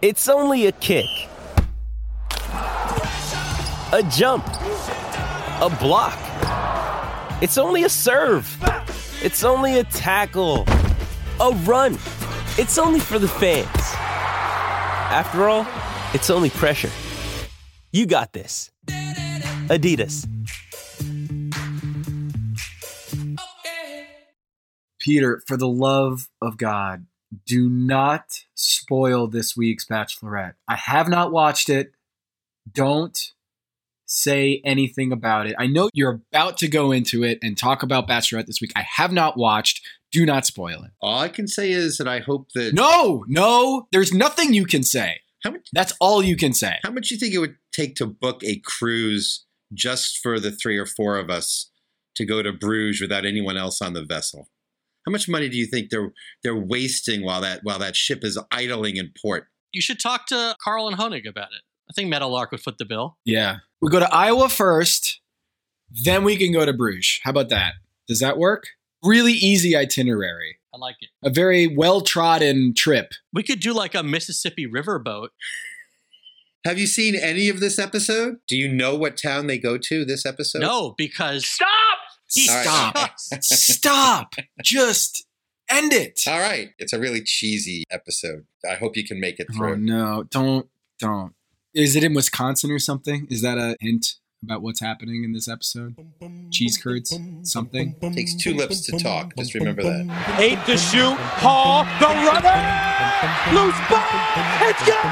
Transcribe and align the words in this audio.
It's 0.00 0.28
only 0.28 0.66
a 0.66 0.72
kick, 0.72 1.06
a 2.52 4.08
jump, 4.12 4.46
a 4.46 5.76
block. 5.80 6.16
It's 7.42 7.58
only 7.58 7.82
a 7.82 7.88
serve. 7.88 8.46
It's 9.24 9.42
only 9.42 9.80
a 9.80 9.82
tackle, 9.82 10.66
a 11.40 11.50
run. 11.64 11.94
It's 12.58 12.78
only 12.78 13.00
for 13.00 13.18
the 13.18 13.26
fans. 13.26 13.66
After 15.10 15.48
all, 15.48 15.66
it's 16.14 16.30
only 16.30 16.50
pressure. 16.50 16.90
You 17.90 18.06
got 18.06 18.32
this. 18.32 18.70
Adidas. 19.66 20.28
Peter, 25.00 25.42
for 25.48 25.56
the 25.56 25.66
love 25.66 26.28
of 26.40 26.56
God, 26.56 27.06
do 27.46 27.68
not 27.68 28.44
spoil 28.54 29.26
this 29.26 29.56
week's 29.56 29.84
Bachelorette. 29.84 30.54
I 30.66 30.76
have 30.76 31.08
not 31.08 31.32
watched 31.32 31.68
it. 31.68 31.92
Don't 32.70 33.32
say 34.06 34.62
anything 34.64 35.12
about 35.12 35.46
it. 35.46 35.54
I 35.58 35.66
know 35.66 35.90
you're 35.92 36.22
about 36.32 36.56
to 36.58 36.68
go 36.68 36.92
into 36.92 37.22
it 37.22 37.38
and 37.42 37.56
talk 37.56 37.82
about 37.82 38.08
Bachelorette 38.08 38.46
this 38.46 38.60
week. 38.60 38.72
I 38.74 38.82
have 38.82 39.12
not 39.12 39.36
watched. 39.36 39.86
Do 40.10 40.24
not 40.24 40.46
spoil 40.46 40.82
it. 40.84 40.90
All 41.02 41.20
I 41.20 41.28
can 41.28 41.46
say 41.46 41.70
is 41.70 41.98
that 41.98 42.08
I 42.08 42.20
hope 42.20 42.52
that 42.54 42.72
No, 42.72 43.24
no, 43.28 43.86
there's 43.92 44.12
nothing 44.12 44.54
you 44.54 44.64
can 44.64 44.82
say. 44.82 45.20
How 45.44 45.50
much? 45.50 45.68
That's 45.72 45.92
all 46.00 46.22
you 46.22 46.36
can 46.36 46.54
say. 46.54 46.76
How 46.82 46.90
much 46.90 47.08
do 47.08 47.14
you 47.14 47.20
think 47.20 47.34
it 47.34 47.38
would 47.38 47.56
take 47.72 47.94
to 47.96 48.06
book 48.06 48.42
a 48.42 48.60
cruise 48.64 49.44
just 49.74 50.18
for 50.18 50.40
the 50.40 50.50
three 50.50 50.78
or 50.78 50.86
four 50.86 51.18
of 51.18 51.28
us 51.30 51.70
to 52.16 52.24
go 52.24 52.42
to 52.42 52.52
Bruges 52.52 53.00
without 53.00 53.26
anyone 53.26 53.56
else 53.56 53.82
on 53.82 53.92
the 53.92 54.02
vessel? 54.04 54.48
How 55.08 55.12
much 55.12 55.26
money 55.26 55.48
do 55.48 55.56
you 55.56 55.64
think 55.64 55.88
they're 55.88 56.12
they're 56.42 56.54
wasting 56.54 57.24
while 57.24 57.40
that 57.40 57.60
while 57.62 57.78
that 57.78 57.96
ship 57.96 58.22
is 58.24 58.38
idling 58.52 58.98
in 58.98 59.10
port? 59.22 59.46
You 59.72 59.80
should 59.80 59.98
talk 59.98 60.26
to 60.26 60.54
Carl 60.62 60.86
and 60.86 60.98
Honig 60.98 61.26
about 61.26 61.48
it. 61.56 61.62
I 61.88 61.94
think 61.94 62.12
Metalark 62.12 62.50
would 62.50 62.60
foot 62.60 62.76
the 62.76 62.84
bill. 62.84 63.16
Yeah. 63.24 63.60
We 63.80 63.88
go 63.88 64.00
to 64.00 64.14
Iowa 64.14 64.50
first, 64.50 65.22
then 66.04 66.24
we 66.24 66.36
can 66.36 66.52
go 66.52 66.66
to 66.66 66.74
Bruges. 66.74 67.20
How 67.22 67.30
about 67.30 67.48
that? 67.48 67.72
Does 68.06 68.20
that 68.20 68.36
work? 68.36 68.64
Really 69.02 69.32
easy 69.32 69.74
itinerary. 69.74 70.58
I 70.74 70.76
like 70.76 70.96
it. 71.00 71.08
A 71.22 71.30
very 71.30 71.66
well 71.66 72.02
trodden 72.02 72.74
trip. 72.76 73.12
We 73.32 73.42
could 73.42 73.60
do 73.60 73.72
like 73.72 73.94
a 73.94 74.02
Mississippi 74.02 74.66
River 74.66 74.98
boat. 74.98 75.30
Have 76.66 76.78
you 76.78 76.86
seen 76.86 77.14
any 77.14 77.48
of 77.48 77.60
this 77.60 77.78
episode? 77.78 78.40
Do 78.46 78.58
you 78.58 78.70
know 78.70 78.94
what 78.94 79.16
town 79.16 79.46
they 79.46 79.56
go 79.56 79.78
to 79.78 80.04
this 80.04 80.26
episode? 80.26 80.60
No, 80.60 80.94
because 80.98 81.46
Stop! 81.46 81.97
Stop. 82.28 82.94
Right. 82.94 83.10
Stop. 83.44 84.34
Just 84.62 85.26
end 85.68 85.92
it. 85.92 86.20
All 86.26 86.38
right. 86.38 86.70
It's 86.78 86.92
a 86.92 86.98
really 86.98 87.22
cheesy 87.22 87.84
episode. 87.90 88.46
I 88.68 88.74
hope 88.74 88.96
you 88.96 89.04
can 89.04 89.20
make 89.20 89.38
it 89.40 89.46
Oh 89.50 89.56
through. 89.56 89.76
no, 89.78 90.24
don't 90.30 90.68
don't. 90.98 91.34
Is 91.74 91.94
it 91.96 92.02
in 92.04 92.14
Wisconsin 92.14 92.70
or 92.70 92.78
something? 92.78 93.26
Is 93.30 93.42
that 93.42 93.58
a 93.58 93.76
hint 93.80 94.14
about 94.42 94.62
what's 94.62 94.80
happening 94.80 95.24
in 95.24 95.32
this 95.32 95.48
episode? 95.48 95.96
Cheese 96.50 96.78
curds? 96.78 97.18
Something? 97.42 97.94
takes 98.14 98.34
two 98.34 98.54
lips 98.54 98.80
to 98.86 98.98
talk. 98.98 99.34
Just 99.36 99.54
remember 99.54 99.82
that. 99.82 100.38
Eight 100.38 100.58
to 100.66 100.76
shoot. 100.76 101.16
Hall, 101.42 101.84
the 101.98 102.06
runner! 102.06 102.98
Loose 103.50 103.80
ball! 103.90 104.06
It's 104.62 104.82
good! 104.86 105.08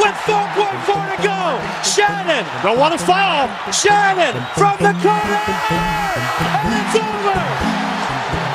With 0.00 0.16
4.4 0.24 1.16
to 1.16 1.22
go! 1.22 1.60
Shannon! 1.84 2.44
Don't 2.62 2.78
want 2.78 2.98
to 2.98 3.04
foul! 3.04 3.48
Shannon 3.72 4.34
from 4.56 4.76
the 4.78 4.92
corner! 5.04 5.44
And 6.64 6.72
it's 6.72 6.96
over! 6.96 7.40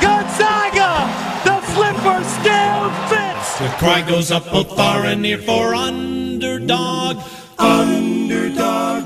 Gonzaga! 0.02 1.06
The 1.44 1.56
flipper 1.72 2.24
still 2.24 2.90
fits! 3.08 3.58
The 3.60 3.68
cry 3.78 4.02
goes 4.06 4.30
up 4.32 4.44
both 4.50 4.74
far 4.76 5.04
and 5.04 5.22
near 5.22 5.38
for 5.38 5.74
underdog, 5.74 7.18
underdog, 7.58 9.04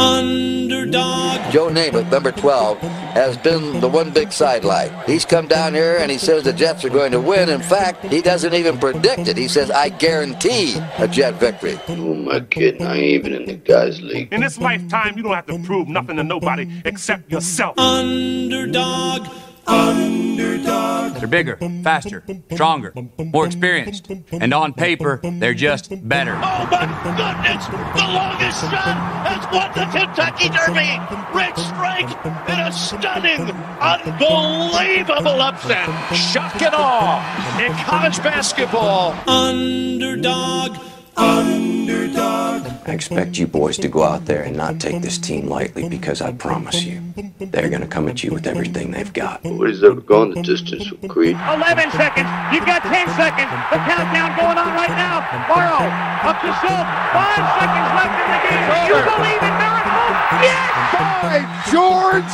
underdog. 0.00 1.52
Joe 1.52 1.68
Namath, 1.68 2.10
number 2.10 2.32
12, 2.32 2.78
has 2.78 3.36
been 3.36 3.80
the 3.80 3.88
one 3.88 4.10
big 4.10 4.32
sidelight. 4.32 4.92
He's 5.06 5.24
come 5.24 5.46
down 5.46 5.74
here 5.74 5.96
and 5.98 6.10
he 6.10 6.18
says 6.18 6.44
the 6.44 6.52
Jets 6.52 6.84
are 6.84 6.90
going 6.90 7.12
to 7.12 7.20
win. 7.20 7.48
In 7.48 7.60
fact, 7.60 8.04
he 8.06 8.22
doesn't 8.22 8.54
even 8.54 8.78
predict 8.78 9.28
it. 9.28 9.36
He 9.36 9.48
says, 9.48 9.70
I 9.70 9.88
guarantee 9.88 10.76
a 10.98 11.08
Jet 11.08 11.34
victory. 11.34 11.78
Oh, 11.88 11.94
Who 11.94 12.14
am 12.14 12.28
I 12.28 12.40
kidding? 12.40 12.86
I 12.86 12.96
ain't 12.96 13.04
even 13.26 13.32
in 13.34 13.46
the 13.46 13.54
guys' 13.54 14.00
league. 14.00 14.32
In 14.32 14.40
this 14.40 14.58
lifetime, 14.58 15.16
you 15.16 15.22
don't 15.22 15.34
have 15.34 15.46
to 15.46 15.58
prove 15.64 15.88
nothing 15.88 16.16
to 16.16 16.24
nobody 16.24 16.68
except 16.84 17.30
yourself. 17.30 17.78
Underdog, 17.78 19.26
underdog. 19.66 21.14
They're 21.14 21.28
bigger, 21.28 21.56
faster, 21.82 22.24
stronger, 22.52 22.94
more 23.18 23.46
experienced. 23.46 24.10
And 24.32 24.54
on 24.54 24.72
paper, 24.72 25.20
they're 25.22 25.54
just 25.54 25.90
better. 26.08 26.34
Oh 26.34 26.68
my 26.70 26.86
goodness! 27.04 27.66
The 27.66 28.06
longest 28.12 28.60
shot 28.62 28.96
has 29.26 29.44
won 29.52 29.70
the 29.74 29.86
Kentucky 29.98 30.48
Derby! 30.48 30.98
Rick 31.36 31.56
Strike 31.58 32.10
in 32.48 32.58
a 32.58 32.72
stunning, 32.72 33.50
unbelievable 33.80 35.40
upset! 35.40 35.88
Shock 36.14 36.62
and 36.62 36.74
awe 36.74 37.60
in 37.60 37.72
college 37.84 38.18
basketball! 38.22 39.14
Underdog, 39.28 40.78
underdog. 41.16 42.66
I 42.86 42.92
expect 42.92 43.38
you 43.38 43.46
boys 43.46 43.76
to 43.78 43.88
go 43.88 44.02
out 44.02 44.24
there 44.26 44.42
and 44.42 44.56
not 44.56 44.80
take 44.80 45.02
this 45.02 45.18
team 45.18 45.46
lightly 45.46 45.88
because 45.88 46.20
I 46.20 46.32
promise 46.32 46.82
you, 46.82 47.00
they're 47.38 47.68
going 47.68 47.82
to 47.82 47.86
come 47.86 48.08
at 48.08 48.24
you 48.24 48.32
with 48.32 48.46
everything 48.46 48.90
they've 48.90 49.12
got. 49.12 49.44
Nobody's 49.44 49.84
ever 49.84 50.00
gone 50.00 50.30
the 50.30 50.42
distance 50.42 50.90
with 50.90 51.10
Creed. 51.10 51.36
11 51.36 51.90
seconds. 51.92 52.28
You've 52.52 52.66
got 52.66 52.82
10 52.82 53.06
seconds. 53.14 53.50
The 53.70 53.78
countdown 53.86 54.36
going 54.36 54.58
on 54.58 54.74
right 54.74 54.96
now. 54.96 55.20
Morrow 55.46 55.86
up 56.26 56.40
to 56.40 56.50
Schultz. 56.58 56.90
Five 57.14 57.44
seconds 57.60 57.90
left 57.94 58.16
in 58.18 58.28
the 58.32 58.40
game. 58.48 58.66
You 58.90 58.96
believe 59.06 59.42
in 59.44 59.54
miracles? 59.60 60.16
Yes! 60.42 60.80
By 61.22 61.38
George, 61.70 62.32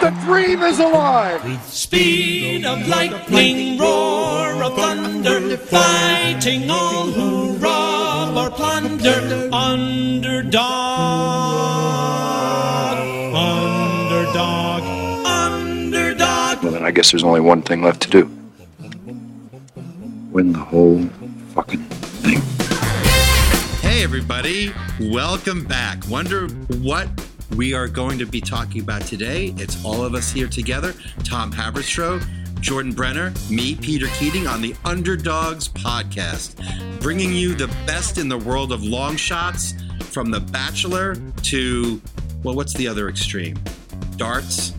the 0.00 0.10
dream 0.24 0.62
is 0.62 0.78
alive. 0.78 1.40
Speed 1.64 2.64
of 2.64 2.86
lightning, 2.86 3.78
roar 3.78 4.62
of 4.62 4.76
thunder, 4.76 5.56
fighting 5.56 6.70
all 6.70 7.06
who 7.10 7.56
rob 7.56 7.89
or 9.06 9.48
plunder. 9.48 9.50
Underdog, 9.52 10.60
underdog, 13.34 14.82
underdog. 15.26 16.62
Well, 16.62 16.72
then 16.72 16.84
I 16.84 16.90
guess 16.90 17.10
there's 17.10 17.24
only 17.24 17.40
one 17.40 17.62
thing 17.62 17.82
left 17.82 18.02
to 18.02 18.10
do. 18.10 18.30
Win 20.30 20.52
the 20.52 20.58
whole 20.58 21.02
fucking 21.54 21.80
thing. 21.80 22.40
Hey, 23.80 24.02
everybody. 24.04 24.72
Welcome 25.00 25.64
back. 25.64 26.06
Wonder 26.08 26.48
what 26.78 27.08
we 27.56 27.74
are 27.74 27.88
going 27.88 28.18
to 28.18 28.26
be 28.26 28.40
talking 28.40 28.80
about 28.80 29.02
today? 29.02 29.52
It's 29.56 29.84
all 29.84 30.04
of 30.04 30.14
us 30.14 30.30
here 30.30 30.46
together 30.46 30.94
Tom 31.24 31.52
Haberstroh, 31.52 32.22
Jordan 32.60 32.92
Brenner, 32.92 33.32
me, 33.50 33.74
Peter 33.74 34.06
Keating, 34.18 34.46
on 34.46 34.60
the 34.60 34.74
Underdogs 34.84 35.68
podcast, 35.68 37.00
bringing 37.00 37.32
you 37.32 37.54
the 37.54 37.68
best 37.86 38.18
in 38.18 38.28
the 38.28 38.38
world 38.38 38.70
of 38.70 38.82
long 38.84 39.16
shots 39.16 39.74
from 40.04 40.30
The 40.30 40.40
Bachelor 40.40 41.16
to, 41.44 42.00
well, 42.42 42.54
what's 42.54 42.74
the 42.74 42.86
other 42.86 43.08
extreme? 43.08 43.58
Darts, 44.16 44.70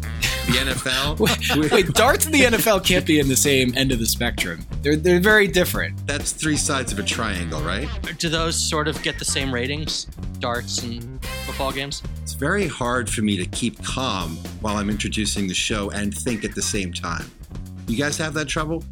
the 0.46 0.54
NFL. 0.58 1.20
Wait, 1.58 1.72
wait, 1.72 1.88
darts 1.94 2.26
and 2.26 2.34
the 2.34 2.42
NFL 2.42 2.86
can't 2.86 3.06
be 3.06 3.20
in 3.20 3.28
the 3.28 3.36
same 3.36 3.76
end 3.76 3.92
of 3.92 4.00
the 4.00 4.06
spectrum. 4.06 4.66
They're 4.82 4.96
they're 4.96 5.20
very 5.20 5.48
different. 5.48 6.06
That's 6.08 6.32
three 6.32 6.58
sides 6.58 6.92
of 6.92 7.00
a 7.00 7.04
triangle, 7.04 7.62
right? 7.62 7.88
do 8.18 8.30
those 8.30 8.56
sort 8.56 8.88
of 8.88 9.02
get 9.04 9.20
the 9.20 9.26
same 9.26 9.54
ratings? 9.54 10.06
Darts 10.40 10.84
and 10.84 11.24
football 11.46 11.72
games? 11.72 12.02
It's 12.22 12.34
very 12.34 12.68
hard 12.68 13.10
for 13.10 13.22
me 13.22 13.38
to 13.38 13.46
keep 13.46 13.84
calm 13.84 14.38
while 14.62 14.78
I'm 14.78 14.90
introducing 14.90 15.48
the 15.48 15.54
show 15.54 15.90
and 15.92 16.16
think 16.16 16.44
at 16.44 16.56
the 16.56 16.62
same 16.62 16.92
time. 16.94 17.30
You 17.92 17.98
guys 17.98 18.18
have 18.20 18.34
that 18.36 18.48
trouble? 18.48 18.86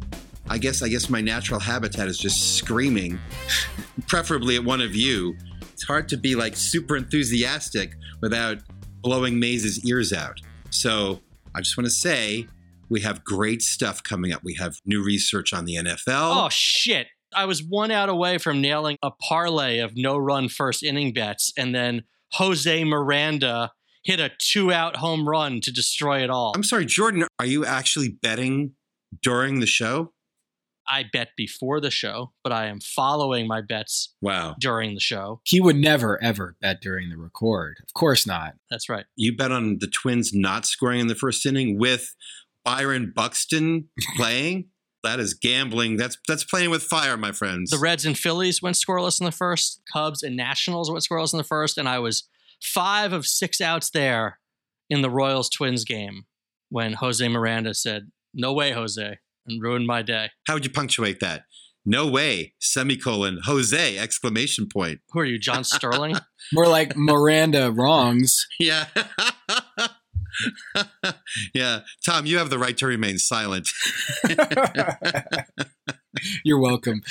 I 0.46 0.58
guess 0.58 0.82
I 0.82 0.88
guess 0.88 1.08
my 1.08 1.22
natural 1.22 1.58
habitat 1.58 2.06
is 2.06 2.18
just 2.18 2.58
screaming, 2.58 3.18
preferably 4.06 4.56
at 4.56 4.64
one 4.64 4.82
of 4.82 4.94
you. 4.94 5.38
It's 5.72 5.84
hard 5.84 6.06
to 6.10 6.18
be 6.18 6.34
like 6.34 6.54
super 6.54 6.98
enthusiastic 6.98 7.94
without 8.20 8.58
blowing 9.00 9.40
Maze's 9.40 9.82
ears 9.86 10.12
out. 10.12 10.38
So 10.68 11.22
I 11.54 11.62
just 11.62 11.78
want 11.78 11.86
to 11.86 11.90
say 11.90 12.46
we 12.90 13.00
have 13.00 13.24
great 13.24 13.62
stuff 13.62 14.02
coming 14.02 14.34
up. 14.34 14.42
We 14.44 14.52
have 14.56 14.76
new 14.84 15.02
research 15.02 15.54
on 15.54 15.64
the 15.64 15.76
NFL. 15.76 16.44
Oh, 16.44 16.48
shit. 16.50 17.06
I 17.34 17.46
was 17.46 17.62
one 17.62 17.90
out 17.90 18.10
away 18.10 18.36
from 18.36 18.60
nailing 18.60 18.98
a 19.02 19.12
parlay 19.12 19.78
of 19.78 19.96
no 19.96 20.18
run 20.18 20.50
first 20.50 20.82
inning 20.82 21.14
bets, 21.14 21.54
and 21.56 21.74
then 21.74 22.02
Jose 22.32 22.84
Miranda 22.84 23.72
hit 24.04 24.20
a 24.20 24.30
two 24.38 24.70
out 24.70 24.96
home 24.96 25.26
run 25.26 25.62
to 25.62 25.72
destroy 25.72 26.22
it 26.22 26.28
all. 26.28 26.52
I'm 26.54 26.64
sorry, 26.64 26.84
Jordan, 26.84 27.24
are 27.38 27.46
you 27.46 27.64
actually 27.64 28.10
betting 28.10 28.74
during 29.22 29.60
the 29.60 29.66
show? 29.66 30.12
I 30.88 31.04
bet 31.12 31.28
before 31.36 31.80
the 31.80 31.90
show, 31.90 32.32
but 32.42 32.52
I 32.52 32.66
am 32.66 32.80
following 32.80 33.46
my 33.46 33.60
bets 33.60 34.14
Wow. 34.20 34.56
during 34.58 34.94
the 34.94 35.00
show. 35.00 35.40
He 35.44 35.60
would 35.60 35.76
never 35.76 36.20
ever 36.22 36.56
bet 36.60 36.80
during 36.80 37.10
the 37.10 37.16
record. 37.18 37.76
Of 37.82 37.92
course 37.94 38.26
not. 38.26 38.54
That's 38.70 38.88
right. 38.88 39.04
You 39.14 39.36
bet 39.36 39.52
on 39.52 39.78
the 39.78 39.86
Twins 39.86 40.32
not 40.34 40.66
scoring 40.66 41.00
in 41.00 41.06
the 41.06 41.14
first 41.14 41.46
inning 41.46 41.78
with 41.78 42.14
Byron 42.64 43.12
Buxton 43.14 43.88
playing? 44.16 44.68
That 45.04 45.20
is 45.20 45.32
gambling. 45.32 45.96
That's 45.96 46.18
that's 46.28 46.44
playing 46.44 46.70
with 46.70 46.82
fire, 46.82 47.16
my 47.16 47.32
friends. 47.32 47.70
The 47.70 47.78
Reds 47.78 48.04
and 48.04 48.18
Phillies 48.18 48.60
went 48.60 48.76
scoreless 48.76 49.18
in 49.20 49.24
the 49.26 49.32
first. 49.32 49.80
Cubs 49.92 50.22
and 50.22 50.36
Nationals 50.36 50.90
went 50.90 51.04
scoreless 51.08 51.32
in 51.32 51.38
the 51.38 51.44
first, 51.44 51.78
and 51.78 51.88
I 51.88 52.00
was 52.00 52.28
five 52.62 53.12
of 53.14 53.26
six 53.26 53.60
outs 53.62 53.90
there 53.90 54.38
in 54.90 55.00
the 55.02 55.08
Royals 55.10 55.48
Twins 55.48 55.84
game 55.84 56.24
when 56.68 56.92
Jose 56.94 57.26
Miranda 57.28 57.72
said, 57.74 58.10
"No 58.34 58.52
way, 58.52 58.72
Jose," 58.72 59.18
and 59.46 59.62
ruined 59.62 59.86
my 59.86 60.02
day. 60.02 60.30
How 60.46 60.54
would 60.54 60.64
you 60.64 60.70
punctuate 60.70 61.20
that? 61.20 61.44
No 61.84 62.06
way, 62.06 62.54
semicolon, 62.58 63.40
Jose, 63.44 63.98
exclamation 63.98 64.68
point. 64.68 65.00
Who 65.12 65.20
are 65.20 65.24
you, 65.24 65.38
John 65.38 65.64
Sterling? 65.64 66.16
More 66.52 66.68
like 66.68 66.96
Miranda 66.96 67.72
wrongs. 67.72 68.46
Yeah. 68.60 68.86
yeah. 71.54 71.80
Tom, 72.04 72.26
you 72.26 72.38
have 72.38 72.50
the 72.50 72.58
right 72.58 72.76
to 72.78 72.86
remain 72.86 73.18
silent. 73.18 73.68
You're 76.44 76.60
welcome. 76.60 77.02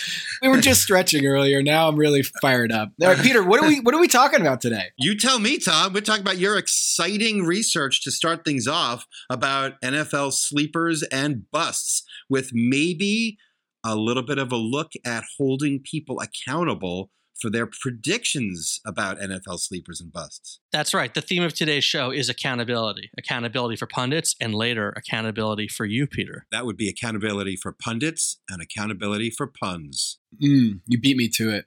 We 0.42 0.50
were 0.50 0.62
just 0.62 0.82
stretching 0.82 1.26
earlier. 1.26 1.62
Now 1.62 1.88
I'm 1.88 1.96
really 1.96 2.24
fired 2.42 2.72
up. 2.72 2.92
All 3.02 3.08
right, 3.08 3.18
Peter, 3.18 3.44
what 3.44 3.62
are 3.62 3.68
we 3.68 3.80
what 3.80 3.94
are 3.94 4.00
we 4.00 4.08
talking 4.08 4.42
about 4.42 4.62
today? 4.62 4.88
You 4.98 5.18
tell 5.18 5.40
me, 5.40 5.58
Tom. 5.58 5.94
We're 5.94 6.02
talking 6.02 6.22
about 6.22 6.38
your 6.38 6.58
exciting 6.58 7.46
research 7.46 8.04
to 8.04 8.12
start 8.12 8.46
things 8.46 8.68
off 8.68 9.06
about 9.30 9.80
NFL 9.82 10.34
sleepers 10.34 11.04
and 11.04 11.50
busts 11.52 12.04
with 12.30 12.52
maybe 12.54 13.38
a 13.84 13.96
little 13.96 14.24
bit 14.24 14.38
of 14.38 14.52
a 14.52 14.58
look 14.58 14.92
at 15.06 15.24
holding 15.38 15.80
people 15.80 16.20
accountable 16.20 17.12
for 17.42 17.50
their 17.50 17.68
predictions 17.68 18.80
about 18.86 19.20
NFL 19.20 19.60
sleepers 19.60 20.02
and 20.02 20.12
busts. 20.12 20.60
That's 20.72 20.94
right. 20.94 21.14
The 21.14 21.22
theme 21.22 21.44
of 21.44 21.54
today's 21.54 21.84
show 21.84 22.12
is 22.12 22.30
accountability. 22.30 23.10
Accountability 23.18 23.76
for 23.76 23.88
pundits 23.88 24.36
and 24.40 24.54
later 24.54 24.94
accountability 24.96 25.68
for 25.68 25.86
you, 25.86 26.08
Peter. 26.08 26.46
That 26.52 26.66
would 26.66 26.78
be 26.78 26.90
accountability 26.90 27.56
for 27.56 27.72
pundits 27.72 28.40
and 28.50 28.62
accountability 28.62 29.32
for 29.32 29.48
puns. 29.48 30.20
Mm, 30.42 30.82
you 30.86 31.00
beat 31.00 31.18
me 31.18 31.30
to 31.30 31.50
it. 31.50 31.66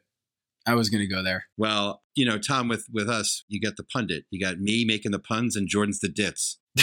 I 0.67 0.75
was 0.75 0.91
going 0.91 1.01
to 1.01 1.13
go 1.13 1.23
there. 1.23 1.47
Well, 1.57 2.03
you 2.15 2.25
know, 2.25 2.39
Tom, 2.39 2.69
with 2.69 2.87
with 2.93 3.09
us, 3.09 3.45
you 3.49 3.61
got 3.61 3.77
the 3.77 3.85
pundit. 3.85 4.25
You 4.31 4.41
got 4.41 4.61
me 4.61 4.85
making 4.85 5.11
the 5.11 5.19
puns 5.19 5.57
and 5.57 5.67
Jordan's 5.69 6.01
the 6.01 6.09
dits. 6.09 6.59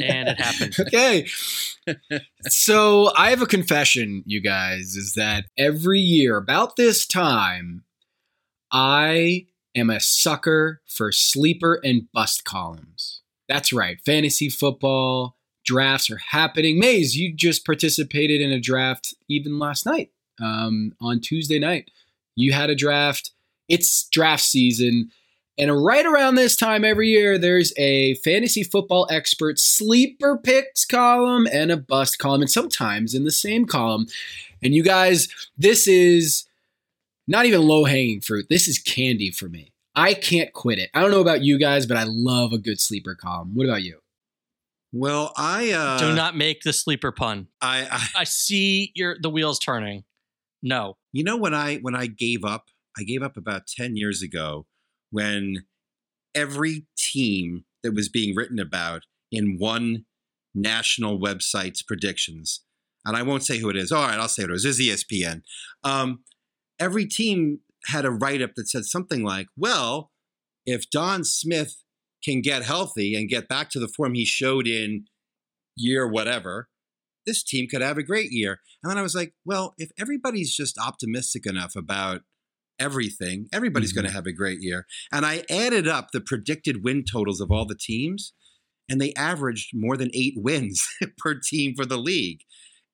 and 0.00 0.28
it 0.28 0.40
happened. 0.40 0.76
Okay. 0.86 1.26
so 2.48 3.10
I 3.16 3.30
have 3.30 3.42
a 3.42 3.46
confession, 3.46 4.22
you 4.26 4.40
guys, 4.40 4.96
is 4.96 5.14
that 5.14 5.46
every 5.58 6.00
year 6.00 6.36
about 6.36 6.76
this 6.76 7.06
time, 7.06 7.84
I 8.70 9.46
am 9.74 9.90
a 9.90 10.00
sucker 10.00 10.80
for 10.86 11.12
sleeper 11.12 11.80
and 11.84 12.10
bust 12.12 12.44
columns. 12.44 13.22
That's 13.48 13.72
right. 13.72 13.98
Fantasy 14.04 14.48
football 14.48 15.36
drafts 15.64 16.10
are 16.10 16.20
happening. 16.30 16.78
Mays, 16.78 17.16
you 17.16 17.34
just 17.34 17.64
participated 17.64 18.40
in 18.40 18.52
a 18.52 18.60
draft 18.60 19.14
even 19.28 19.58
last 19.58 19.86
night 19.86 20.10
um, 20.40 20.92
on 21.00 21.20
Tuesday 21.20 21.58
night. 21.58 21.90
You 22.36 22.52
had 22.52 22.70
a 22.70 22.74
draft. 22.74 23.32
It's 23.68 24.08
draft 24.08 24.42
season. 24.42 25.10
And 25.56 25.84
right 25.84 26.04
around 26.04 26.34
this 26.34 26.56
time 26.56 26.84
every 26.84 27.08
year, 27.08 27.38
there's 27.38 27.72
a 27.76 28.14
fantasy 28.16 28.64
football 28.64 29.06
expert 29.10 29.58
sleeper 29.58 30.36
picks 30.36 30.84
column 30.84 31.46
and 31.52 31.70
a 31.70 31.76
bust 31.76 32.18
column, 32.18 32.42
and 32.42 32.50
sometimes 32.50 33.14
in 33.14 33.24
the 33.24 33.30
same 33.30 33.64
column. 33.64 34.06
And 34.62 34.74
you 34.74 34.82
guys, 34.82 35.28
this 35.56 35.86
is 35.86 36.44
not 37.28 37.46
even 37.46 37.62
low 37.62 37.84
hanging 37.84 38.20
fruit. 38.20 38.46
This 38.50 38.66
is 38.66 38.78
candy 38.78 39.30
for 39.30 39.48
me. 39.48 39.72
I 39.94 40.14
can't 40.14 40.52
quit 40.52 40.80
it. 40.80 40.90
I 40.92 41.00
don't 41.00 41.12
know 41.12 41.20
about 41.20 41.42
you 41.42 41.56
guys, 41.56 41.86
but 41.86 41.96
I 41.96 42.04
love 42.04 42.52
a 42.52 42.58
good 42.58 42.80
sleeper 42.80 43.14
column. 43.14 43.54
What 43.54 43.66
about 43.66 43.84
you? 43.84 44.00
Well, 44.92 45.32
I 45.36 45.70
uh, 45.70 45.98
do 45.98 46.14
not 46.14 46.36
make 46.36 46.62
the 46.62 46.72
sleeper 46.72 47.12
pun. 47.12 47.48
I, 47.60 47.86
I 47.90 48.06
I 48.20 48.24
see 48.24 48.90
your 48.94 49.16
the 49.20 49.30
wheels 49.30 49.58
turning. 49.58 50.04
No. 50.62 50.96
You 51.12 51.22
know 51.22 51.36
when 51.36 51.54
I 51.54 51.76
when 51.76 51.94
I 51.94 52.06
gave 52.06 52.44
up, 52.44 52.66
I 52.98 53.04
gave 53.04 53.22
up 53.22 53.36
about 53.36 53.66
10 53.66 53.96
years 53.96 54.22
ago 54.22 54.66
when 55.14 55.64
every 56.34 56.86
team 56.98 57.64
that 57.84 57.94
was 57.94 58.08
being 58.08 58.34
written 58.34 58.58
about 58.58 59.02
in 59.30 59.58
one 59.58 60.06
national 60.56 61.20
website's 61.20 61.82
predictions, 61.82 62.64
and 63.04 63.16
I 63.16 63.22
won't 63.22 63.44
say 63.44 63.58
who 63.58 63.68
it 63.68 63.76
is. 63.76 63.92
All 63.92 64.04
right, 64.04 64.18
I'll 64.18 64.28
say 64.28 64.42
who 64.42 64.50
was. 64.50 64.64
It's 64.64 64.80
ESPN. 64.80 65.42
Um, 65.84 66.24
every 66.80 67.06
team 67.06 67.60
had 67.86 68.04
a 68.04 68.10
write 68.10 68.42
up 68.42 68.54
that 68.56 68.68
said 68.68 68.86
something 68.86 69.22
like, 69.22 69.46
well, 69.56 70.10
if 70.66 70.90
Don 70.90 71.22
Smith 71.22 71.76
can 72.24 72.40
get 72.40 72.64
healthy 72.64 73.14
and 73.14 73.28
get 73.28 73.46
back 73.46 73.70
to 73.70 73.78
the 73.78 73.86
form 73.86 74.14
he 74.14 74.24
showed 74.24 74.66
in 74.66 75.04
year 75.76 76.08
whatever, 76.08 76.68
this 77.24 77.44
team 77.44 77.68
could 77.68 77.82
have 77.82 77.98
a 77.98 78.02
great 78.02 78.32
year. 78.32 78.58
And 78.82 78.90
then 78.90 78.98
I 78.98 79.02
was 79.02 79.14
like, 79.14 79.34
well, 79.44 79.74
if 79.78 79.90
everybody's 79.96 80.56
just 80.56 80.76
optimistic 80.76 81.46
enough 81.46 81.76
about 81.76 82.22
everything, 82.78 83.48
everybody's 83.52 83.92
mm-hmm. 83.92 84.02
going 84.02 84.10
to 84.10 84.14
have 84.14 84.26
a 84.26 84.32
great 84.32 84.60
year. 84.60 84.86
And 85.12 85.24
I 85.24 85.44
added 85.50 85.88
up 85.88 86.08
the 86.12 86.20
predicted 86.20 86.84
win 86.84 87.04
totals 87.10 87.40
of 87.40 87.50
all 87.50 87.66
the 87.66 87.78
teams, 87.78 88.32
and 88.88 89.00
they 89.00 89.12
averaged 89.14 89.70
more 89.74 89.96
than 89.96 90.10
eight 90.14 90.34
wins 90.36 90.86
per 91.18 91.34
team 91.34 91.74
for 91.74 91.86
the 91.86 91.98
league. 91.98 92.40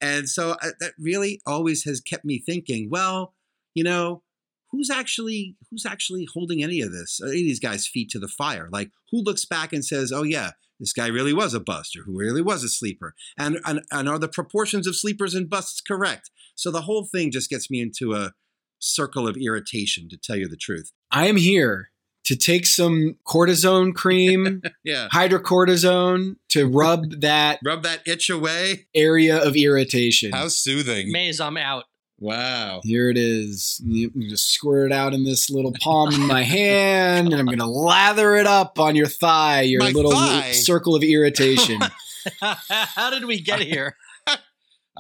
And 0.00 0.28
so 0.28 0.52
uh, 0.62 0.70
that 0.80 0.92
really 0.98 1.40
always 1.46 1.84
has 1.84 2.00
kept 2.00 2.24
me 2.24 2.38
thinking, 2.38 2.88
well, 2.90 3.34
you 3.74 3.84
know, 3.84 4.22
who's 4.70 4.90
actually 4.90 5.56
who's 5.70 5.84
actually 5.86 6.26
holding 6.32 6.62
any 6.62 6.80
of 6.80 6.92
this, 6.92 7.20
any 7.22 7.40
of 7.40 7.46
these 7.46 7.60
guys' 7.60 7.86
feet 7.86 8.10
to 8.10 8.18
the 8.18 8.28
fire? 8.28 8.68
Like, 8.70 8.90
who 9.10 9.22
looks 9.22 9.44
back 9.44 9.72
and 9.72 9.84
says, 9.84 10.12
"Oh 10.12 10.22
yeah, 10.22 10.52
this 10.78 10.92
guy 10.92 11.08
really 11.08 11.32
was 11.32 11.54
a 11.54 11.60
bust," 11.60 11.96
or 11.96 12.02
who 12.04 12.16
really 12.16 12.42
was 12.42 12.64
a 12.64 12.68
sleeper? 12.68 13.14
And 13.38 13.58
and, 13.64 13.82
and 13.90 14.08
are 14.08 14.18
the 14.18 14.28
proportions 14.28 14.86
of 14.86 14.96
sleepers 14.96 15.34
and 15.34 15.50
busts 15.50 15.80
correct? 15.80 16.30
So 16.54 16.70
the 16.70 16.82
whole 16.82 17.04
thing 17.04 17.30
just 17.30 17.50
gets 17.50 17.70
me 17.70 17.80
into 17.80 18.14
a 18.14 18.32
circle 18.80 19.28
of 19.28 19.36
irritation, 19.36 20.08
to 20.08 20.16
tell 20.16 20.36
you 20.36 20.48
the 20.48 20.56
truth. 20.56 20.90
I 21.10 21.28
am 21.28 21.36
here 21.36 21.90
to 22.24 22.36
take 22.36 22.66
some 22.66 23.16
cortisone 23.26 23.94
cream, 23.94 24.62
yeah, 24.84 25.08
hydrocortisone 25.12 26.36
to 26.50 26.68
rub 26.68 27.04
that 27.20 27.60
rub 27.64 27.82
that 27.84 28.00
itch 28.06 28.30
away 28.30 28.86
area 28.94 29.42
of 29.42 29.56
irritation. 29.56 30.32
How 30.32 30.48
soothing! 30.48 31.12
Maze, 31.12 31.40
I'm 31.40 31.56
out. 31.56 31.84
Wow. 32.20 32.82
Here 32.84 33.08
it 33.08 33.16
is. 33.16 33.80
You 33.82 34.10
just 34.28 34.50
squirt 34.50 34.92
it 34.92 34.94
out 34.94 35.14
in 35.14 35.24
this 35.24 35.48
little 35.48 35.72
palm 35.80 36.12
in 36.12 36.26
my 36.26 36.42
hand, 36.42 37.32
and 37.32 37.40
I'm 37.40 37.46
going 37.46 37.58
to 37.58 37.66
lather 37.66 38.36
it 38.36 38.46
up 38.46 38.78
on 38.78 38.94
your 38.94 39.06
thigh, 39.06 39.62
your 39.62 39.80
my 39.80 39.90
little 39.90 40.12
thigh. 40.12 40.52
circle 40.52 40.94
of 40.94 41.02
irritation. 41.02 41.80
How 42.42 43.08
did 43.08 43.24
we 43.24 43.40
get 43.40 43.60
here? 43.60 43.96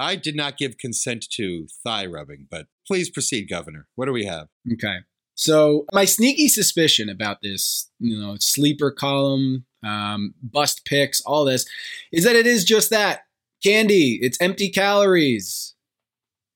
I 0.00 0.16
did 0.16 0.34
not 0.34 0.56
give 0.56 0.78
consent 0.78 1.26
to 1.32 1.68
thigh 1.84 2.06
rubbing, 2.06 2.46
but 2.50 2.66
please 2.86 3.10
proceed, 3.10 3.50
Governor. 3.50 3.86
What 3.96 4.06
do 4.06 4.12
we 4.12 4.24
have? 4.24 4.48
Okay. 4.72 4.96
So 5.34 5.84
my 5.92 6.06
sneaky 6.06 6.48
suspicion 6.48 7.10
about 7.10 7.42
this, 7.42 7.90
you 7.98 8.18
know, 8.18 8.36
sleeper 8.40 8.90
column, 8.90 9.66
um, 9.84 10.34
bust 10.42 10.86
picks, 10.86 11.20
all 11.20 11.44
this, 11.44 11.66
is 12.12 12.24
that 12.24 12.34
it 12.36 12.46
is 12.46 12.64
just 12.64 12.90
that 12.90 13.20
candy. 13.62 14.18
It's 14.22 14.40
empty 14.40 14.70
calories. 14.70 15.74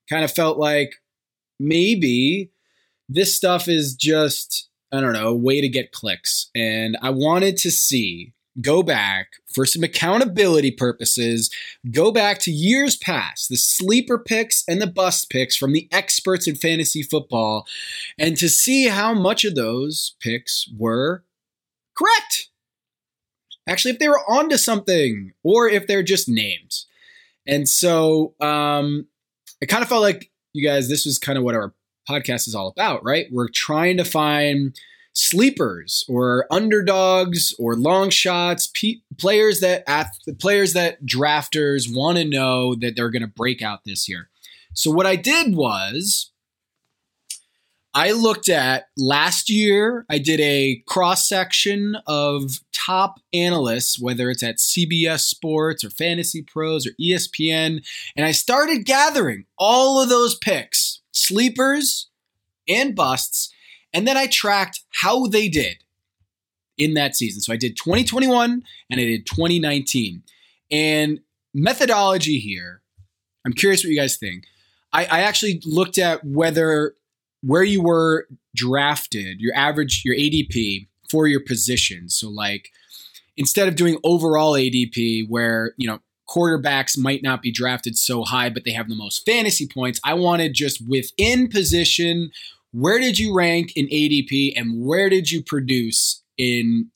Kind 0.09 0.25
of 0.25 0.33
felt 0.33 0.59
like 0.59 0.97
maybe 1.61 2.51
this 3.09 3.37
stuff 3.37 3.69
is 3.69 3.95
just 3.95 4.69
I 4.93 5.01
don't 5.01 5.13
know 5.13 5.29
a 5.29 5.35
way 5.35 5.61
to 5.61 5.69
get 5.69 5.93
clicks, 5.93 6.51
and 6.55 6.97
I 7.03 7.11
wanted 7.11 7.57
to 7.59 7.71
see 7.71 8.34
go 8.61 8.83
back 8.83 9.33
for 9.47 9.67
some 9.67 9.83
accountability 9.83 10.71
purposes, 10.71 11.51
go 11.91 12.13
back 12.13 12.39
to 12.39 12.51
years 12.51 12.97
past, 12.97 13.49
the 13.49 13.57
sleeper 13.57 14.19
picks 14.19 14.65
and 14.69 14.81
the 14.81 14.87
bust 14.87 15.31
picks 15.31 15.57
from 15.57 15.73
the 15.73 15.89
experts 15.91 16.47
in 16.47 16.55
fantasy 16.55 17.03
football, 17.03 17.67
and 18.19 18.37
to 18.37 18.49
see 18.49 18.87
how 18.89 19.13
much 19.13 19.45
of 19.45 19.55
those 19.55 20.15
picks 20.21 20.69
were 20.77 21.25
correct. 21.97 22.49
Actually, 23.67 23.93
if 23.93 23.99
they 23.99 24.09
were 24.09 24.21
onto 24.29 24.57
something, 24.57 25.33
or 25.43 25.69
if 25.69 25.87
they're 25.87 26.03
just 26.03 26.29
names. 26.29 26.87
And 27.47 27.69
so 27.69 28.35
um, 28.41 29.07
it 29.61 29.67
kind 29.67 29.83
of 29.83 29.89
felt 29.89 30.03
like 30.03 30.31
you 30.53 30.67
guys, 30.67 30.89
this 30.89 31.07
was 31.07 31.19
kind 31.19 31.39
of 31.39 31.45
what 31.45 31.55
our 31.55 31.73
podcast 32.09 32.47
is 32.47 32.55
all 32.55 32.69
about, 32.69 33.03
right? 33.05 33.27
We're 33.31 33.49
trying 33.49 33.97
to 33.97 34.05
find 34.05 34.79
sleepers 35.15 36.05
or 36.09 36.47
underdogs 36.51 37.55
or 37.59 37.77
long 37.77 38.11
shots, 38.11 38.71
players 39.19 39.61
that 39.61 39.89
at 39.89 40.09
players 40.39 40.75
that 40.75 41.05
drafters 41.07 41.87
want 41.95 42.19
to 42.19 42.25
know 42.25 42.75
that 42.75 42.95
they're 42.97 43.11
going 43.11 43.23
to 43.23 43.29
break 43.29 43.63
out 43.63 43.85
this 43.85 44.09
year. 44.09 44.29
So 44.75 44.91
what 44.91 45.07
I 45.07 45.17
did 45.17 45.55
was 45.55 46.33
I 47.97 48.11
looked 48.11 48.49
at 48.49 48.89
last 48.97 49.49
year, 49.49 50.05
I 50.11 50.19
did 50.19 50.41
a 50.41 50.83
cross 50.87 51.29
section 51.29 51.97
of 52.09 52.59
top 52.73 53.21
analysts, 53.33 54.01
whether 54.01 54.31
it's 54.31 54.43
at 54.43 54.57
CBS 54.57 55.21
Sports 55.21 55.85
or 55.85 55.91
Fantasy 55.91 56.43
Pros 56.43 56.89
or 56.89 56.91
ESPN, 57.01 57.87
and 58.17 58.27
I 58.27 58.33
started 58.33 58.85
gathering 58.85 59.47
all 59.57 60.03
of 60.03 60.09
those 60.09 60.35
picks, 60.35 61.03
sleepers 61.13 62.09
and 62.67 62.97
busts, 62.97 63.54
and 63.95 64.07
then 64.07 64.17
I 64.17 64.27
tracked 64.27 64.81
how 65.01 65.27
they 65.27 65.49
did 65.49 65.79
in 66.77 66.95
that 66.95 67.17
season. 67.17 67.41
So 67.41 67.53
I 67.53 67.57
did 67.57 67.77
2021 67.77 68.63
and 68.91 69.01
I 69.01 69.05
did 69.05 69.27
2019. 69.27 70.23
And 70.71 71.21
methodology 71.55 72.39
here 72.39 72.83
I'm 73.45 73.53
curious 73.53 73.85
what 73.85 73.91
you 73.91 73.99
guys 73.99 74.17
think. 74.17 74.45
I, 74.93 75.05
I 75.05 75.21
actually 75.21 75.61
looked 75.65 75.99
at 75.99 76.25
whether 76.25 76.95
where 77.43 77.63
you 77.63 77.83
were 77.83 78.27
drafted, 78.55 79.41
your 79.41 79.55
average, 79.55 80.03
your 80.05 80.17
ADP 80.17 80.89
for 81.11 81.27
your 81.27 81.41
position. 81.41 82.09
So 82.09 82.31
like 82.31 82.71
instead 83.37 83.69
of 83.69 83.77
doing 83.77 83.99
overall 84.03 84.55
ADP 84.55 85.29
where, 85.29 85.75
you 85.77 85.87
know, 85.87 86.01
quarterbacks 86.27 86.97
might 86.97 87.23
not 87.23 87.43
be 87.43 87.53
drafted 87.53 87.99
so 87.99 88.25
high, 88.25 88.49
but 88.49 88.65
they 88.65 88.71
have 88.71 88.89
the 88.89 88.95
most 88.95 89.27
fantasy 89.27 89.69
points. 89.69 90.01
I 90.05 90.15
wanted 90.15 90.55
just 90.55 90.83
within 90.89 91.49
position, 91.49 92.31
where 92.75 92.99
did 92.99 93.21
you 93.21 93.33
rank 93.33 93.73
in 93.77 93.87
ADP 93.87 94.53
and 94.57 94.85
where 94.85 95.09
did 95.09 95.31
you 95.31 95.43
produce 95.43 96.23
in 96.37 96.91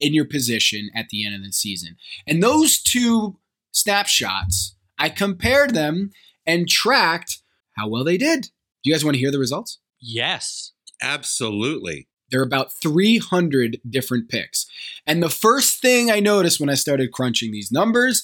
in 0.00 0.14
your 0.14 0.24
position 0.24 0.90
at 0.94 1.08
the 1.08 1.26
end 1.26 1.34
of 1.34 1.42
the 1.42 1.52
season? 1.52 1.96
And 2.26 2.40
those 2.42 2.80
two 2.80 3.38
snapshots, 3.72 4.76
I 4.96 5.08
compared 5.08 5.74
them 5.74 6.12
and 6.46 6.68
tracked 6.68 7.42
how 7.76 7.88
well 7.88 8.04
they 8.04 8.16
did. 8.16 8.42
Do 8.42 8.90
you 8.90 8.94
guys 8.94 9.04
want 9.04 9.16
to 9.16 9.20
hear 9.20 9.32
the 9.32 9.38
results? 9.40 9.78
Yes. 10.00 10.72
Absolutely. 11.02 12.08
There 12.30 12.40
are 12.40 12.44
about 12.44 12.72
300 12.80 13.80
different 13.88 14.28
picks. 14.28 14.66
And 15.06 15.22
the 15.22 15.28
first 15.28 15.80
thing 15.80 16.10
I 16.10 16.20
noticed 16.20 16.60
when 16.60 16.70
I 16.70 16.74
started 16.74 17.12
crunching 17.12 17.50
these 17.50 17.72
numbers 17.72 18.22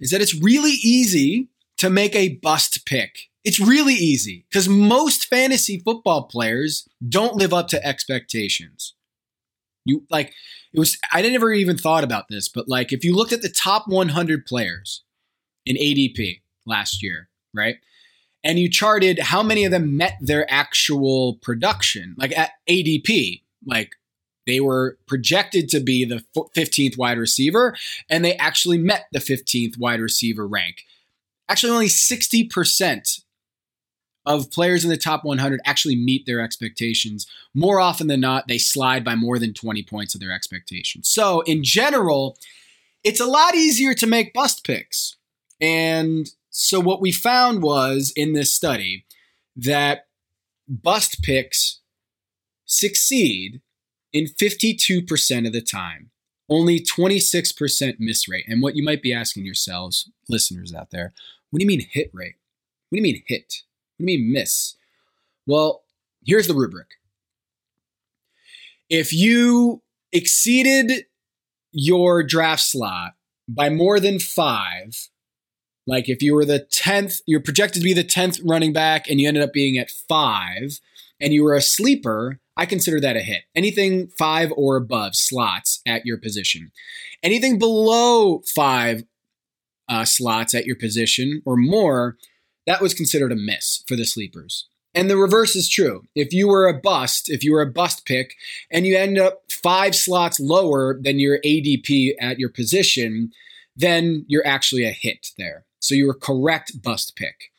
is 0.00 0.10
that 0.10 0.20
it's 0.20 0.34
really 0.34 0.72
easy 0.82 1.48
to 1.78 1.90
make 1.90 2.16
a 2.16 2.36
bust 2.36 2.84
pick. 2.86 3.30
It's 3.44 3.58
really 3.60 3.94
easy 3.94 4.46
because 4.48 4.68
most 4.68 5.26
fantasy 5.26 5.78
football 5.78 6.24
players 6.24 6.88
don't 7.06 7.36
live 7.36 7.52
up 7.52 7.68
to 7.68 7.84
expectations. 7.84 8.94
You 9.84 10.04
like 10.10 10.32
it 10.72 10.78
was 10.78 10.96
I 11.10 11.22
never 11.22 11.52
even 11.52 11.76
thought 11.76 12.04
about 12.04 12.28
this, 12.28 12.48
but 12.48 12.68
like 12.68 12.92
if 12.92 13.04
you 13.04 13.14
looked 13.14 13.32
at 13.32 13.42
the 13.42 13.48
top 13.48 13.88
100 13.88 14.46
players 14.46 15.02
in 15.66 15.76
ADP 15.76 16.42
last 16.66 17.02
year, 17.02 17.28
right? 17.52 17.76
And 18.44 18.58
you 18.58 18.68
charted 18.68 19.18
how 19.18 19.42
many 19.42 19.64
of 19.64 19.70
them 19.70 19.96
met 19.96 20.14
their 20.20 20.50
actual 20.50 21.36
production, 21.42 22.14
like 22.18 22.36
at 22.36 22.50
ADP, 22.68 23.42
like 23.66 23.92
they 24.46 24.60
were 24.60 24.98
projected 25.06 25.68
to 25.70 25.80
be 25.80 26.04
the 26.04 26.24
15th 26.56 26.98
wide 26.98 27.18
receiver, 27.18 27.76
and 28.10 28.24
they 28.24 28.34
actually 28.34 28.78
met 28.78 29.06
the 29.12 29.20
15th 29.20 29.78
wide 29.78 30.00
receiver 30.00 30.46
rank. 30.46 30.84
Actually, 31.48 31.72
only 31.72 31.86
60% 31.86 33.22
of 34.24 34.50
players 34.50 34.84
in 34.84 34.90
the 34.90 34.96
top 34.96 35.24
100 35.24 35.60
actually 35.64 35.96
meet 35.96 36.26
their 36.26 36.40
expectations. 36.40 37.26
More 37.54 37.80
often 37.80 38.06
than 38.06 38.20
not, 38.20 38.48
they 38.48 38.58
slide 38.58 39.04
by 39.04 39.14
more 39.14 39.38
than 39.38 39.52
20 39.52 39.82
points 39.82 40.14
of 40.14 40.20
their 40.20 40.32
expectations. 40.32 41.08
So, 41.08 41.40
in 41.42 41.64
general, 41.64 42.36
it's 43.04 43.20
a 43.20 43.26
lot 43.26 43.54
easier 43.54 43.94
to 43.94 44.06
make 44.06 44.32
bust 44.32 44.64
picks. 44.64 45.16
And 45.60 46.30
so, 46.50 46.80
what 46.80 47.00
we 47.00 47.12
found 47.12 47.62
was 47.62 48.12
in 48.14 48.32
this 48.32 48.52
study 48.52 49.04
that 49.56 50.06
bust 50.68 51.22
picks 51.22 51.80
succeed 52.64 53.60
in 54.12 54.26
52% 54.26 55.46
of 55.46 55.52
the 55.52 55.62
time. 55.62 56.10
Only 56.48 56.80
26% 56.80 57.94
miss 57.98 58.28
rate. 58.28 58.44
And 58.46 58.62
what 58.62 58.76
you 58.76 58.82
might 58.82 59.02
be 59.02 59.12
asking 59.12 59.46
yourselves, 59.46 60.10
listeners 60.28 60.74
out 60.74 60.90
there, 60.90 61.12
what 61.50 61.60
do 61.60 61.64
you 61.64 61.68
mean 61.68 61.86
hit 61.90 62.10
rate? 62.12 62.36
What 62.88 62.96
do 62.96 62.98
you 62.98 63.02
mean 63.02 63.22
hit? 63.26 63.62
Do 64.02 64.12
you 64.12 64.18
mean 64.18 64.32
miss? 64.32 64.74
Well, 65.46 65.82
here's 66.24 66.48
the 66.48 66.54
rubric. 66.54 66.88
If 68.90 69.12
you 69.12 69.82
exceeded 70.10 71.06
your 71.70 72.22
draft 72.22 72.62
slot 72.62 73.12
by 73.48 73.70
more 73.70 74.00
than 74.00 74.18
five, 74.18 75.08
like 75.86 76.08
if 76.08 76.20
you 76.20 76.34
were 76.34 76.44
the 76.44 76.66
10th, 76.72 77.22
you're 77.26 77.40
projected 77.40 77.80
to 77.80 77.84
be 77.84 77.94
the 77.94 78.04
10th 78.04 78.40
running 78.44 78.72
back 78.72 79.08
and 79.08 79.20
you 79.20 79.28
ended 79.28 79.42
up 79.42 79.52
being 79.52 79.78
at 79.78 79.90
five, 79.90 80.80
and 81.20 81.32
you 81.32 81.44
were 81.44 81.54
a 81.54 81.62
sleeper, 81.62 82.40
I 82.56 82.66
consider 82.66 83.00
that 83.00 83.16
a 83.16 83.20
hit. 83.20 83.44
Anything 83.54 84.08
five 84.18 84.52
or 84.56 84.76
above 84.76 85.14
slots 85.14 85.80
at 85.86 86.04
your 86.04 86.18
position. 86.18 86.72
Anything 87.22 87.58
below 87.58 88.40
five 88.40 89.04
uh, 89.88 90.04
slots 90.04 90.54
at 90.54 90.66
your 90.66 90.76
position 90.76 91.42
or 91.44 91.56
more, 91.56 92.16
that 92.66 92.80
was 92.80 92.94
considered 92.94 93.32
a 93.32 93.36
miss 93.36 93.82
for 93.86 93.96
the 93.96 94.04
sleepers. 94.04 94.68
And 94.94 95.08
the 95.08 95.16
reverse 95.16 95.56
is 95.56 95.68
true. 95.68 96.04
If 96.14 96.32
you 96.32 96.48
were 96.48 96.68
a 96.68 96.78
bust, 96.78 97.30
if 97.30 97.42
you 97.42 97.52
were 97.52 97.62
a 97.62 97.70
bust 97.70 98.04
pick, 98.04 98.34
and 98.70 98.86
you 98.86 98.96
end 98.96 99.18
up 99.18 99.42
five 99.50 99.94
slots 99.94 100.38
lower 100.38 100.98
than 101.00 101.18
your 101.18 101.38
ADP 101.40 102.12
at 102.20 102.38
your 102.38 102.50
position, 102.50 103.32
then 103.74 104.24
you're 104.28 104.46
actually 104.46 104.84
a 104.84 104.90
hit 104.90 105.28
there. 105.38 105.64
So 105.80 105.94
you 105.94 106.06
were 106.06 106.14
correct 106.14 106.82
bust 106.82 107.16
pick. 107.16 107.50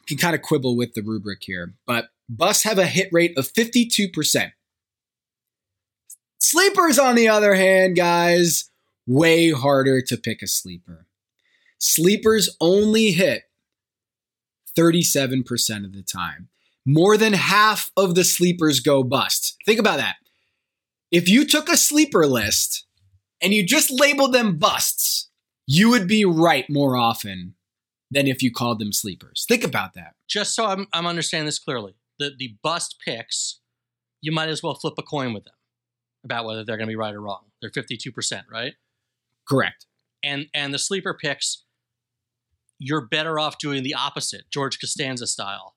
You 0.00 0.16
can 0.16 0.18
kind 0.18 0.34
of 0.34 0.42
quibble 0.42 0.76
with 0.76 0.94
the 0.94 1.02
rubric 1.02 1.42
here, 1.42 1.74
but 1.86 2.10
busts 2.28 2.62
have 2.64 2.78
a 2.78 2.86
hit 2.86 3.08
rate 3.12 3.36
of 3.36 3.52
52%. 3.52 4.52
Sleepers, 6.38 6.98
on 6.98 7.16
the 7.16 7.28
other 7.28 7.54
hand, 7.54 7.96
guys, 7.96 8.70
way 9.06 9.50
harder 9.50 10.00
to 10.02 10.16
pick 10.16 10.40
a 10.40 10.46
sleeper. 10.46 11.06
Sleepers 11.78 12.56
only 12.60 13.10
hit 13.10 13.42
37% 14.76 15.84
of 15.84 15.92
the 15.92 16.02
time. 16.02 16.48
More 16.86 17.16
than 17.16 17.34
half 17.34 17.90
of 17.96 18.14
the 18.14 18.24
sleepers 18.24 18.80
go 18.80 19.02
bust. 19.02 19.56
Think 19.66 19.78
about 19.78 19.98
that. 19.98 20.16
If 21.10 21.28
you 21.28 21.44
took 21.44 21.68
a 21.68 21.76
sleeper 21.76 22.26
list 22.26 22.86
and 23.42 23.52
you 23.52 23.66
just 23.66 23.90
labeled 23.90 24.32
them 24.32 24.56
busts, 24.56 25.28
you 25.66 25.90
would 25.90 26.08
be 26.08 26.24
right 26.24 26.68
more 26.68 26.96
often 26.96 27.54
than 28.10 28.26
if 28.26 28.42
you 28.42 28.50
called 28.50 28.80
them 28.80 28.92
sleepers. 28.92 29.44
Think 29.48 29.64
about 29.64 29.94
that. 29.94 30.14
Just 30.26 30.54
so 30.54 30.66
I'm, 30.66 30.86
I'm 30.92 31.06
understanding 31.06 31.46
this 31.46 31.58
clearly, 31.58 31.94
the, 32.18 32.30
the 32.36 32.56
bust 32.62 32.96
picks, 33.04 33.60
you 34.20 34.32
might 34.32 34.48
as 34.48 34.62
well 34.62 34.74
flip 34.74 34.94
a 34.98 35.02
coin 35.02 35.32
with 35.32 35.44
them 35.44 35.54
about 36.24 36.44
whether 36.44 36.64
they're 36.64 36.76
going 36.76 36.88
to 36.88 36.92
be 36.92 36.96
right 36.96 37.14
or 37.14 37.20
wrong. 37.20 37.44
They're 37.60 37.70
52%, 37.70 38.42
right? 38.50 38.74
Correct. 39.48 39.86
And 40.22 40.46
and 40.52 40.74
the 40.74 40.78
sleeper 40.78 41.14
picks, 41.14 41.64
you're 42.80 43.06
better 43.06 43.38
off 43.38 43.58
doing 43.58 43.84
the 43.84 43.94
opposite, 43.94 44.42
George 44.50 44.80
Costanza 44.80 45.26
style, 45.26 45.76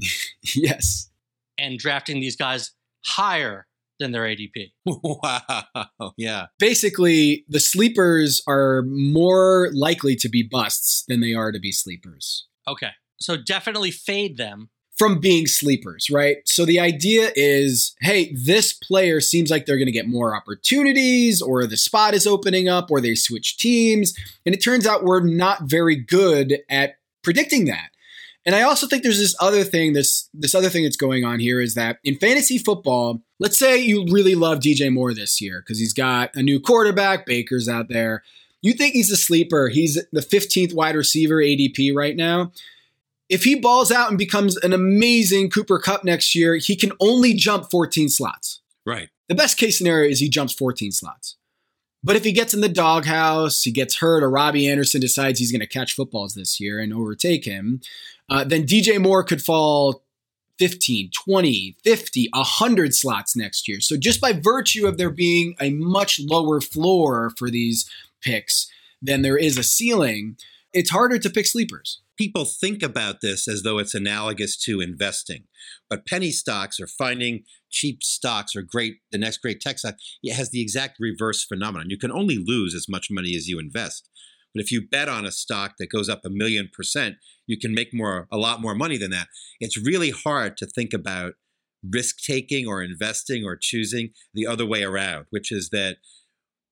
yes. 0.54 1.10
and 1.56 1.78
drafting 1.78 2.20
these 2.20 2.36
guys 2.36 2.72
higher 3.04 3.66
than 4.00 4.12
their 4.12 4.22
ADP. 4.22 4.72
Wow. 4.86 6.12
Yeah. 6.16 6.46
Basically, 6.58 7.44
the 7.48 7.60
sleepers 7.60 8.42
are 8.48 8.82
more 8.86 9.70
likely 9.72 10.16
to 10.16 10.28
be 10.28 10.42
busts 10.42 11.04
than 11.08 11.20
they 11.20 11.34
are 11.34 11.52
to 11.52 11.58
be 11.58 11.72
sleepers. 11.72 12.46
Okay. 12.66 12.90
So 13.20 13.36
definitely 13.36 13.90
fade 13.90 14.36
them. 14.36 14.70
From 14.98 15.20
being 15.20 15.46
sleepers, 15.46 16.10
right? 16.10 16.38
So 16.44 16.64
the 16.64 16.80
idea 16.80 17.30
is 17.36 17.94
hey, 18.00 18.32
this 18.34 18.72
player 18.72 19.20
seems 19.20 19.50
like 19.50 19.64
they're 19.64 19.78
going 19.78 19.86
to 19.86 19.92
get 19.92 20.08
more 20.08 20.36
opportunities, 20.36 21.40
or 21.40 21.66
the 21.66 21.76
spot 21.76 22.14
is 22.14 22.26
opening 22.26 22.68
up, 22.68 22.90
or 22.90 23.00
they 23.00 23.14
switch 23.14 23.56
teams. 23.56 24.14
And 24.44 24.54
it 24.54 24.58
turns 24.58 24.86
out 24.86 25.04
we're 25.04 25.20
not 25.20 25.62
very 25.62 25.96
good 25.96 26.58
at 26.68 26.96
predicting 27.22 27.66
that. 27.66 27.90
And 28.44 28.54
I 28.54 28.62
also 28.62 28.86
think 28.86 29.02
there's 29.02 29.18
this 29.18 29.36
other 29.40 29.62
thing, 29.62 29.92
this 29.92 30.28
this 30.34 30.54
other 30.54 30.68
thing 30.68 30.82
that's 30.82 30.96
going 30.96 31.24
on 31.24 31.38
here 31.38 31.60
is 31.60 31.74
that 31.74 31.98
in 32.02 32.16
fantasy 32.16 32.58
football, 32.58 33.22
let's 33.38 33.58
say 33.58 33.78
you 33.78 34.06
really 34.10 34.34
love 34.34 34.60
DJ 34.60 34.92
Moore 34.92 35.14
this 35.14 35.40
year 35.40 35.60
because 35.60 35.78
he's 35.78 35.92
got 35.92 36.34
a 36.34 36.42
new 36.42 36.58
quarterback, 36.58 37.26
Baker's 37.26 37.68
out 37.68 37.88
there. 37.88 38.22
You 38.62 38.72
think 38.72 38.94
he's 38.94 39.10
a 39.10 39.16
sleeper. 39.16 39.68
He's 39.68 40.02
the 40.12 40.20
15th 40.20 40.74
wide 40.74 40.96
receiver 40.96 41.36
ADP 41.36 41.94
right 41.94 42.16
now 42.16 42.50
if 43.28 43.44
he 43.44 43.54
balls 43.54 43.92
out 43.92 44.08
and 44.08 44.18
becomes 44.18 44.56
an 44.56 44.72
amazing 44.72 45.50
Cooper 45.50 45.78
Cup 45.78 46.04
next 46.04 46.34
year, 46.34 46.56
he 46.56 46.76
can 46.76 46.92
only 47.00 47.34
jump 47.34 47.70
14 47.70 48.08
slots. 48.08 48.60
Right. 48.86 49.10
The 49.28 49.34
best 49.34 49.58
case 49.58 49.76
scenario 49.76 50.08
is 50.08 50.20
he 50.20 50.30
jumps 50.30 50.54
14 50.54 50.92
slots. 50.92 51.36
But 52.02 52.16
if 52.16 52.24
he 52.24 52.32
gets 52.32 52.54
in 52.54 52.60
the 52.60 52.68
doghouse, 52.68 53.62
he 53.62 53.70
gets 53.70 53.96
hurt, 53.96 54.22
or 54.22 54.30
Robbie 54.30 54.68
Anderson 54.68 55.00
decides 55.00 55.38
he's 55.38 55.52
going 55.52 55.60
to 55.60 55.66
catch 55.66 55.94
footballs 55.94 56.34
this 56.34 56.60
year 56.60 56.78
and 56.78 56.94
overtake 56.94 57.44
him, 57.44 57.80
uh, 58.30 58.44
then 58.44 58.64
DJ 58.64 59.00
Moore 59.00 59.24
could 59.24 59.42
fall 59.42 60.04
15, 60.58 61.10
20, 61.12 61.76
50, 61.84 62.28
100 62.32 62.94
slots 62.94 63.36
next 63.36 63.68
year. 63.68 63.80
So 63.80 63.96
just 63.96 64.20
by 64.20 64.32
virtue 64.32 64.86
of 64.86 64.96
there 64.96 65.10
being 65.10 65.54
a 65.60 65.70
much 65.70 66.20
lower 66.20 66.60
floor 66.60 67.32
for 67.36 67.50
these 67.50 67.90
picks 68.22 68.70
than 69.02 69.22
there 69.22 69.36
is 69.36 69.58
a 69.58 69.62
ceiling, 69.62 70.36
it's 70.72 70.90
harder 70.90 71.18
to 71.18 71.30
pick 71.30 71.46
sleepers 71.46 72.00
people 72.18 72.44
think 72.44 72.82
about 72.82 73.20
this 73.22 73.48
as 73.48 73.62
though 73.62 73.78
it's 73.78 73.94
analogous 73.94 74.56
to 74.64 74.80
investing. 74.80 75.44
But 75.88 76.06
penny 76.06 76.32
stocks 76.32 76.80
or 76.80 76.86
finding 76.86 77.44
cheap 77.70 78.02
stocks 78.02 78.54
or 78.56 78.62
great 78.62 78.96
the 79.12 79.18
next 79.18 79.38
great 79.38 79.60
tech 79.60 79.78
stock, 79.78 79.94
it 80.22 80.34
has 80.34 80.50
the 80.50 80.60
exact 80.60 80.96
reverse 80.98 81.44
phenomenon. 81.44 81.90
You 81.90 81.98
can 81.98 82.12
only 82.12 82.42
lose 82.44 82.74
as 82.74 82.86
much 82.88 83.06
money 83.10 83.36
as 83.36 83.46
you 83.48 83.58
invest. 83.58 84.08
But 84.54 84.62
if 84.62 84.72
you 84.72 84.86
bet 84.86 85.08
on 85.08 85.24
a 85.24 85.32
stock 85.32 85.74
that 85.78 85.90
goes 85.90 86.08
up 86.08 86.22
a 86.24 86.30
million 86.30 86.68
percent, 86.74 87.16
you 87.46 87.58
can 87.58 87.74
make 87.74 87.94
more 87.94 88.26
a 88.32 88.36
lot 88.36 88.60
more 88.60 88.74
money 88.74 88.98
than 88.98 89.10
that. 89.12 89.28
It's 89.60 89.76
really 89.76 90.10
hard 90.10 90.56
to 90.58 90.66
think 90.66 90.92
about 90.92 91.34
risk 91.88 92.16
taking 92.26 92.66
or 92.66 92.82
investing 92.82 93.44
or 93.44 93.56
choosing 93.56 94.10
the 94.34 94.46
other 94.46 94.66
way 94.66 94.82
around, 94.82 95.26
which 95.30 95.52
is 95.52 95.68
that 95.70 95.98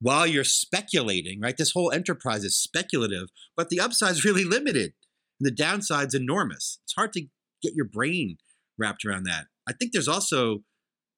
while 0.01 0.27
you're 0.27 0.45
speculating, 0.45 1.41
right? 1.41 1.57
This 1.57 1.73
whole 1.73 1.93
enterprise 1.93 2.45
is 2.45 2.57
speculative, 2.57 3.29
but 3.57 3.69
the 3.69 3.81
upside 3.81 4.13
is 4.13 4.25
really 4.25 4.45
limited 4.45 4.93
And 5.41 5.47
the 5.47 5.55
downside's 5.55 6.15
enormous. 6.15 6.79
It's 6.85 6.95
hard 6.95 7.13
to 7.15 7.27
get 7.63 7.75
your 7.75 7.87
brain 7.87 8.39
wrapped 8.79 9.05
around 9.05 9.25
that. 9.25 9.47
I 9.69 9.73
think 9.73 9.93
there's 9.93 10.09
also 10.09 10.61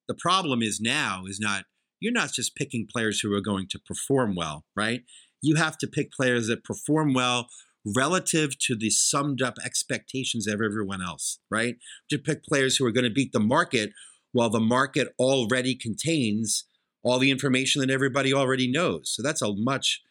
the 0.07 0.15
problem 0.15 0.61
is 0.61 0.79
now 0.81 1.23
is 1.27 1.39
not 1.39 1.65
you're 1.99 2.13
not 2.13 2.31
just 2.31 2.55
picking 2.55 2.87
players 2.89 3.19
who 3.19 3.33
are 3.33 3.41
going 3.41 3.67
to 3.69 3.79
perform 3.79 4.35
well, 4.35 4.65
right? 4.75 5.01
You 5.41 5.55
have 5.55 5.77
to 5.79 5.87
pick 5.87 6.11
players 6.11 6.47
that 6.47 6.63
perform 6.63 7.13
well 7.13 7.47
relative 7.85 8.57
to 8.59 8.75
the 8.75 8.89
summed 8.89 9.41
up 9.41 9.55
expectations 9.63 10.47
of 10.47 10.61
everyone 10.61 11.01
else, 11.01 11.39
right? 11.49 11.75
To 12.09 12.17
pick 12.17 12.43
players 12.43 12.77
who 12.77 12.85
are 12.85 12.91
going 12.91 13.05
to 13.05 13.09
beat 13.09 13.31
the 13.31 13.39
market 13.39 13.91
while 14.31 14.49
the 14.49 14.59
market 14.59 15.09
already 15.19 15.75
contains 15.75 16.65
all 17.03 17.19
the 17.19 17.31
information 17.31 17.81
that 17.81 17.89
everybody 17.89 18.33
already 18.33 18.69
knows. 18.69 19.13
So 19.13 19.23
that's 19.23 19.41
a 19.41 19.53
much 19.55 20.01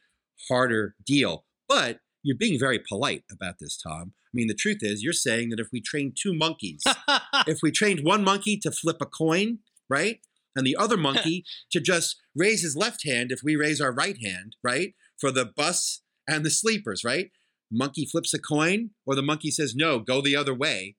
harder 0.48 0.94
deal. 1.04 1.44
But 1.68 1.98
you're 2.28 2.36
being 2.36 2.58
very 2.58 2.78
polite 2.78 3.24
about 3.32 3.54
this, 3.58 3.78
Tom. 3.78 4.12
I 4.14 4.32
mean, 4.34 4.48
the 4.48 4.54
truth 4.54 4.80
is, 4.82 5.02
you're 5.02 5.14
saying 5.14 5.48
that 5.48 5.60
if 5.60 5.68
we 5.72 5.80
trained 5.80 6.18
two 6.22 6.34
monkeys, 6.34 6.82
if 7.46 7.60
we 7.62 7.70
trained 7.70 8.00
one 8.04 8.22
monkey 8.22 8.58
to 8.58 8.70
flip 8.70 8.98
a 9.00 9.06
coin, 9.06 9.60
right? 9.88 10.20
And 10.54 10.66
the 10.66 10.76
other 10.76 10.96
monkey 11.08 11.44
to 11.72 11.80
just 11.80 12.16
raise 12.36 12.62
his 12.62 12.76
left 12.76 13.06
hand 13.06 13.32
if 13.32 13.40
we 13.42 13.56
raise 13.56 13.80
our 13.80 13.92
right 13.92 14.18
hand, 14.22 14.56
right? 14.62 14.92
For 15.18 15.30
the 15.30 15.46
bus 15.46 16.02
and 16.28 16.44
the 16.44 16.50
sleepers, 16.50 17.02
right? 17.02 17.30
Monkey 17.72 18.04
flips 18.04 18.34
a 18.34 18.38
coin, 18.38 18.90
or 19.06 19.14
the 19.14 19.22
monkey 19.22 19.50
says, 19.50 19.74
no, 19.74 19.98
go 19.98 20.20
the 20.20 20.36
other 20.36 20.54
way. 20.54 20.96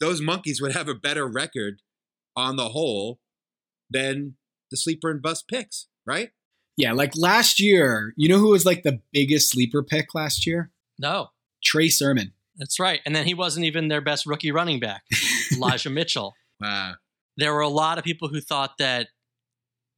Those 0.00 0.22
monkeys 0.22 0.62
would 0.62 0.72
have 0.72 0.88
a 0.88 0.94
better 0.94 1.28
record 1.28 1.82
on 2.34 2.56
the 2.56 2.70
whole 2.70 3.20
than 3.90 4.36
the 4.70 4.78
sleeper 4.78 5.10
and 5.10 5.20
bus 5.20 5.42
picks, 5.42 5.88
right? 6.06 6.30
Yeah, 6.76 6.92
like 6.92 7.12
last 7.16 7.60
year, 7.60 8.14
you 8.16 8.28
know 8.28 8.38
who 8.38 8.50
was 8.50 8.64
like 8.64 8.82
the 8.82 9.00
biggest 9.12 9.50
sleeper 9.50 9.82
pick 9.82 10.14
last 10.14 10.46
year? 10.46 10.70
No, 10.98 11.28
Trey 11.64 11.88
Sermon. 11.88 12.32
that's 12.56 12.78
right. 12.80 13.00
And 13.04 13.14
then 13.14 13.26
he 13.26 13.34
wasn't 13.34 13.66
even 13.66 13.88
their 13.88 14.00
best 14.00 14.24
rookie 14.26 14.50
running 14.52 14.80
back, 14.80 15.02
Elijah 15.52 15.90
Mitchell. 15.90 16.34
Wow. 16.60 16.94
There 17.36 17.52
were 17.52 17.60
a 17.60 17.68
lot 17.68 17.98
of 17.98 18.04
people 18.04 18.28
who 18.28 18.40
thought 18.40 18.78
that 18.78 19.08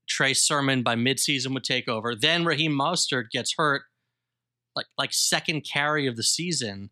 Trey 0.09 0.35
Sermon 0.35 0.83
by 0.83 0.95
midseason 0.97 1.53
would 1.55 1.65
take 1.65 1.89
over. 1.89 2.15
Then 2.15 2.45
Raheem 2.45 2.73
Mostert 2.73 3.31
gets 3.31 3.55
hurt, 3.57 3.83
like 4.77 4.87
like 4.99 5.13
second 5.13 5.63
carry 5.71 6.07
of 6.07 6.17
the 6.17 6.23
season, 6.23 6.91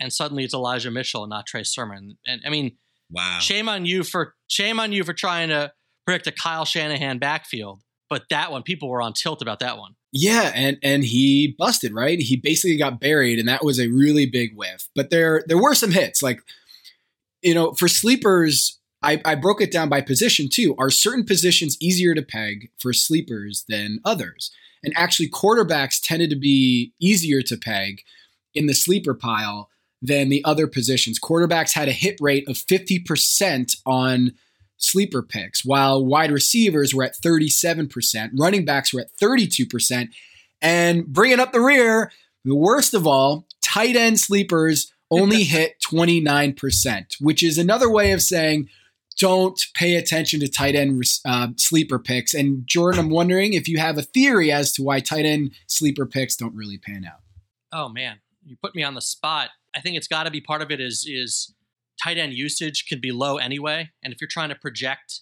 and 0.00 0.12
suddenly 0.12 0.44
it's 0.44 0.54
Elijah 0.54 0.90
Mitchell, 0.90 1.26
not 1.26 1.46
Trey 1.46 1.62
Sermon. 1.64 2.18
And 2.26 2.40
I 2.46 2.50
mean, 2.50 2.76
Wow. 3.10 3.38
shame 3.40 3.68
on 3.68 3.84
you 3.84 4.04
for 4.04 4.34
shame 4.48 4.80
on 4.80 4.90
you 4.92 5.04
for 5.04 5.12
trying 5.12 5.50
to 5.50 5.72
predict 6.06 6.26
a 6.28 6.32
Kyle 6.32 6.64
Shanahan 6.64 7.18
backfield. 7.18 7.80
But 8.12 8.28
that 8.28 8.52
one, 8.52 8.62
people 8.62 8.90
were 8.90 9.00
on 9.00 9.14
tilt 9.14 9.40
about 9.40 9.60
that 9.60 9.78
one. 9.78 9.94
Yeah, 10.12 10.52
and 10.54 10.76
and 10.82 11.02
he 11.02 11.56
busted, 11.58 11.94
right? 11.94 12.20
He 12.20 12.36
basically 12.36 12.76
got 12.76 13.00
buried, 13.00 13.38
and 13.38 13.48
that 13.48 13.64
was 13.64 13.80
a 13.80 13.88
really 13.88 14.26
big 14.26 14.54
whiff. 14.54 14.90
But 14.94 15.08
there 15.08 15.42
there 15.46 15.56
were 15.56 15.74
some 15.74 15.92
hits. 15.92 16.22
Like, 16.22 16.42
you 17.40 17.54
know, 17.54 17.72
for 17.72 17.88
sleepers, 17.88 18.78
I, 19.02 19.22
I 19.24 19.34
broke 19.34 19.62
it 19.62 19.72
down 19.72 19.88
by 19.88 20.02
position 20.02 20.50
too. 20.52 20.74
Are 20.78 20.90
certain 20.90 21.24
positions 21.24 21.78
easier 21.80 22.14
to 22.14 22.20
peg 22.20 22.68
for 22.78 22.92
sleepers 22.92 23.64
than 23.66 24.00
others? 24.04 24.50
And 24.84 24.92
actually, 24.94 25.30
quarterbacks 25.30 25.98
tended 25.98 26.28
to 26.28 26.36
be 26.36 26.92
easier 27.00 27.40
to 27.40 27.56
peg 27.56 28.02
in 28.54 28.66
the 28.66 28.74
sleeper 28.74 29.14
pile 29.14 29.70
than 30.02 30.28
the 30.28 30.44
other 30.44 30.66
positions. 30.66 31.18
Quarterbacks 31.18 31.72
had 31.72 31.88
a 31.88 31.92
hit 31.92 32.18
rate 32.20 32.46
of 32.46 32.56
50% 32.56 33.74
on 33.86 34.32
sleeper 34.82 35.22
picks, 35.22 35.64
while 35.64 36.04
wide 36.04 36.30
receivers 36.30 36.94
were 36.94 37.04
at 37.04 37.16
37%, 37.20 38.30
running 38.38 38.64
backs 38.64 38.92
were 38.92 39.02
at 39.02 39.16
32%, 39.20 40.08
and 40.60 41.06
bringing 41.06 41.40
up 41.40 41.52
the 41.52 41.60
rear, 41.60 42.12
the 42.44 42.54
worst 42.54 42.94
of 42.94 43.06
all, 43.06 43.46
tight 43.60 43.96
end 43.96 44.20
sleepers 44.20 44.92
only 45.10 45.44
hit 45.44 45.80
29%, 45.80 47.04
which 47.20 47.42
is 47.42 47.58
another 47.58 47.90
way 47.90 48.12
of 48.12 48.22
saying 48.22 48.68
don't 49.18 49.60
pay 49.74 49.96
attention 49.96 50.40
to 50.40 50.48
tight 50.48 50.74
end 50.74 51.02
uh, 51.24 51.48
sleeper 51.56 51.98
picks. 51.98 52.34
And 52.34 52.66
Jordan, 52.66 53.00
I'm 53.00 53.10
wondering 53.10 53.52
if 53.52 53.68
you 53.68 53.78
have 53.78 53.98
a 53.98 54.02
theory 54.02 54.50
as 54.50 54.72
to 54.72 54.82
why 54.82 55.00
tight 55.00 55.24
end 55.24 55.52
sleeper 55.66 56.06
picks 56.06 56.36
don't 56.36 56.54
really 56.54 56.78
pan 56.78 57.04
out. 57.04 57.20
Oh 57.72 57.88
man, 57.88 58.20
you 58.44 58.56
put 58.62 58.74
me 58.74 58.82
on 58.82 58.94
the 58.94 59.00
spot. 59.00 59.50
I 59.74 59.80
think 59.80 59.96
it's 59.96 60.08
got 60.08 60.24
to 60.24 60.30
be 60.30 60.40
part 60.40 60.62
of 60.62 60.70
it 60.70 60.80
is 60.80 61.06
is 61.06 61.54
tight 62.02 62.18
end 62.18 62.34
usage 62.34 62.86
can 62.86 63.00
be 63.00 63.12
low 63.12 63.38
anyway, 63.38 63.90
and 64.02 64.12
if 64.12 64.20
you're 64.20 64.28
trying 64.28 64.50
to 64.50 64.54
project 64.54 65.20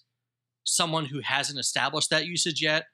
someone 0.65 1.07
who 1.07 1.21
hasn't 1.21 1.59
established 1.59 2.11
that 2.11 2.27
usage 2.27 2.63
yet, 2.63 2.87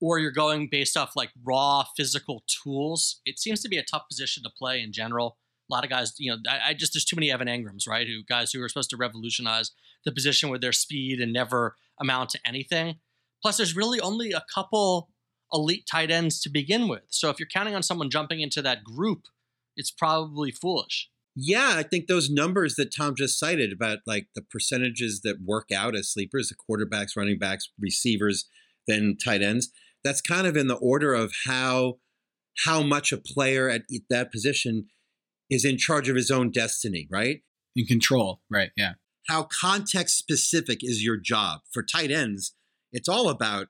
or 0.00 0.18
you're 0.18 0.32
going 0.32 0.68
based 0.70 0.96
off 0.96 1.12
like 1.14 1.30
raw 1.44 1.84
physical 1.96 2.42
tools, 2.46 3.20
it 3.24 3.38
seems 3.38 3.62
to 3.62 3.68
be 3.68 3.78
a 3.78 3.84
tough 3.84 4.02
position 4.08 4.42
to 4.42 4.50
play 4.50 4.82
in 4.82 4.92
general. 4.92 5.38
A 5.70 5.74
lot 5.74 5.84
of 5.84 5.90
guys, 5.90 6.12
you 6.18 6.30
know, 6.30 6.38
I, 6.48 6.70
I 6.70 6.74
just 6.74 6.92
there's 6.92 7.04
too 7.04 7.16
many 7.16 7.30
Evan 7.30 7.46
Engrams, 7.46 7.88
right? 7.88 8.06
Who 8.06 8.24
guys 8.24 8.52
who 8.52 8.60
are 8.62 8.68
supposed 8.68 8.90
to 8.90 8.96
revolutionize 8.96 9.70
the 10.04 10.12
position 10.12 10.50
with 10.50 10.60
their 10.60 10.72
speed 10.72 11.20
and 11.20 11.32
never 11.32 11.76
amount 12.00 12.30
to 12.30 12.40
anything. 12.44 12.96
Plus, 13.40 13.56
there's 13.56 13.76
really 13.76 14.00
only 14.00 14.32
a 14.32 14.44
couple 14.52 15.08
elite 15.52 15.86
tight 15.90 16.10
ends 16.10 16.40
to 16.40 16.50
begin 16.50 16.88
with. 16.88 17.04
So 17.08 17.30
if 17.30 17.38
you're 17.38 17.48
counting 17.48 17.74
on 17.74 17.82
someone 17.82 18.10
jumping 18.10 18.40
into 18.40 18.60
that 18.62 18.82
group, 18.82 19.26
it's 19.76 19.90
probably 19.90 20.50
foolish. 20.50 21.08
Yeah, 21.34 21.74
I 21.76 21.82
think 21.82 22.06
those 22.06 22.28
numbers 22.30 22.74
that 22.74 22.94
Tom 22.94 23.14
just 23.16 23.38
cited 23.38 23.72
about 23.72 24.00
like 24.06 24.28
the 24.34 24.42
percentages 24.42 25.22
that 25.22 25.38
work 25.44 25.70
out 25.74 25.96
as 25.96 26.12
sleepers, 26.12 26.50
the 26.50 26.54
quarterbacks, 26.54 27.16
running 27.16 27.38
backs, 27.38 27.70
receivers, 27.80 28.46
then 28.86 29.16
tight 29.22 29.42
ends, 29.42 29.70
that's 30.04 30.20
kind 30.20 30.46
of 30.46 30.56
in 30.56 30.66
the 30.66 30.74
order 30.74 31.14
of 31.14 31.32
how 31.46 31.98
how 32.66 32.82
much 32.82 33.12
a 33.12 33.16
player 33.16 33.70
at 33.70 33.82
that 34.10 34.30
position 34.30 34.88
is 35.48 35.64
in 35.64 35.78
charge 35.78 36.08
of 36.08 36.16
his 36.16 36.30
own 36.30 36.50
destiny, 36.50 37.08
right? 37.10 37.40
In 37.74 37.86
control, 37.86 38.40
right? 38.50 38.70
Yeah. 38.76 38.92
How 39.28 39.48
context 39.60 40.18
specific 40.18 40.78
is 40.82 41.02
your 41.02 41.16
job? 41.16 41.60
For 41.72 41.82
tight 41.82 42.10
ends, 42.10 42.54
it's 42.92 43.08
all 43.08 43.28
about 43.28 43.68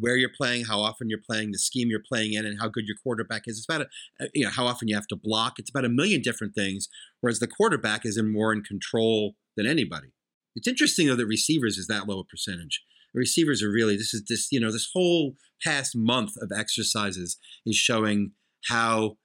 where 0.00 0.16
you're 0.16 0.30
playing, 0.34 0.64
how 0.64 0.80
often 0.80 1.08
you're 1.08 1.20
playing, 1.24 1.52
the 1.52 1.58
scheme 1.58 1.88
you're 1.88 2.02
playing 2.06 2.32
in, 2.32 2.46
and 2.46 2.58
how 2.60 2.68
good 2.68 2.86
your 2.86 2.96
quarterback 3.02 3.42
is. 3.46 3.58
It's 3.58 3.66
about 3.68 3.82
a, 3.82 4.24
uh, 4.24 4.28
you 4.34 4.44
know 4.44 4.50
how 4.50 4.66
often 4.66 4.88
you 4.88 4.94
have 4.94 5.06
to 5.08 5.16
block. 5.16 5.58
It's 5.58 5.70
about 5.70 5.84
a 5.84 5.90
million 5.90 6.20
different 6.20 6.54
things. 6.54 6.88
Whereas 7.20 7.38
the 7.38 7.46
quarterback 7.46 8.04
is 8.04 8.16
in 8.16 8.32
more 8.32 8.52
in 8.52 8.62
control 8.62 9.34
than 9.56 9.66
anybody. 9.66 10.08
It's 10.56 10.68
interesting 10.68 11.06
though 11.06 11.16
that 11.16 11.26
receivers 11.26 11.78
is 11.78 11.86
that 11.86 12.08
low 12.08 12.20
a 12.20 12.24
percentage. 12.24 12.82
Receivers 13.14 13.62
are 13.62 13.70
really 13.70 13.96
this 13.96 14.14
is 14.14 14.24
this 14.28 14.48
you 14.50 14.60
know 14.60 14.72
this 14.72 14.90
whole 14.92 15.34
past 15.62 15.96
month 15.96 16.32
of 16.40 16.50
exercises 16.56 17.38
is 17.66 17.76
showing 17.76 18.32
how 18.68 19.16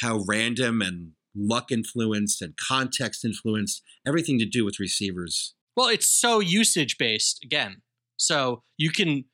how 0.00 0.24
random 0.28 0.80
and 0.82 1.12
luck 1.36 1.70
influenced 1.70 2.42
and 2.42 2.54
context 2.56 3.24
influenced 3.24 3.82
everything 4.06 4.38
to 4.38 4.46
do 4.46 4.64
with 4.64 4.80
receivers. 4.80 5.54
Well, 5.76 5.88
it's 5.88 6.08
so 6.08 6.40
usage 6.40 6.96
based 6.98 7.40
again. 7.44 7.82
So 8.16 8.64
you 8.76 8.90
can 8.90 9.24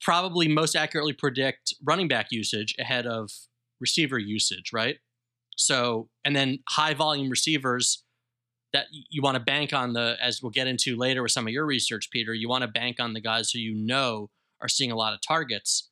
probably 0.00 0.48
most 0.48 0.74
accurately 0.74 1.12
predict 1.12 1.74
running 1.84 2.08
back 2.08 2.26
usage 2.30 2.74
ahead 2.78 3.06
of 3.06 3.30
receiver 3.80 4.18
usage, 4.18 4.70
right? 4.72 4.96
So, 5.56 6.08
and 6.24 6.34
then 6.34 6.58
high 6.68 6.94
volume 6.94 7.30
receivers 7.30 8.02
that 8.72 8.86
you 8.90 9.22
want 9.22 9.36
to 9.36 9.40
bank 9.40 9.72
on 9.72 9.92
the, 9.92 10.16
as 10.20 10.42
we'll 10.42 10.50
get 10.50 10.66
into 10.66 10.96
later 10.96 11.22
with 11.22 11.32
some 11.32 11.46
of 11.46 11.52
your 11.52 11.64
research, 11.64 12.10
Peter, 12.10 12.34
you 12.34 12.48
want 12.48 12.62
to 12.62 12.68
bank 12.68 12.96
on 12.98 13.12
the 13.12 13.20
guys 13.20 13.50
who 13.50 13.60
you 13.60 13.74
know 13.74 14.30
are 14.60 14.68
seeing 14.68 14.90
a 14.90 14.96
lot 14.96 15.14
of 15.14 15.20
targets. 15.26 15.90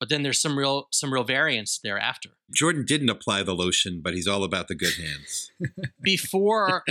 But 0.00 0.08
then 0.08 0.22
there's 0.22 0.40
some 0.40 0.58
real 0.58 0.88
some 0.90 1.12
real 1.12 1.24
variance 1.24 1.78
thereafter. 1.84 2.30
Jordan 2.52 2.84
didn't 2.86 3.10
apply 3.10 3.42
the 3.42 3.54
lotion, 3.54 4.00
but 4.02 4.14
he's 4.14 4.26
all 4.26 4.42
about 4.42 4.68
the 4.68 4.74
good 4.74 4.94
hands. 4.94 5.50
Before, 6.02 6.82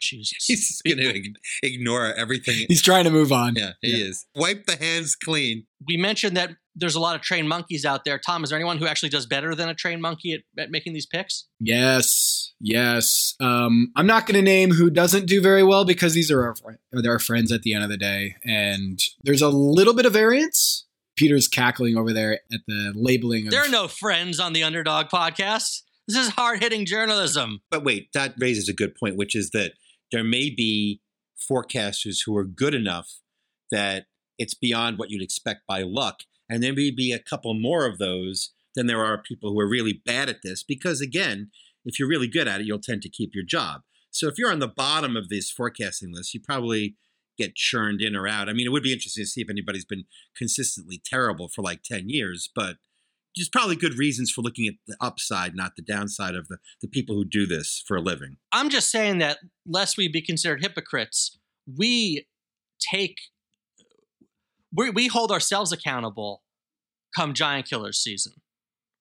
Jesus, 0.00 0.44
he's 0.46 0.82
going 0.82 0.98
to 0.98 1.32
ignore 1.62 2.14
everything. 2.14 2.66
He's 2.68 2.80
trying 2.80 3.04
to 3.04 3.10
move 3.10 3.32
on. 3.32 3.56
Yeah, 3.56 3.72
he 3.82 3.98
yeah. 3.98 4.06
is. 4.06 4.26
Wipe 4.34 4.66
the 4.66 4.76
hands 4.76 5.16
clean. 5.16 5.66
We 5.86 5.96
mentioned 5.96 6.36
that 6.36 6.50
there's 6.76 6.94
a 6.94 7.00
lot 7.00 7.14
of 7.14 7.22
trained 7.22 7.48
monkeys 7.48 7.84
out 7.84 8.04
there. 8.04 8.18
Tom, 8.18 8.42
is 8.42 8.50
there 8.50 8.58
anyone 8.58 8.78
who 8.78 8.86
actually 8.86 9.08
does 9.08 9.26
better 9.26 9.54
than 9.54 9.68
a 9.68 9.74
trained 9.74 10.02
monkey 10.02 10.32
at, 10.32 10.62
at 10.62 10.70
making 10.70 10.92
these 10.92 11.06
picks? 11.06 11.46
Yes, 11.60 12.52
yes. 12.60 13.34
Um, 13.40 13.92
I'm 13.96 14.06
not 14.06 14.26
going 14.26 14.36
to 14.36 14.42
name 14.42 14.70
who 14.70 14.90
doesn't 14.90 15.26
do 15.26 15.40
very 15.40 15.62
well 15.62 15.84
because 15.84 16.14
these 16.14 16.30
are 16.30 16.42
our, 16.42 16.54
they're 16.92 17.12
our 17.12 17.18
friends 17.18 17.52
at 17.52 17.62
the 17.62 17.74
end 17.74 17.84
of 17.84 17.90
the 17.90 17.96
day, 17.96 18.36
and 18.44 18.98
there's 19.22 19.42
a 19.42 19.48
little 19.48 19.94
bit 19.94 20.06
of 20.06 20.12
variance. 20.12 20.83
Peter's 21.16 21.48
cackling 21.48 21.96
over 21.96 22.12
there 22.12 22.40
at 22.52 22.60
the 22.66 22.92
labeling. 22.94 23.46
Of, 23.46 23.52
there 23.52 23.64
are 23.64 23.68
no 23.68 23.88
friends 23.88 24.40
on 24.40 24.52
the 24.52 24.62
Underdog 24.62 25.06
podcast. 25.06 25.82
This 26.06 26.16
is 26.18 26.28
hard 26.30 26.62
hitting 26.62 26.84
journalism. 26.84 27.60
But 27.70 27.84
wait, 27.84 28.08
that 28.14 28.34
raises 28.38 28.68
a 28.68 28.74
good 28.74 28.94
point, 28.94 29.16
which 29.16 29.34
is 29.34 29.50
that 29.50 29.72
there 30.12 30.24
may 30.24 30.50
be 30.50 31.00
forecasters 31.50 32.18
who 32.24 32.36
are 32.36 32.44
good 32.44 32.74
enough 32.74 33.20
that 33.70 34.06
it's 34.38 34.54
beyond 34.54 34.98
what 34.98 35.10
you'd 35.10 35.22
expect 35.22 35.66
by 35.66 35.82
luck. 35.82 36.20
And 36.48 36.62
there 36.62 36.74
may 36.74 36.90
be 36.90 37.12
a 37.12 37.18
couple 37.18 37.54
more 37.54 37.86
of 37.86 37.98
those 37.98 38.52
than 38.74 38.86
there 38.86 39.04
are 39.04 39.22
people 39.22 39.52
who 39.52 39.60
are 39.60 39.68
really 39.68 40.02
bad 40.04 40.28
at 40.28 40.42
this. 40.42 40.62
Because 40.62 41.00
again, 41.00 41.50
if 41.84 41.98
you're 41.98 42.08
really 42.08 42.28
good 42.28 42.48
at 42.48 42.60
it, 42.60 42.66
you'll 42.66 42.78
tend 42.80 43.02
to 43.02 43.08
keep 43.08 43.34
your 43.34 43.44
job. 43.44 43.82
So 44.10 44.28
if 44.28 44.38
you're 44.38 44.52
on 44.52 44.58
the 44.58 44.68
bottom 44.68 45.16
of 45.16 45.28
this 45.28 45.50
forecasting 45.50 46.12
list, 46.12 46.34
you 46.34 46.40
probably 46.40 46.96
get 47.38 47.54
churned 47.54 48.00
in 48.00 48.14
or 48.14 48.28
out. 48.28 48.48
I 48.48 48.52
mean, 48.52 48.66
it 48.66 48.70
would 48.70 48.82
be 48.82 48.92
interesting 48.92 49.24
to 49.24 49.28
see 49.28 49.40
if 49.40 49.50
anybody's 49.50 49.84
been 49.84 50.04
consistently 50.36 51.00
terrible 51.04 51.48
for 51.48 51.62
like 51.62 51.82
10 51.82 52.08
years, 52.08 52.50
but 52.54 52.76
there's 53.36 53.48
probably 53.48 53.76
good 53.76 53.98
reasons 53.98 54.30
for 54.30 54.42
looking 54.42 54.68
at 54.68 54.74
the 54.86 54.96
upside, 55.00 55.56
not 55.56 55.72
the 55.76 55.82
downside 55.82 56.34
of 56.34 56.48
the, 56.48 56.58
the 56.80 56.88
people 56.88 57.16
who 57.16 57.24
do 57.24 57.46
this 57.46 57.82
for 57.86 57.96
a 57.96 58.00
living. 58.00 58.36
I'm 58.52 58.70
just 58.70 58.90
saying 58.90 59.18
that 59.18 59.38
lest 59.66 59.96
we 59.96 60.08
be 60.08 60.22
considered 60.22 60.62
hypocrites, 60.62 61.38
we 61.66 62.26
take 62.80 63.16
we, 64.76 64.90
we 64.90 65.06
hold 65.06 65.30
ourselves 65.30 65.72
accountable 65.72 66.42
come 67.14 67.32
Giant 67.32 67.68
Killers 67.68 68.02
season. 68.02 68.32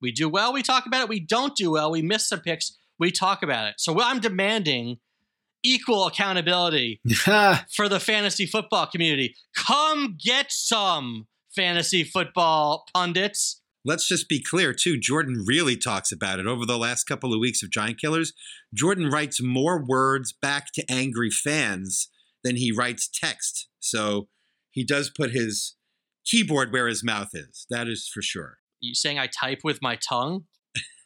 We 0.02 0.12
do 0.12 0.30
well, 0.30 0.54
we 0.54 0.62
talk 0.62 0.86
about 0.86 1.02
it. 1.02 1.10
We 1.10 1.20
don't 1.20 1.56
do 1.56 1.72
well, 1.72 1.92
we 1.92 2.02
miss 2.02 2.28
some 2.28 2.42
picks, 2.42 2.78
we 3.00 3.12
talk 3.12 3.42
about 3.42 3.68
it. 3.68 3.76
So 3.78 3.94
what 3.94 4.06
I'm 4.06 4.20
demanding 4.20 4.98
equal 5.64 6.08
accountability 6.08 7.02
for 7.76 7.88
the 7.90 8.00
fantasy 8.00 8.46
football 8.46 8.86
community. 8.88 9.36
Come 9.56 10.18
get 10.24 10.48
some 10.52 11.28
fantasy 11.56 12.04
football 12.04 12.86
pundits. 12.94 13.62
Let's 13.86 14.08
just 14.08 14.30
be 14.30 14.42
clear, 14.42 14.74
too. 14.74 14.98
Jordan 14.98 15.44
really 15.46 15.76
talks 15.76 16.12
about 16.12 16.40
it 16.40 16.48
over 16.48 16.66
the 16.66 16.78
last 16.78 17.04
couple 17.04 17.34
of 17.34 17.40
weeks 17.40 17.62
of 17.62 17.70
Giant 17.70 18.00
Killers. 18.00 18.32
Jordan 18.74 19.10
writes 19.10 19.42
more 19.42 19.84
words 19.86 20.32
back 20.32 20.68
to 20.76 20.86
angry 20.90 21.30
fans 21.30 22.10
than 22.44 22.56
he 22.56 22.72
writes 22.72 23.10
text. 23.10 23.68
So 23.80 24.30
he 24.72 24.86
does 24.86 25.10
put 25.10 25.32
his 25.32 25.76
keyboard 26.26 26.72
where 26.72 26.88
his 26.88 27.04
mouth 27.04 27.32
is. 27.34 27.66
That 27.70 27.90
is 27.90 28.10
for 28.12 28.22
sure. 28.22 28.60
You 28.80 28.96
saying 28.96 29.20
I 29.20 29.28
type 29.28 29.60
with 29.64 29.82
my 29.82 29.98
tongue? 29.98 30.46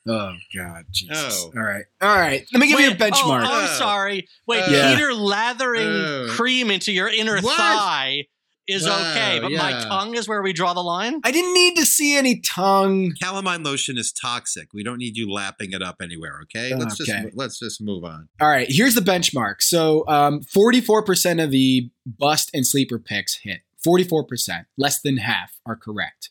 Oh 0.08 0.34
God, 0.56 0.86
Jesus! 0.92 1.44
Oh. 1.46 1.52
All 1.58 1.64
right, 1.64 1.86
all 2.02 2.16
right. 2.18 2.46
Let 2.54 2.60
me 2.60 2.68
give 2.68 2.80
you 2.80 2.92
a 2.92 2.96
benchmark. 2.96 3.46
Oh, 3.46 3.52
I'm 3.52 3.70
Oh. 3.70 3.78
sorry. 3.78 4.28
Wait, 4.48 4.64
Yeah. 4.70 4.94
Peter 4.96 5.14
lathering 5.14 5.88
Oh. 5.88 6.28
cream 6.32 6.72
into 6.72 6.92
your 6.92 7.10
inner 7.10 7.40
What? 7.42 7.58
thigh 7.58 8.26
is 8.68 8.86
Wow, 8.86 9.00
okay, 9.12 9.40
but 9.40 9.52
my 9.54 9.72
tongue 9.72 10.16
is 10.16 10.28
where 10.28 10.42
we 10.42 10.52
draw 10.52 10.74
the 10.74 10.84
line. 10.84 11.22
I 11.24 11.32
didn't 11.32 11.54
need 11.54 11.78
to 11.78 11.86
see 11.86 12.18
any 12.18 12.42
tongue. 12.42 13.14
Calamine 13.22 13.64
lotion 13.64 13.98
is 13.98 14.12
toxic. 14.12 14.74
We 14.74 14.84
don't 14.84 14.98
need 14.98 15.16
you 15.16 15.32
lapping 15.32 15.72
it 15.72 15.82
up 15.82 16.02
anywhere. 16.02 16.40
Okay, 16.44 16.76
let's 16.76 17.00
Okay. 17.00 17.24
just 17.24 17.36
let's 17.38 17.60
just 17.60 17.82
move 17.82 18.04
on. 18.04 18.28
All 18.42 18.48
right, 18.50 18.68
here's 18.70 18.94
the 18.96 19.02
benchmark. 19.02 19.62
So, 19.62 20.04
um, 20.10 20.42
44% 20.42 21.40
of 21.42 21.52
the 21.52 21.90
bust 22.06 22.50
and 22.54 22.66
sleeper 22.68 23.00
picks 23.00 23.36
hit. 23.36 23.62
44%, 23.86 24.66
less 24.78 25.00
than 25.00 25.18
half 25.18 25.52
are 25.66 25.76
correct. 25.78 26.30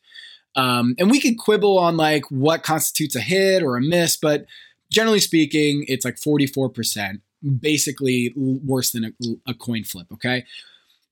Um, 0.57 0.95
and 0.99 1.11
we 1.11 1.21
could 1.21 1.39
quibble 1.39 1.79
on 1.79 1.97
like 1.97 2.25
what 2.31 2.63
constitutes 2.63 3.15
a 3.15 3.21
hit 3.21 3.63
or 3.63 3.77
a 3.77 3.83
miss, 3.83 4.17
but 4.17 4.47
generally 4.91 5.21
speaking, 5.21 5.85
it's 5.87 6.05
like 6.05 6.17
44%, 6.17 7.21
basically 7.61 8.33
worse 8.37 8.91
than 8.91 9.05
a, 9.05 9.13
a 9.47 9.55
coin 9.55 9.85
flip. 9.85 10.07
Okay. 10.13 10.45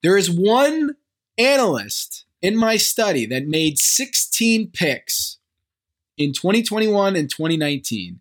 There 0.03 0.17
is 0.17 0.31
one 0.31 0.97
analyst 1.37 2.25
in 2.41 2.57
my 2.57 2.77
study 2.77 3.27
that 3.27 3.47
made 3.47 3.79
16 3.79 4.71
picks 4.73 5.39
in 6.17 6.33
2021 6.33 7.17
and 7.17 7.29
2019 7.29 8.21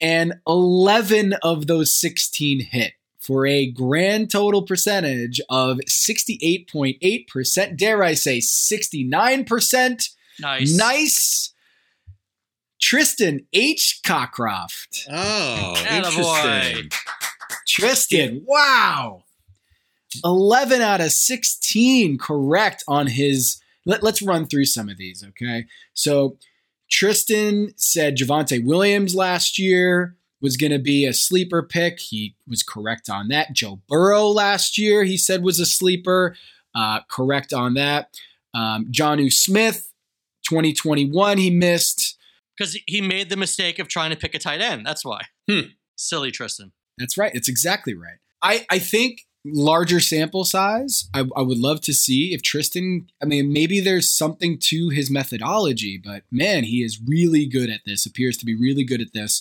and 0.00 0.34
11 0.46 1.34
of 1.42 1.66
those 1.66 1.92
16 1.92 2.60
hit 2.60 2.92
for 3.18 3.46
a 3.46 3.70
grand 3.70 4.30
total 4.30 4.62
percentage 4.62 5.40
of 5.50 5.78
68.8%. 5.86 7.76
Dare 7.76 8.02
I 8.02 8.14
say 8.14 8.38
69%? 8.38 10.08
Nice. 10.40 10.76
Nice. 10.76 11.54
Tristan 12.80 13.46
H. 13.52 14.00
Cockcroft. 14.04 15.06
Oh, 15.10 15.74
Attaboy. 15.76 16.06
interesting. 16.06 16.90
Tristan, 17.66 18.44
wow. 18.46 19.24
11 20.24 20.80
out 20.80 21.00
of 21.00 21.12
16 21.12 22.18
correct 22.18 22.82
on 22.88 23.06
his. 23.06 23.60
Let, 23.86 24.02
us 24.04 24.22
run 24.22 24.46
through 24.46 24.66
some 24.66 24.88
of 24.88 24.98
these, 24.98 25.24
okay? 25.24 25.66
So 25.94 26.36
Tristan 26.90 27.72
said 27.76 28.16
Javante 28.16 28.64
Williams 28.64 29.14
last 29.14 29.58
year 29.58 30.16
was 30.40 30.56
going 30.56 30.72
to 30.72 30.78
be 30.78 31.06
a 31.06 31.12
sleeper 31.12 31.62
pick. 31.62 32.00
He 32.00 32.34
was 32.48 32.62
correct 32.62 33.08
on 33.08 33.28
that. 33.28 33.52
Joe 33.52 33.80
Burrow 33.88 34.26
last 34.26 34.78
year, 34.78 35.04
he 35.04 35.16
said 35.16 35.42
was 35.42 35.60
a 35.60 35.66
sleeper. 35.66 36.34
Uh, 36.74 37.00
correct 37.08 37.52
on 37.52 37.74
that. 37.74 38.10
Um, 38.54 38.86
Johnu 38.90 39.32
Smith, 39.32 39.89
2021, 40.50 41.38
he 41.38 41.48
missed. 41.48 42.18
Because 42.58 42.76
he 42.86 43.00
made 43.00 43.30
the 43.30 43.36
mistake 43.36 43.78
of 43.78 43.88
trying 43.88 44.10
to 44.10 44.16
pick 44.16 44.34
a 44.34 44.38
tight 44.38 44.60
end. 44.60 44.84
That's 44.84 45.04
why. 45.04 45.22
Hmm. 45.48 45.70
Silly 45.96 46.30
Tristan. 46.30 46.72
That's 46.98 47.16
right. 47.16 47.32
It's 47.34 47.48
exactly 47.48 47.94
right. 47.94 48.18
I, 48.42 48.66
I 48.68 48.78
think 48.78 49.22
larger 49.44 50.00
sample 50.00 50.44
size, 50.44 51.08
I, 51.14 51.24
I 51.34 51.42
would 51.42 51.56
love 51.56 51.80
to 51.82 51.94
see 51.94 52.34
if 52.34 52.42
Tristan, 52.42 53.06
I 53.22 53.26
mean, 53.26 53.52
maybe 53.52 53.80
there's 53.80 54.10
something 54.10 54.58
to 54.64 54.88
his 54.90 55.10
methodology, 55.10 55.98
but 56.02 56.24
man, 56.30 56.64
he 56.64 56.82
is 56.82 57.00
really 57.06 57.46
good 57.46 57.70
at 57.70 57.80
this, 57.86 58.04
appears 58.04 58.36
to 58.38 58.44
be 58.44 58.54
really 58.54 58.84
good 58.84 59.00
at 59.00 59.12
this. 59.14 59.40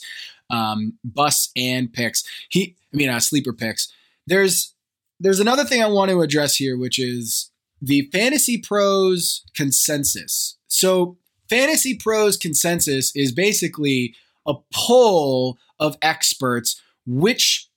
Um, 0.49 0.97
busts 1.03 1.51
and 1.55 1.91
picks. 1.91 2.23
He, 2.49 2.75
I 2.93 2.97
mean, 2.97 3.09
uh, 3.09 3.19
sleeper 3.19 3.53
picks. 3.53 3.91
There's, 4.25 4.73
there's 5.19 5.39
another 5.39 5.65
thing 5.65 5.83
I 5.83 5.87
want 5.87 6.11
to 6.11 6.21
address 6.21 6.55
here, 6.55 6.77
which 6.77 6.97
is 6.97 7.51
the 7.81 8.09
Fantasy 8.11 8.57
Pros 8.57 9.43
consensus. 9.55 10.57
So, 10.69 11.17
Fantasy 11.49 11.95
Pros 11.95 12.37
consensus 12.37 13.11
is 13.15 13.31
basically 13.31 14.15
a 14.47 14.53
poll 14.73 15.57
of 15.79 15.97
experts 16.01 16.79
which 17.05 17.67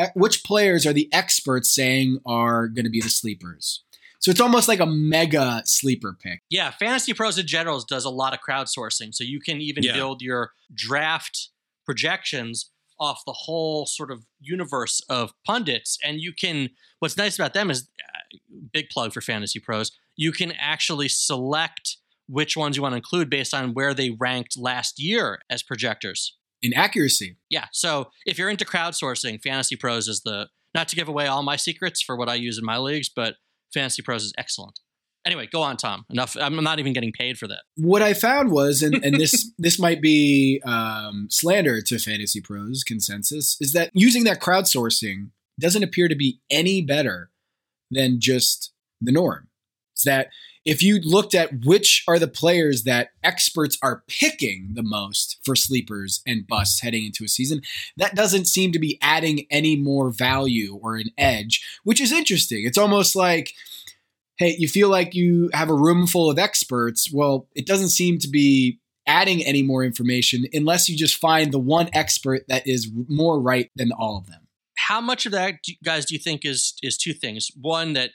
e, 0.00 0.04
which 0.14 0.42
players 0.42 0.86
are 0.86 0.92
the 0.94 1.08
experts 1.12 1.70
saying 1.70 2.18
are 2.26 2.66
going 2.66 2.84
to 2.84 2.90
be 2.90 3.00
the 3.00 3.10
sleepers. 3.10 3.84
So 4.20 4.30
it's 4.30 4.40
almost 4.40 4.66
like 4.68 4.80
a 4.80 4.86
mega 4.86 5.62
sleeper 5.64 6.16
pick. 6.20 6.42
Yeah, 6.50 6.70
Fantasy 6.72 7.14
Pros 7.14 7.38
in 7.38 7.46
general 7.46 7.80
does 7.88 8.04
a 8.04 8.10
lot 8.10 8.32
of 8.34 8.40
crowdsourcing. 8.40 9.14
So 9.14 9.22
you 9.22 9.38
can 9.38 9.60
even 9.60 9.84
Yeah. 9.84 9.92
build 9.94 10.22
your 10.22 10.52
draft 10.74 11.50
projections 11.84 12.70
off 12.98 13.22
the 13.24 13.32
whole 13.32 13.86
sort 13.86 14.10
of 14.10 14.24
universe 14.40 15.00
of 15.08 15.32
pundits. 15.46 15.98
And 16.02 16.20
you 16.20 16.32
can, 16.32 16.70
what's 16.98 17.16
nice 17.16 17.38
about 17.38 17.54
them 17.54 17.70
is, 17.70 17.88
uh, 18.02 18.38
big 18.72 18.88
plug 18.88 19.12
for 19.12 19.20
Fantasy 19.20 19.60
Pros, 19.60 19.92
you 20.18 20.32
can 20.32 20.52
actually 20.60 21.08
select 21.08 21.96
which 22.28 22.56
ones 22.56 22.76
you 22.76 22.82
want 22.82 22.92
to 22.92 22.96
include 22.96 23.30
based 23.30 23.54
on 23.54 23.72
where 23.72 23.94
they 23.94 24.10
ranked 24.10 24.58
last 24.58 25.00
year 25.00 25.38
as 25.48 25.62
projectors. 25.62 26.36
In 26.60 26.74
accuracy, 26.74 27.36
Yeah. 27.48 27.66
So 27.72 28.10
if 28.26 28.36
you're 28.36 28.50
into 28.50 28.64
crowdsourcing, 28.64 29.40
Fantasy 29.40 29.76
Pros 29.76 30.08
is 30.08 30.22
the 30.22 30.48
not 30.74 30.88
to 30.88 30.96
give 30.96 31.08
away 31.08 31.26
all 31.28 31.42
my 31.42 31.56
secrets 31.56 32.02
for 32.02 32.16
what 32.16 32.28
I 32.28 32.34
use 32.34 32.58
in 32.58 32.64
my 32.64 32.76
leagues, 32.78 33.08
but 33.08 33.36
Fantasy 33.72 34.02
Pros 34.02 34.24
is 34.24 34.32
excellent. 34.36 34.80
Anyway, 35.24 35.48
go 35.50 35.62
on, 35.62 35.76
Tom. 35.76 36.04
Enough. 36.10 36.36
I'm 36.40 36.62
not 36.62 36.78
even 36.80 36.92
getting 36.92 37.12
paid 37.12 37.38
for 37.38 37.46
that. 37.48 37.60
what 37.76 38.02
I 38.02 38.12
found 38.12 38.50
was, 38.50 38.82
and, 38.82 38.94
and 39.04 39.16
this 39.16 39.52
this 39.58 39.78
might 39.78 40.02
be 40.02 40.60
um, 40.66 41.28
slander 41.30 41.80
to 41.82 41.98
Fantasy 41.98 42.40
Pros 42.40 42.82
consensus, 42.82 43.56
is 43.60 43.72
that 43.72 43.90
using 43.94 44.24
that 44.24 44.40
crowdsourcing 44.40 45.30
doesn't 45.60 45.84
appear 45.84 46.08
to 46.08 46.16
be 46.16 46.40
any 46.50 46.82
better 46.82 47.30
than 47.90 48.20
just 48.20 48.72
the 49.00 49.12
norm. 49.12 49.48
That 50.04 50.28
if 50.64 50.82
you 50.82 51.00
looked 51.00 51.34
at 51.34 51.64
which 51.64 52.04
are 52.06 52.18
the 52.18 52.28
players 52.28 52.84
that 52.84 53.10
experts 53.22 53.78
are 53.82 54.02
picking 54.06 54.70
the 54.74 54.82
most 54.82 55.38
for 55.44 55.56
sleepers 55.56 56.20
and 56.26 56.46
busts 56.46 56.82
heading 56.82 57.06
into 57.06 57.24
a 57.24 57.28
season, 57.28 57.62
that 57.96 58.14
doesn't 58.14 58.46
seem 58.46 58.72
to 58.72 58.78
be 58.78 58.98
adding 59.00 59.46
any 59.50 59.76
more 59.76 60.10
value 60.10 60.78
or 60.82 60.96
an 60.96 61.10
edge, 61.16 61.64
which 61.84 62.00
is 62.00 62.12
interesting. 62.12 62.64
It's 62.64 62.78
almost 62.78 63.16
like 63.16 63.54
hey, 64.38 64.54
you 64.56 64.68
feel 64.68 64.88
like 64.88 65.14
you 65.14 65.50
have 65.52 65.68
a 65.68 65.74
room 65.74 66.06
full 66.06 66.30
of 66.30 66.38
experts. 66.38 67.12
Well, 67.12 67.48
it 67.54 67.66
doesn't 67.66 67.88
seem 67.88 68.18
to 68.20 68.28
be 68.28 68.78
adding 69.06 69.42
any 69.44 69.62
more 69.62 69.82
information 69.82 70.44
unless 70.52 70.88
you 70.88 70.96
just 70.96 71.16
find 71.16 71.52
the 71.52 71.58
one 71.58 71.88
expert 71.92 72.44
that 72.48 72.66
is 72.66 72.90
more 73.08 73.40
right 73.40 73.70
than 73.74 73.90
all 73.90 74.16
of 74.16 74.26
them. 74.26 74.46
How 74.76 75.00
much 75.00 75.26
of 75.26 75.32
that, 75.32 75.56
guys, 75.82 76.06
do 76.06 76.14
you 76.14 76.20
think 76.20 76.44
is 76.44 76.74
is 76.82 76.96
two 76.96 77.12
things? 77.12 77.50
One, 77.60 77.94
that 77.94 78.10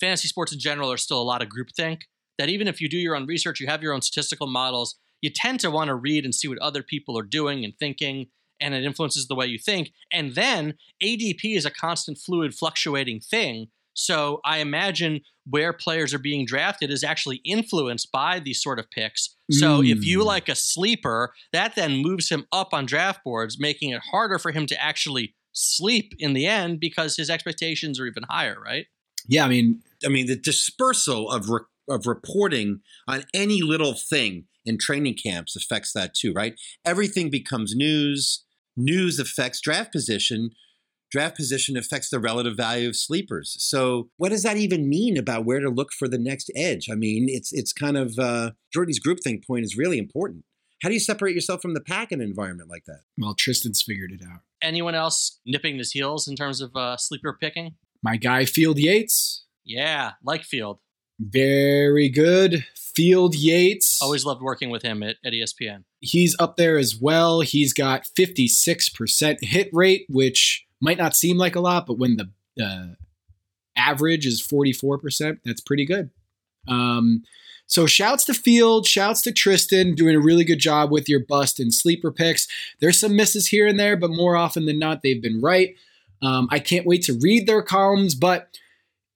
fantasy 0.00 0.28
sports 0.28 0.52
in 0.52 0.58
general 0.58 0.90
are 0.90 0.96
still 0.96 1.20
a 1.20 1.24
lot 1.24 1.42
of 1.42 1.48
groupthink. 1.48 2.02
That 2.38 2.48
even 2.48 2.68
if 2.68 2.80
you 2.80 2.88
do 2.88 2.96
your 2.96 3.16
own 3.16 3.26
research, 3.26 3.60
you 3.60 3.66
have 3.66 3.82
your 3.82 3.92
own 3.92 4.02
statistical 4.02 4.46
models, 4.46 4.96
you 5.20 5.30
tend 5.30 5.60
to 5.60 5.70
want 5.70 5.88
to 5.88 5.94
read 5.94 6.24
and 6.24 6.34
see 6.34 6.48
what 6.48 6.58
other 6.58 6.82
people 6.82 7.18
are 7.18 7.22
doing 7.22 7.64
and 7.64 7.74
thinking, 7.78 8.28
and 8.60 8.74
it 8.74 8.84
influences 8.84 9.26
the 9.26 9.34
way 9.34 9.46
you 9.46 9.58
think. 9.58 9.90
And 10.10 10.34
then 10.34 10.74
ADP 11.02 11.56
is 11.56 11.66
a 11.66 11.70
constant, 11.70 12.18
fluid, 12.18 12.54
fluctuating 12.54 13.20
thing. 13.20 13.66
So 13.92 14.40
I 14.44 14.58
imagine 14.58 15.20
where 15.48 15.72
players 15.72 16.14
are 16.14 16.18
being 16.18 16.46
drafted 16.46 16.90
is 16.90 17.04
actually 17.04 17.40
influenced 17.44 18.10
by 18.12 18.38
these 18.38 18.62
sort 18.62 18.78
of 18.78 18.90
picks. 18.90 19.36
So 19.50 19.82
if 19.82 20.06
you 20.06 20.20
Mm. 20.20 20.26
like 20.26 20.48
a 20.48 20.54
sleeper, 20.54 21.34
that 21.52 21.74
then 21.74 21.96
moves 21.96 22.30
him 22.30 22.46
up 22.52 22.72
on 22.72 22.86
draft 22.86 23.22
boards, 23.24 23.58
making 23.58 23.90
it 23.90 24.00
harder 24.10 24.38
for 24.38 24.52
him 24.52 24.66
to 24.66 24.80
actually 24.80 25.34
sleep 25.52 26.14
in 26.18 26.32
the 26.32 26.46
end 26.46 26.80
because 26.80 27.16
his 27.16 27.28
expectations 27.28 27.98
are 28.00 28.06
even 28.06 28.22
higher, 28.30 28.58
right? 28.64 28.86
Yeah, 29.26 29.44
I 29.44 29.48
mean, 29.48 29.82
I 30.04 30.08
mean, 30.08 30.26
the 30.26 30.36
dispersal 30.36 31.30
of 31.30 31.48
re- 31.48 31.60
of 31.88 32.06
reporting 32.06 32.80
on 33.08 33.24
any 33.34 33.62
little 33.62 33.94
thing 33.94 34.44
in 34.64 34.78
training 34.78 35.16
camps 35.22 35.56
affects 35.56 35.92
that 35.92 36.14
too, 36.14 36.32
right? 36.32 36.54
Everything 36.84 37.30
becomes 37.30 37.74
news. 37.74 38.44
News 38.76 39.18
affects 39.18 39.60
draft 39.60 39.92
position. 39.92 40.50
draft 41.10 41.36
position 41.36 41.76
affects 41.76 42.08
the 42.08 42.20
relative 42.20 42.56
value 42.56 42.88
of 42.88 42.94
sleepers. 42.96 43.56
So, 43.58 44.10
what 44.16 44.28
does 44.28 44.44
that 44.44 44.56
even 44.56 44.88
mean 44.88 45.16
about 45.16 45.44
where 45.44 45.60
to 45.60 45.68
look 45.68 45.92
for 45.92 46.06
the 46.08 46.18
next 46.18 46.50
edge? 46.54 46.88
I 46.90 46.94
mean, 46.94 47.26
it's 47.28 47.52
it's 47.52 47.72
kind 47.72 47.96
of 47.96 48.18
uh, 48.18 48.52
Jordy's 48.72 49.00
groupthink 49.00 49.44
point 49.46 49.64
is 49.64 49.76
really 49.76 49.98
important. 49.98 50.44
How 50.82 50.88
do 50.88 50.94
you 50.94 51.00
separate 51.00 51.34
yourself 51.34 51.60
from 51.60 51.74
the 51.74 51.80
pack 51.80 52.10
in 52.10 52.20
an 52.20 52.28
environment 52.28 52.70
like 52.70 52.84
that? 52.86 53.00
Well, 53.18 53.34
Tristan's 53.34 53.82
figured 53.82 54.12
it 54.12 54.22
out. 54.24 54.40
Anyone 54.62 54.94
else 54.94 55.38
nipping 55.44 55.76
his 55.76 55.92
heels 55.92 56.26
in 56.26 56.36
terms 56.36 56.60
of 56.62 56.74
uh, 56.74 56.96
sleeper 56.96 57.36
picking? 57.38 57.74
My 58.02 58.16
guy, 58.16 58.46
Field 58.46 58.78
Yates. 58.78 59.44
Yeah, 59.70 60.14
like 60.24 60.42
Field. 60.42 60.80
Very 61.20 62.08
good. 62.08 62.66
Field 62.74 63.36
Yates. 63.36 64.02
Always 64.02 64.24
loved 64.24 64.42
working 64.42 64.68
with 64.68 64.82
him 64.82 65.00
at, 65.04 65.16
at 65.24 65.32
ESPN. 65.32 65.84
He's 66.00 66.34
up 66.40 66.56
there 66.56 66.76
as 66.76 66.96
well. 67.00 67.40
He's 67.40 67.72
got 67.72 68.08
56% 68.18 69.44
hit 69.44 69.70
rate, 69.72 70.06
which 70.08 70.66
might 70.80 70.98
not 70.98 71.14
seem 71.14 71.36
like 71.36 71.54
a 71.54 71.60
lot, 71.60 71.86
but 71.86 71.98
when 71.98 72.16
the 72.16 72.30
uh, 72.60 72.94
average 73.76 74.26
is 74.26 74.42
44%, 74.42 75.38
that's 75.44 75.60
pretty 75.60 75.86
good. 75.86 76.10
Um, 76.66 77.22
so 77.66 77.86
shouts 77.86 78.24
to 78.24 78.34
Field, 78.34 78.88
shouts 78.88 79.22
to 79.22 79.32
Tristan, 79.32 79.94
doing 79.94 80.16
a 80.16 80.20
really 80.20 80.42
good 80.42 80.58
job 80.58 80.90
with 80.90 81.08
your 81.08 81.20
bust 81.20 81.60
and 81.60 81.72
sleeper 81.72 82.10
picks. 82.10 82.48
There's 82.80 82.98
some 82.98 83.14
misses 83.14 83.46
here 83.46 83.68
and 83.68 83.78
there, 83.78 83.96
but 83.96 84.10
more 84.10 84.34
often 84.34 84.66
than 84.66 84.80
not, 84.80 85.02
they've 85.02 85.22
been 85.22 85.40
right. 85.40 85.76
Um, 86.22 86.48
I 86.50 86.58
can't 86.58 86.86
wait 86.86 87.04
to 87.04 87.16
read 87.22 87.46
their 87.46 87.62
columns, 87.62 88.16
but 88.16 88.58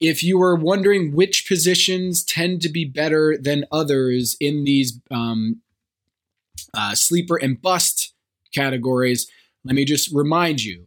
if 0.08 0.22
you 0.22 0.38
were 0.38 0.54
wondering 0.54 1.14
which 1.14 1.48
positions 1.48 2.22
tend 2.22 2.60
to 2.62 2.68
be 2.68 2.84
better 2.84 3.38
than 3.40 3.64
others 3.72 4.36
in 4.38 4.64
these 4.64 5.00
um, 5.10 5.62
uh, 6.74 6.94
sleeper 6.94 7.36
and 7.36 7.60
bust 7.60 8.12
categories, 8.52 9.26
let 9.64 9.74
me 9.74 9.84
just 9.84 10.12
remind 10.12 10.62
you 10.62 10.86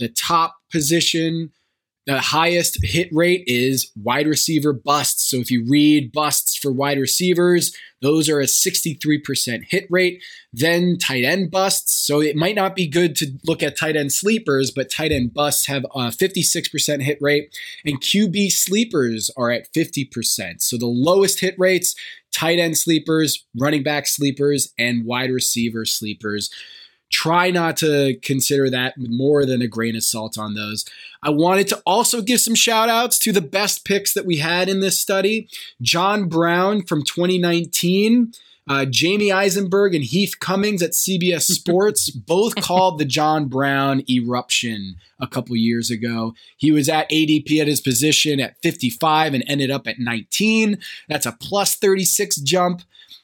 the 0.00 0.08
top 0.08 0.56
position, 0.72 1.52
the 2.08 2.20
highest 2.20 2.78
hit 2.82 3.10
rate 3.12 3.44
is 3.46 3.92
wide 3.94 4.26
receiver 4.26 4.72
busts. 4.72 5.28
So 5.30 5.36
if 5.36 5.50
you 5.50 5.62
read 5.68 6.10
busts 6.10 6.56
for 6.56 6.72
wide 6.72 6.98
receivers, 6.98 7.76
those 8.00 8.30
are 8.30 8.40
a 8.40 8.44
63% 8.44 9.64
hit 9.68 9.86
rate. 9.90 10.22
Then 10.50 10.96
tight 10.96 11.24
end 11.24 11.50
busts. 11.50 11.92
So 12.06 12.22
it 12.22 12.34
might 12.34 12.54
not 12.54 12.74
be 12.74 12.88
good 12.88 13.14
to 13.16 13.32
look 13.44 13.62
at 13.62 13.76
tight 13.76 13.94
end 13.94 14.10
sleepers, 14.10 14.70
but 14.70 14.90
tight 14.90 15.12
end 15.12 15.34
busts 15.34 15.66
have 15.66 15.84
a 15.94 16.08
56% 16.08 17.02
hit 17.02 17.18
rate. 17.20 17.54
And 17.84 18.00
QB 18.00 18.52
sleepers 18.52 19.30
are 19.36 19.50
at 19.50 19.70
50%. 19.74 20.62
So 20.62 20.78
the 20.78 20.86
lowest 20.86 21.40
hit 21.40 21.56
rates, 21.58 21.94
tight 22.32 22.58
end 22.58 22.78
sleepers, 22.78 23.44
running 23.54 23.82
back 23.82 24.06
sleepers, 24.06 24.72
and 24.78 25.04
wide 25.04 25.30
receiver 25.30 25.84
sleepers 25.84 26.48
try 27.10 27.50
not 27.50 27.76
to 27.78 28.16
consider 28.22 28.68
that 28.70 28.94
more 28.98 29.46
than 29.46 29.62
a 29.62 29.66
grain 29.68 29.96
of 29.96 30.04
salt 30.04 30.36
on 30.38 30.54
those. 30.54 30.84
I 31.22 31.30
wanted 31.30 31.68
to 31.68 31.82
also 31.86 32.20
give 32.22 32.40
some 32.40 32.54
shout 32.54 32.88
outs 32.88 33.18
to 33.20 33.32
the 33.32 33.40
best 33.40 33.84
picks 33.84 34.12
that 34.14 34.26
we 34.26 34.36
had 34.36 34.68
in 34.68 34.80
this 34.80 34.98
study. 34.98 35.48
John 35.80 36.28
Brown 36.28 36.82
from 36.82 37.02
2019. 37.04 38.32
Uh, 38.70 38.84
Jamie 38.84 39.32
Eisenberg 39.32 39.94
and 39.94 40.04
Heath 40.04 40.38
Cummings 40.40 40.82
at 40.82 40.90
CBS 40.90 41.42
Sports 41.50 42.10
both 42.10 42.54
called 42.56 42.98
the 42.98 43.06
John 43.06 43.46
Brown 43.46 44.02
eruption 44.10 44.96
a 45.18 45.26
couple 45.26 45.56
years 45.56 45.90
ago. 45.90 46.34
He 46.58 46.70
was 46.70 46.86
at 46.86 47.08
ADP 47.10 47.58
at 47.62 47.66
his 47.66 47.80
position 47.80 48.40
at 48.40 48.58
55 48.62 49.32
and 49.32 49.42
ended 49.48 49.70
up 49.70 49.86
at 49.86 49.98
19. 49.98 50.78
That's 51.08 51.24
a 51.24 51.32
plus 51.32 51.76
36 51.76 52.36
jump. 52.42 52.82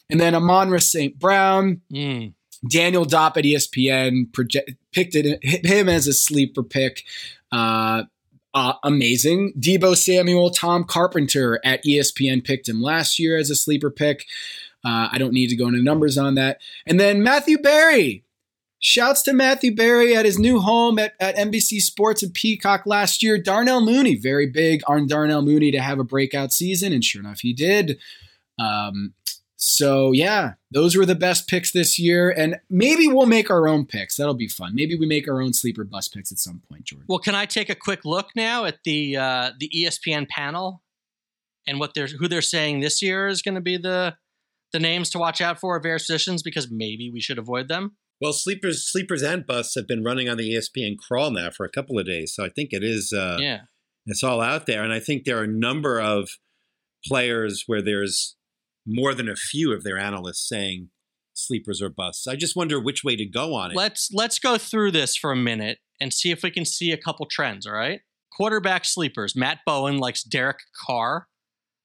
And 0.09 0.19
then 0.19 0.33
Amonra 0.33 0.83
St. 0.83 1.19
Brown, 1.19 1.83
Mm. 1.93 2.33
Daniel 2.69 3.05
Dopp 3.05 3.37
at 3.37 3.45
ESPN 3.45 4.33
project, 4.33 4.73
picked 4.93 5.15
it, 5.15 5.45
him 5.45 5.89
as 5.89 6.07
a 6.07 6.13
sleeper 6.13 6.63
pick. 6.63 7.05
Uh, 7.53 8.05
uh, 8.55 8.75
amazing. 8.85 9.53
Debo 9.59 9.97
Samuel, 9.97 10.51
Tom 10.51 10.85
Carpenter 10.85 11.61
at 11.65 11.85
ESPN 11.85 12.45
picked 12.45 12.69
him 12.69 12.81
last 12.81 13.19
year 13.19 13.37
as 13.37 13.51
a 13.51 13.57
sleeper 13.57 13.91
pick. 13.91 14.25
Uh, 14.85 15.09
I 15.11 15.19
don't 15.19 15.33
need 15.33 15.49
to 15.49 15.57
go 15.57 15.67
into 15.67 15.83
numbers 15.83 16.17
on 16.17 16.37
that. 16.37 16.61
And 16.87 17.01
then 17.01 17.23
Matthew 17.23 17.59
Barry. 17.59 18.23
Shouts 18.87 19.23
to 19.23 19.33
Matthew 19.33 19.75
Barry 19.75 20.15
at 20.15 20.27
his 20.27 20.39
new 20.39 20.61
home 20.61 20.99
at, 20.99 21.15
at 21.19 21.37
NBC 21.37 21.81
Sports 21.81 22.23
and 22.23 22.35
Peacock 22.35 22.85
last 22.85 23.23
year. 23.23 23.41
Darnell 23.41 23.81
Mooney, 23.81 24.15
very 24.15 24.47
big 24.47 24.83
on 24.87 25.07
Darnell 25.07 25.41
Mooney 25.41 25.71
to 25.71 25.81
have 25.81 25.99
a 25.99 26.05
breakout 26.05 26.53
season, 26.53 26.93
and 26.93 27.03
sure 27.03 27.23
enough, 27.23 27.41
he 27.41 27.55
did. 27.55 27.99
Um, 28.59 29.15
so 29.67 30.13
yeah, 30.13 30.53
those 30.71 30.95
were 30.95 31.07
the 31.07 31.15
best 31.15 31.49
picks 31.49 31.73
this 31.73 31.99
year, 31.99 32.29
and 32.29 32.57
maybe 32.69 33.09
we'll 33.09 33.25
make 33.25 33.51
our 33.51 33.67
own 33.67 33.87
picks. 33.87 34.19
That'll 34.19 34.35
be 34.35 34.47
fun. 34.47 34.75
Maybe 34.75 34.95
we 34.95 35.07
make 35.07 35.27
our 35.27 35.41
own 35.41 35.55
sleeper 35.55 35.85
bus 35.85 36.07
picks 36.07 36.31
at 36.31 36.39
some 36.39 36.61
point, 36.69 36.85
Jordan. 36.85 37.07
Well, 37.09 37.19
can 37.19 37.35
I 37.35 37.47
take 37.47 37.71
a 37.71 37.75
quick 37.75 38.05
look 38.05 38.29
now 38.37 38.67
at 38.67 38.81
the 38.85 39.17
uh, 39.17 39.53
the 39.59 39.71
ESPN 39.75 40.29
panel 40.29 40.83
and 41.67 41.81
what 41.81 41.95
they're 41.95 42.09
who 42.09 42.29
they're 42.29 42.43
saying 42.43 42.81
this 42.81 43.01
year 43.01 43.27
is 43.27 43.41
going 43.41 43.55
to 43.55 43.63
be 43.63 43.79
the 43.79 44.17
the 44.75 44.79
names 44.79 45.09
to 45.11 45.19
watch 45.19 45.41
out 45.41 45.59
for 45.59 45.77
at 45.77 45.83
various 45.83 46.09
positions 46.09 46.43
because 46.43 46.71
maybe 46.71 47.11
we 47.11 47.23
should 47.23 47.39
avoid 47.39 47.69
them. 47.69 47.97
Well, 48.21 48.35
sleepers, 48.35 48.85
sleepers, 48.85 49.23
and 49.23 49.47
busts 49.47 49.75
have 49.77 49.89
been 49.89 50.05
running 50.05 50.29
on 50.29 50.37
the 50.37 50.55
ESPN 50.55 50.99
crawl 50.99 51.31
now 51.31 51.49
for 51.49 51.65
a 51.65 51.71
couple 51.71 51.99
of 51.99 52.05
days, 52.05 52.35
so 52.35 52.45
I 52.45 52.51
think 52.51 52.75
it 52.75 52.85
is. 52.85 53.15
Uh, 53.15 53.39
yeah, 53.41 53.61
it's 54.05 54.23
all 54.23 54.43
out 54.43 54.67
there, 54.67 54.85
and 54.85 54.93
I 54.93 55.01
think 55.01 55.25
there 55.25 55.39
are 55.39 55.45
a 55.45 55.49
number 55.49 55.99
of 55.99 56.29
players 57.07 57.65
where 57.67 57.81
there's 57.81 58.37
more 58.87 59.15
than 59.15 59.29
a 59.29 59.37
few 59.37 59.73
of 59.73 59.83
their 59.85 59.99
analysts 59.99 60.47
saying 60.49 60.91
sleepers 61.33 61.83
or 61.83 61.89
busts. 61.89 62.27
I 62.27 62.37
just 62.37 62.55
wonder 62.57 62.79
which 62.81 63.03
way 63.05 63.17
to 63.17 63.25
go 63.27 63.55
on 63.55 63.71
it. 63.73 63.77
let's 63.77 64.11
let's 64.13 64.39
go 64.39 64.57
through 64.59 64.93
this 64.93 65.17
for 65.17 65.33
a 65.33 65.37
minute 65.37 65.79
and 66.01 66.13
see 66.13 66.31
if 66.31 66.43
we 66.43 66.51
can 66.51 66.65
see 66.65 66.93
a 66.93 66.97
couple 66.97 67.27
trends. 67.27 67.67
All 67.67 67.73
right, 67.75 68.01
quarterback 68.37 68.85
sleepers. 68.85 69.35
Matt 69.37 69.61
Bowen 69.67 69.99
likes 69.99 70.23
Derek 70.23 70.59
Carr. 70.87 71.27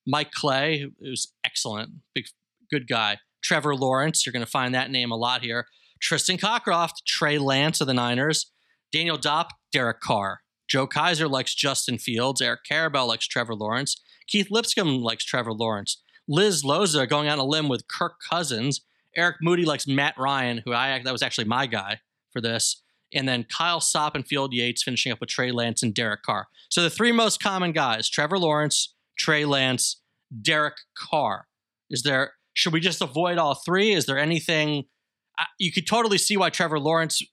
Mike 0.07 0.31
Clay, 0.31 0.79
who- 0.79 0.93
who's 0.99 1.33
excellent, 1.43 1.91
big 2.15 2.25
good 2.71 2.87
guy. 2.87 3.17
Trevor 3.43 3.75
Lawrence, 3.75 4.25
you're 4.25 4.33
going 4.33 4.45
to 4.45 4.49
find 4.51 4.73
that 4.73 4.89
name 4.91 5.11
a 5.11 5.15
lot 5.15 5.43
here. 5.43 5.67
Tristan 6.01 6.37
Cockcroft, 6.37 7.03
Trey 7.07 7.37
Lance 7.37 7.79
of 7.81 7.87
the 7.87 7.93
Niners, 7.93 8.51
Daniel 8.91 9.17
Dopp, 9.17 9.49
Derek 9.71 9.99
Carr. 9.99 10.41
Joe 10.67 10.87
Kaiser 10.87 11.27
likes 11.27 11.53
Justin 11.55 11.97
Fields. 11.97 12.41
Eric 12.41 12.61
Carabell 12.69 13.07
likes 13.07 13.27
Trevor 13.27 13.55
Lawrence. 13.55 14.01
Keith 14.27 14.47
Lipscomb 14.51 15.01
likes 15.01 15.23
Trevor 15.25 15.53
Lawrence. 15.53 16.01
Liz 16.29 16.63
Loza 16.63 17.09
going 17.09 17.27
on 17.27 17.39
a 17.39 17.43
limb 17.43 17.67
with 17.67 17.87
Kirk 17.87 18.17
Cousins. 18.29 18.81
Eric 19.17 19.37
Moody 19.41 19.65
likes 19.65 19.87
Matt 19.87 20.13
Ryan, 20.17 20.61
who 20.63 20.73
I 20.73 21.01
that 21.03 21.11
was 21.11 21.23
actually 21.23 21.45
my 21.45 21.65
guy 21.65 21.99
for 22.31 22.39
this. 22.39 22.83
And 23.11 23.27
then 23.27 23.43
Kyle 23.43 23.81
Sopp 23.81 24.13
and 24.13 24.25
Field 24.25 24.53
Yates 24.53 24.83
finishing 24.83 25.11
up 25.11 25.19
with 25.19 25.29
Trey 25.29 25.51
Lance 25.51 25.81
and 25.81 25.93
Derek 25.93 26.21
Carr. 26.21 26.47
So 26.69 26.83
the 26.83 26.91
three 26.91 27.11
most 27.11 27.41
common 27.41 27.71
guys: 27.71 28.07
Trevor 28.07 28.37
Lawrence, 28.37 28.93
Trey 29.17 29.43
Lance, 29.43 30.01
Derek 30.41 30.77
Carr. 30.95 31.47
Is 31.89 32.03
there? 32.03 32.33
Should 32.53 32.73
we 32.73 32.79
just 32.79 33.01
avoid 33.01 33.39
all 33.39 33.55
three? 33.55 33.93
Is 33.93 34.05
there 34.05 34.19
anything? 34.19 34.85
You 35.57 35.71
could 35.71 35.87
totally 35.87 36.19
see 36.19 36.37
why 36.37 36.51
Trevor 36.51 36.79
Lawrence 36.79 37.23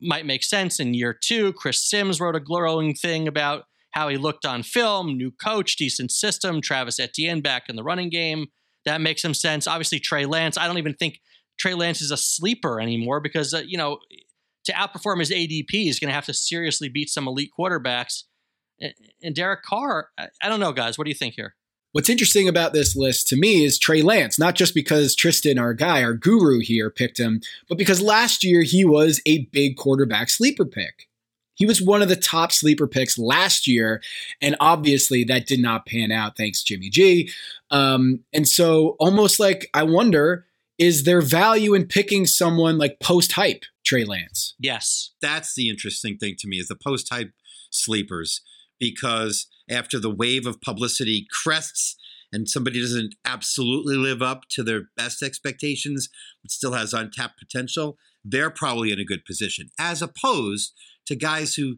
might 0.00 0.26
make 0.26 0.44
sense 0.44 0.78
in 0.78 0.94
year 0.94 1.12
two. 1.12 1.52
Chris 1.54 1.82
Sims 1.82 2.20
wrote 2.20 2.36
a 2.36 2.40
glowing 2.40 2.94
thing 2.94 3.26
about 3.26 3.64
how 3.96 4.08
he 4.08 4.18
looked 4.18 4.44
on 4.44 4.62
film, 4.62 5.16
new 5.16 5.30
coach, 5.30 5.76
decent 5.76 6.12
system, 6.12 6.60
Travis 6.60 7.00
Etienne 7.00 7.40
back 7.40 7.70
in 7.70 7.76
the 7.76 7.82
running 7.82 8.10
game. 8.10 8.48
That 8.84 9.00
makes 9.00 9.22
some 9.22 9.32
sense. 9.32 9.66
Obviously, 9.66 9.98
Trey 9.98 10.26
Lance, 10.26 10.58
I 10.58 10.66
don't 10.66 10.76
even 10.76 10.92
think 10.92 11.18
Trey 11.58 11.72
Lance 11.72 12.02
is 12.02 12.10
a 12.10 12.16
sleeper 12.18 12.78
anymore 12.78 13.20
because, 13.20 13.54
uh, 13.54 13.62
you 13.66 13.78
know, 13.78 13.98
to 14.66 14.72
outperform 14.72 15.20
his 15.20 15.30
ADP, 15.30 15.70
he's 15.70 15.98
going 15.98 16.10
to 16.10 16.14
have 16.14 16.26
to 16.26 16.34
seriously 16.34 16.90
beat 16.90 17.08
some 17.08 17.26
elite 17.26 17.52
quarterbacks. 17.58 18.24
And, 19.22 19.34
Derek 19.34 19.62
Carr, 19.62 20.10
I 20.18 20.50
don't 20.50 20.60
know, 20.60 20.72
guys. 20.72 20.98
What 20.98 21.04
do 21.04 21.10
you 21.10 21.16
think 21.16 21.32
here? 21.34 21.54
What's 21.92 22.10
interesting 22.10 22.48
about 22.48 22.74
this 22.74 22.94
list 22.94 23.28
to 23.28 23.36
me 23.36 23.64
is 23.64 23.78
Trey 23.78 24.02
Lance, 24.02 24.38
not 24.38 24.56
just 24.56 24.74
because 24.74 25.14
Tristan, 25.14 25.58
our 25.58 25.72
guy, 25.72 26.02
our 26.02 26.12
guru 26.12 26.60
here, 26.60 26.90
picked 26.90 27.18
him, 27.18 27.40
but 27.66 27.78
because 27.78 28.02
last 28.02 28.44
year 28.44 28.62
he 28.62 28.84
was 28.84 29.22
a 29.24 29.46
big 29.46 29.78
quarterback 29.78 30.28
sleeper 30.28 30.66
pick. 30.66 31.08
He 31.56 31.66
was 31.66 31.82
one 31.82 32.02
of 32.02 32.08
the 32.08 32.16
top 32.16 32.52
sleeper 32.52 32.86
picks 32.86 33.18
last 33.18 33.66
year, 33.66 34.00
and 34.40 34.56
obviously 34.60 35.24
that 35.24 35.46
did 35.46 35.60
not 35.60 35.86
pan 35.86 36.12
out 36.12 36.36
thanks 36.36 36.62
Jimmy 36.62 36.88
G. 36.90 37.30
Um, 37.70 38.20
and 38.32 38.46
so, 38.46 38.96
almost 39.00 39.40
like 39.40 39.68
I 39.74 39.82
wonder, 39.82 40.46
is 40.78 41.04
there 41.04 41.22
value 41.22 41.74
in 41.74 41.86
picking 41.86 42.26
someone 42.26 42.78
like 42.78 43.00
post 43.00 43.32
hype 43.32 43.64
Trey 43.84 44.04
Lance? 44.04 44.54
Yes. 44.58 45.12
That's 45.22 45.54
the 45.54 45.68
interesting 45.68 46.18
thing 46.18 46.36
to 46.38 46.48
me 46.48 46.58
is 46.58 46.68
the 46.68 46.76
post 46.76 47.08
hype 47.10 47.32
sleepers 47.70 48.42
because 48.78 49.46
after 49.70 49.98
the 49.98 50.14
wave 50.14 50.46
of 50.46 50.60
publicity 50.60 51.26
crests 51.30 51.96
and 52.32 52.48
somebody 52.48 52.80
doesn't 52.80 53.14
absolutely 53.24 53.96
live 53.96 54.20
up 54.20 54.42
to 54.50 54.62
their 54.62 54.88
best 54.96 55.22
expectations 55.22 56.08
but 56.42 56.50
still 56.50 56.72
has 56.72 56.92
untapped 56.92 57.38
potential, 57.38 57.96
they're 58.24 58.50
probably 58.50 58.92
in 58.92 58.98
a 58.98 59.04
good 59.04 59.24
position 59.24 59.70
as 59.78 60.02
opposed 60.02 60.74
to 61.06 61.16
guys 61.16 61.54
who 61.54 61.76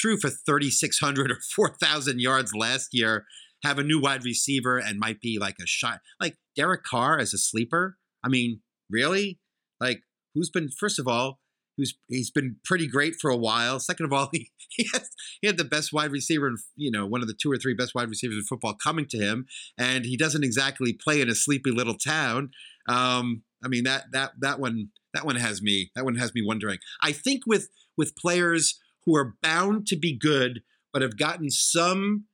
threw 0.00 0.18
for 0.18 0.30
3600 0.30 1.30
or 1.30 1.38
4000 1.54 2.20
yards 2.20 2.52
last 2.54 2.88
year 2.92 3.24
have 3.62 3.78
a 3.78 3.84
new 3.84 4.00
wide 4.00 4.24
receiver 4.24 4.78
and 4.78 4.98
might 4.98 5.20
be 5.20 5.38
like 5.38 5.56
a 5.60 5.66
shot 5.66 6.00
like 6.20 6.36
Derek 6.56 6.84
Carr 6.84 7.18
as 7.18 7.32
a 7.32 7.38
sleeper. 7.38 7.96
I 8.24 8.28
mean, 8.28 8.60
really? 8.90 9.38
Like 9.80 10.02
who's 10.34 10.50
been 10.50 10.68
first 10.68 10.98
of 10.98 11.08
all, 11.08 11.40
who's 11.76 11.94
he's 12.08 12.30
been 12.30 12.56
pretty 12.64 12.86
great 12.86 13.14
for 13.20 13.30
a 13.30 13.36
while. 13.36 13.80
Second 13.80 14.06
of 14.06 14.12
all, 14.12 14.28
he 14.32 14.50
he, 14.70 14.88
has, 14.92 15.10
he 15.40 15.46
had 15.46 15.56
the 15.56 15.64
best 15.64 15.92
wide 15.92 16.10
receiver, 16.10 16.46
and 16.46 16.58
you 16.76 16.90
know, 16.90 17.06
one 17.06 17.22
of 17.22 17.28
the 17.28 17.34
two 17.40 17.50
or 17.50 17.56
three 17.56 17.74
best 17.74 17.94
wide 17.94 18.08
receivers 18.08 18.36
in 18.36 18.42
football 18.44 18.74
coming 18.74 19.06
to 19.10 19.18
him, 19.18 19.46
and 19.78 20.04
he 20.04 20.16
doesn't 20.16 20.44
exactly 20.44 20.92
play 20.92 21.20
in 21.20 21.28
a 21.28 21.34
sleepy 21.34 21.70
little 21.70 21.96
town. 21.96 22.50
Um, 22.88 23.42
I 23.64 23.68
mean 23.68 23.84
that 23.84 24.04
that 24.12 24.32
that 24.40 24.60
one 24.60 24.88
that 25.14 25.24
one 25.24 25.36
has 25.36 25.62
me 25.62 25.90
that 25.94 26.04
one 26.04 26.16
has 26.16 26.34
me 26.34 26.42
wondering. 26.44 26.78
I 27.02 27.12
think 27.12 27.42
with 27.46 27.68
with 27.96 28.16
players 28.16 28.78
who 29.04 29.14
are 29.16 29.34
bound 29.42 29.86
to 29.88 29.96
be 29.96 30.16
good 30.16 30.62
but 30.92 31.02
have 31.02 31.18
gotten 31.18 31.50
some 31.50 32.24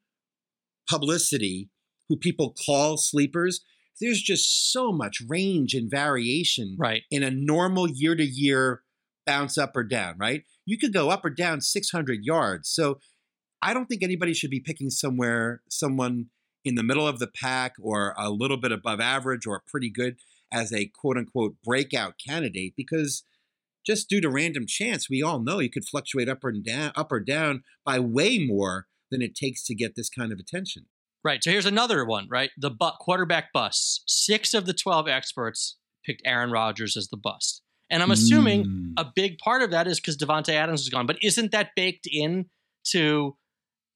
publicity, 0.88 1.70
who 2.09 2.16
people 2.16 2.55
call 2.66 2.96
sleepers, 2.96 3.61
there's 4.01 4.20
just 4.23 4.73
so 4.73 4.92
much 4.92 5.23
range 5.29 5.75
and 5.75 5.90
variation 5.90 6.77
Right. 6.79 7.03
in 7.11 7.23
a 7.23 7.31
normal 7.31 7.88
year 7.88 8.14
to 8.16 8.25
year 8.25 8.83
bounce 9.27 9.59
up 9.59 9.77
or 9.77 9.85
down, 9.85 10.16
right? 10.18 10.44
You 10.64 10.79
could 10.79 10.92
go 10.92 11.11
up 11.11 11.25
or 11.25 11.31
down 11.31 11.61
600 11.61 12.25
yards. 12.25 12.68
So 12.68 12.99
I 13.62 13.75
don't 13.75 13.87
think 13.87 14.03
anybody 14.03 14.33
should 14.35 14.51
be 14.51 14.61
picking 14.61 14.90
somewhere, 14.90 15.62
someone 15.68 16.31
in 16.64 16.75
the 16.75 16.83
middle 16.83 17.07
of 17.07 17.18
the 17.18 17.27
pack 17.27 17.75
or 17.81 18.14
a 18.18 18.31
little 18.31 18.57
bit 18.57 18.73
above 18.73 19.01
average 19.01 19.46
or 19.46 19.62
pretty 19.66 19.90
good 19.90 20.16
as 20.53 20.73
a 20.73 20.87
quote 20.87 21.16
unquote 21.16 21.57
breakout 21.62 22.14
candidate 22.27 22.75
because 22.77 23.23
just 23.90 24.09
due 24.09 24.20
to 24.20 24.31
random 24.31 24.64
chance, 24.66 25.11
we 25.11 25.22
all 25.22 25.40
know 25.40 25.59
you 25.59 25.70
could 25.70 25.85
fluctuate 25.85 26.29
up 26.29 26.44
or 26.44 26.53
down, 26.53 26.92
up 26.96 27.11
or 27.11 27.20
down 27.20 27.62
by 27.85 27.98
way 27.98 28.38
more 28.46 28.87
than 29.11 29.20
it 29.22 29.35
takes 29.35 29.64
to 29.66 29.74
get 29.74 29.94
this 29.96 30.09
kind 30.09 30.33
of 30.33 30.38
attention. 30.38 30.87
Right. 31.24 31.42
So 31.42 31.50
here's 31.50 31.66
another 31.66 32.05
one, 32.05 32.26
right? 32.31 32.50
The 32.57 32.70
bu- 32.70 32.96
quarterback 33.00 33.53
busts. 33.53 34.03
Six 34.07 34.55
of 34.55 34.64
the 34.66 34.72
12 34.72 35.09
experts 35.09 35.76
picked 36.07 36.22
Aaron 36.24 36.50
Rodgers 36.50 36.96
as 36.96 37.09
the 37.09 37.16
bust. 37.16 37.62
And 37.90 38.03
I'm 38.03 38.11
assuming 38.12 38.64
Mm. 38.64 38.92
a 38.96 39.12
big 39.14 39.38
part 39.38 39.62
of 39.62 39.70
that 39.72 39.87
is 39.88 39.98
because 40.00 40.16
Davante 40.16 40.50
Adams 40.55 40.81
is 40.83 40.88
gone. 40.88 41.07
But 41.07 41.18
isn't 41.22 41.50
that 41.50 41.70
baked 41.74 42.07
in 42.11 42.46
to 42.92 43.37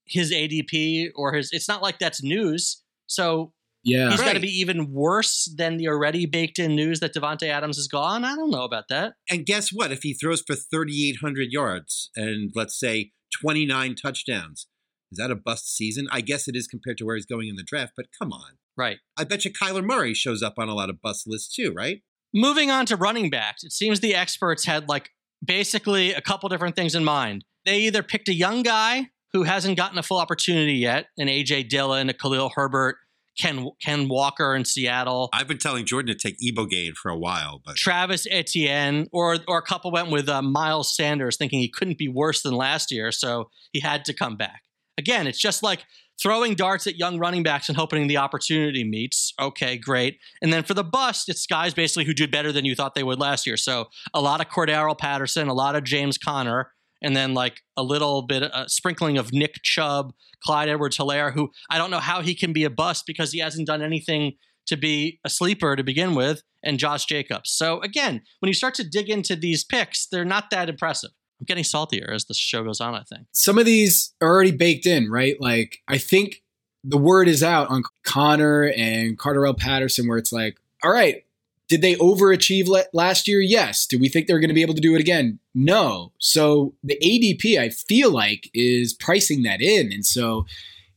his 0.05 0.31
ADP 0.31 1.11
or 1.15 1.33
his? 1.33 1.49
It's 1.53 1.67
not 1.69 1.81
like 1.81 1.97
that's 1.97 2.21
news. 2.21 2.83
So 3.07 3.53
yeah. 3.85 4.09
he's 4.09 4.21
got 4.21 4.33
to 4.33 4.39
be 4.39 4.59
even 4.59 4.91
worse 4.91 5.53
than 5.55 5.77
the 5.77 5.87
already 5.87 6.25
baked 6.25 6.59
in 6.59 6.75
news 6.75 6.99
that 6.99 7.13
Davante 7.13 7.47
Adams 7.47 7.77
is 7.77 7.87
gone. 7.87 8.25
I 8.25 8.35
don't 8.35 8.49
know 8.49 8.63
about 8.63 8.85
that. 8.89 9.13
And 9.29 9.45
guess 9.45 9.69
what? 9.69 9.91
If 9.91 10.03
he 10.03 10.13
throws 10.13 10.41
for 10.41 10.55
3,800 10.55 11.51
yards 11.51 12.09
and 12.15 12.51
let's 12.55 12.77
say 12.77 13.11
29 13.41 13.95
touchdowns, 13.95 14.67
is 15.11 15.19
that 15.19 15.31
a 15.31 15.35
bust 15.35 15.73
season? 15.73 16.07
I 16.11 16.21
guess 16.21 16.47
it 16.47 16.55
is 16.55 16.67
compared 16.67 16.97
to 16.97 17.05
where 17.05 17.15
he's 17.15 17.27
going 17.27 17.47
in 17.47 17.55
the 17.55 17.63
draft, 17.63 17.93
but 17.95 18.07
come 18.19 18.33
on. 18.33 18.57
Right. 18.75 18.97
I 19.15 19.23
bet 19.23 19.45
you 19.45 19.53
Kyler 19.53 19.83
Murray 19.83 20.13
shows 20.13 20.41
up 20.41 20.55
on 20.57 20.67
a 20.67 20.73
lot 20.73 20.89
of 20.89 21.01
bust 21.01 21.25
lists 21.27 21.55
too, 21.55 21.71
right? 21.71 22.01
Moving 22.33 22.69
on 22.69 22.85
to 22.87 22.97
running 22.97 23.29
backs, 23.29 23.63
it 23.63 23.71
seems 23.71 24.01
the 24.01 24.15
experts 24.15 24.65
had 24.65 24.89
like 24.89 25.11
basically 25.45 26.11
a 26.13 26.21
couple 26.21 26.49
different 26.49 26.75
things 26.75 26.95
in 26.95 27.03
mind. 27.03 27.45
They 27.65 27.79
either 27.81 28.03
picked 28.03 28.27
a 28.27 28.33
young 28.33 28.63
guy 28.63 29.09
who 29.31 29.43
hasn't 29.43 29.77
gotten 29.77 29.97
a 29.97 30.03
full 30.03 30.17
opportunity 30.17 30.73
yet, 30.73 31.07
an 31.17 31.27
AJ 31.27 31.69
Dillon, 31.69 32.09
a 32.09 32.13
Khalil 32.13 32.51
Herbert, 32.55 32.97
Ken 33.39 33.69
Ken 33.81 34.07
Walker 34.07 34.55
in 34.55 34.65
Seattle, 34.65 35.29
I've 35.33 35.47
been 35.47 35.57
telling 35.57 35.85
Jordan 35.85 36.15
to 36.15 36.19
take 36.19 36.37
Ibogaine 36.39 36.93
for 36.93 37.09
a 37.09 37.17
while, 37.17 37.61
but 37.65 37.75
Travis 37.75 38.27
Etienne, 38.29 39.07
or 39.11 39.37
or 39.47 39.57
a 39.57 39.61
couple 39.61 39.91
went 39.91 40.11
with 40.11 40.29
uh, 40.29 40.41
Miles 40.41 40.95
Sanders, 40.95 41.37
thinking 41.37 41.59
he 41.59 41.69
couldn't 41.69 41.97
be 41.97 42.07
worse 42.07 42.41
than 42.41 42.53
last 42.53 42.91
year, 42.91 43.11
so 43.11 43.49
he 43.71 43.79
had 43.79 44.05
to 44.05 44.13
come 44.13 44.37
back. 44.37 44.61
Again, 44.97 45.27
it's 45.27 45.39
just 45.39 45.61
like 45.61 45.85
throwing 46.21 46.55
darts 46.55 46.87
at 46.87 46.97
young 46.97 47.19
running 47.19 47.43
backs 47.43 47.67
and 47.67 47.77
hoping 47.77 48.07
the 48.07 48.17
opportunity 48.17 48.83
meets. 48.83 49.33
Okay, 49.39 49.77
great. 49.77 50.17
And 50.41 50.51
then 50.53 50.63
for 50.63 50.73
the 50.73 50.83
bust, 50.83 51.27
it's 51.29 51.45
guys 51.45 51.73
basically 51.73 52.05
who 52.05 52.13
did 52.13 52.31
better 52.31 52.51
than 52.51 52.65
you 52.65 52.75
thought 52.75 52.95
they 52.95 53.03
would 53.03 53.19
last 53.19 53.45
year. 53.45 53.57
So 53.57 53.87
a 54.13 54.21
lot 54.21 54.39
of 54.39 54.47
Cordarrelle 54.47 54.97
Patterson, 54.97 55.49
a 55.49 55.53
lot 55.53 55.75
of 55.75 55.83
James 55.83 56.17
Conner, 56.17 56.71
and 57.01 57.15
then 57.15 57.33
like 57.33 57.61
a 57.77 57.83
little 57.83 58.21
bit, 58.21 58.43
a 58.43 58.65
sprinkling 58.67 59.17
of 59.17 59.33
Nick 59.33 59.61
Chubb, 59.63 60.13
Clyde 60.43 60.69
Edwards 60.69 60.97
Helaire, 60.97 61.33
who 61.33 61.51
I 61.69 61.77
don't 61.77 61.91
know 61.91 61.99
how 61.99 62.21
he 62.21 62.35
can 62.35 62.53
be 62.53 62.63
a 62.63 62.69
bust 62.69 63.05
because 63.05 63.31
he 63.31 63.39
hasn't 63.39 63.67
done 63.67 63.81
anything 63.81 64.33
to 64.67 64.75
be 64.75 65.19
a 65.23 65.29
sleeper 65.29 65.75
to 65.75 65.83
begin 65.83 66.15
with, 66.15 66.41
and 66.63 66.79
Josh 66.79 67.05
Jacobs. 67.05 67.51
So 67.51 67.79
again, 67.81 68.21
when 68.39 68.47
you 68.47 68.53
start 68.53 68.73
to 68.75 68.83
dig 68.83 69.09
into 69.09 69.35
these 69.35 69.63
picks, 69.63 70.07
they're 70.07 70.25
not 70.25 70.49
that 70.49 70.69
impressive. 70.69 71.11
I'm 71.39 71.45
getting 71.45 71.63
saltier 71.63 72.11
as 72.11 72.25
the 72.25 72.33
show 72.33 72.63
goes 72.63 72.81
on, 72.81 72.95
I 72.95 73.03
think. 73.03 73.27
some 73.31 73.59
of 73.59 73.65
these 73.65 74.13
are 74.21 74.27
already 74.27 74.51
baked 74.51 74.85
in, 74.85 75.11
right? 75.11 75.39
Like 75.39 75.79
I 75.87 75.97
think 75.97 76.41
the 76.83 76.97
word 76.97 77.27
is 77.27 77.43
out 77.43 77.69
on 77.69 77.83
Conner 78.03 78.71
and 78.75 79.17
Cordarrelle 79.17 79.57
Patterson, 79.57 80.07
where 80.07 80.17
it's 80.17 80.31
like, 80.31 80.57
all 80.83 80.91
right, 80.91 81.25
did 81.67 81.81
they 81.81 81.95
overachieve 81.95 82.69
last 82.93 83.27
year? 83.27 83.41
Yes. 83.41 83.87
Do 83.87 83.97
we 83.97 84.09
think 84.09 84.27
they're 84.27 84.39
going 84.39 84.49
to 84.49 84.55
be 84.55 84.61
able 84.61 84.75
to 84.75 84.81
do 84.81 84.95
it 84.95 85.01
again? 85.01 85.39
No. 85.53 86.13
So 86.19 86.75
the 86.83 86.97
ADP, 87.03 87.59
I 87.59 87.69
feel 87.69 88.11
like, 88.11 88.49
is 88.53 88.93
pricing 88.93 89.43
that 89.43 89.61
in, 89.61 89.91
and 89.91 90.05
so 90.05 90.45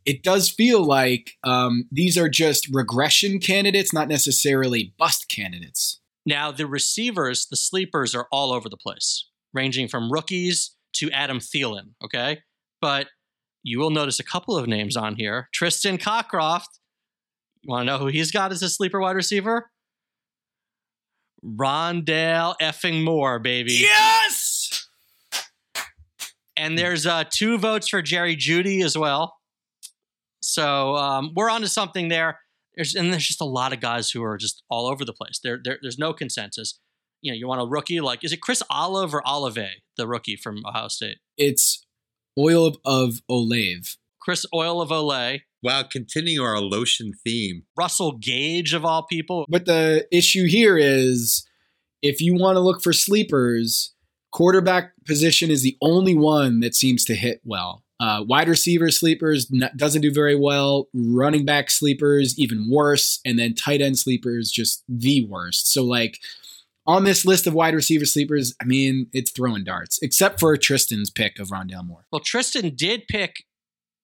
it 0.04 0.22
does 0.22 0.48
feel 0.48 0.82
like 0.82 1.32
um, 1.44 1.86
these 1.92 2.16
are 2.16 2.30
just 2.30 2.68
regression 2.72 3.40
candidates, 3.40 3.92
not 3.92 4.08
necessarily 4.08 4.94
bust 4.98 5.28
candidates. 5.28 6.00
Now, 6.24 6.50
the 6.50 6.66
receivers, 6.66 7.46
the 7.50 7.56
sleepers, 7.56 8.14
are 8.14 8.26
all 8.32 8.52
over 8.52 8.68
the 8.68 8.76
place, 8.76 9.28
ranging 9.52 9.86
from 9.86 10.10
rookies 10.10 10.74
to 10.94 11.10
Adam 11.10 11.38
Thielen, 11.38 11.90
okay? 12.02 12.40
But 12.80 13.08
you 13.62 13.78
will 13.78 13.90
notice 13.90 14.18
a 14.18 14.24
couple 14.24 14.56
of 14.56 14.66
names 14.66 14.96
on 14.96 15.16
here. 15.16 15.48
Tristan 15.52 15.98
Cockcroft. 15.98 16.78
You 17.60 17.70
want 17.70 17.82
to 17.82 17.92
know 17.92 17.98
who 17.98 18.06
he's 18.06 18.30
got 18.30 18.50
as 18.50 18.62
a 18.62 18.70
sleeper 18.70 19.00
wide 19.00 19.16
receiver? 19.16 19.70
Rondale 21.44 22.54
effing 22.60 23.04
Moore, 23.04 23.38
baby. 23.38 23.74
Yes. 23.74 24.88
And 26.56 26.76
there's 26.76 27.06
uh, 27.06 27.24
two 27.30 27.58
votes 27.58 27.88
for 27.88 28.02
Jerry 28.02 28.36
Jeudy 28.36 28.82
as 28.82 28.98
well. 28.98 29.36
So 30.40 30.96
um, 30.96 31.32
we're 31.36 31.50
onto 31.50 31.68
something 31.68 32.08
there. 32.08 32.40
There's, 32.74 32.94
and 32.94 33.12
there's 33.12 33.26
just 33.26 33.40
a 33.40 33.44
lot 33.44 33.72
of 33.72 33.80
guys 33.80 34.10
who 34.10 34.22
are 34.24 34.36
just 34.36 34.62
all 34.70 34.86
over 34.86 35.04
the 35.04 35.12
place. 35.12 35.40
There, 35.42 35.60
there, 35.62 35.78
there's 35.82 35.98
no 35.98 36.12
consensus. 36.12 36.80
You 37.20 37.32
know, 37.32 37.36
you 37.36 37.48
want 37.48 37.60
a 37.60 37.66
rookie 37.66 38.00
like 38.00 38.24
is 38.24 38.32
it 38.32 38.40
Chris 38.40 38.62
Olive 38.70 39.14
or 39.14 39.26
Olive, 39.26 39.58
the 39.96 40.06
rookie 40.06 40.36
from 40.36 40.64
Ohio 40.66 40.88
State? 40.88 41.18
It's 41.36 41.84
oil 42.38 42.66
of, 42.66 42.76
of 42.84 43.20
Olave. 43.28 43.82
Chris 44.20 44.44
Oil 44.54 44.80
of 44.80 44.90
Olay, 44.90 45.40
wow, 45.62 45.82
continuing 45.82 46.46
our 46.46 46.60
lotion 46.60 47.12
theme. 47.24 47.64
Russell 47.76 48.12
Gage 48.12 48.74
of 48.74 48.84
all 48.84 49.04
people. 49.04 49.44
But 49.48 49.66
the 49.66 50.06
issue 50.12 50.46
here 50.46 50.76
is 50.76 51.46
if 52.02 52.20
you 52.20 52.34
want 52.34 52.56
to 52.56 52.60
look 52.60 52.82
for 52.82 52.92
sleepers, 52.92 53.94
quarterback 54.32 54.92
position 55.06 55.50
is 55.50 55.62
the 55.62 55.76
only 55.82 56.14
one 56.14 56.60
that 56.60 56.74
seems 56.74 57.04
to 57.06 57.14
hit 57.14 57.40
well. 57.44 57.84
Uh, 58.00 58.22
wide 58.28 58.48
receiver 58.48 58.90
sleepers 58.92 59.50
n- 59.52 59.70
doesn't 59.76 60.02
do 60.02 60.12
very 60.12 60.36
well. 60.36 60.86
Running 60.94 61.44
back 61.44 61.68
sleepers 61.70 62.38
even 62.38 62.70
worse, 62.70 63.20
and 63.24 63.38
then 63.38 63.54
tight 63.54 63.80
end 63.80 63.98
sleepers 63.98 64.52
just 64.52 64.84
the 64.88 65.26
worst. 65.26 65.72
So 65.72 65.82
like 65.82 66.20
on 66.86 67.02
this 67.02 67.26
list 67.26 67.48
of 67.48 67.54
wide 67.54 67.74
receiver 67.74 68.06
sleepers, 68.06 68.54
I 68.62 68.66
mean 68.66 69.08
it's 69.12 69.32
throwing 69.32 69.64
darts, 69.64 69.98
except 70.00 70.38
for 70.38 70.56
Tristan's 70.56 71.10
pick 71.10 71.40
of 71.40 71.48
Rondale 71.48 71.84
Moore. 71.84 72.04
Well, 72.12 72.20
Tristan 72.20 72.74
did 72.76 73.08
pick 73.08 73.44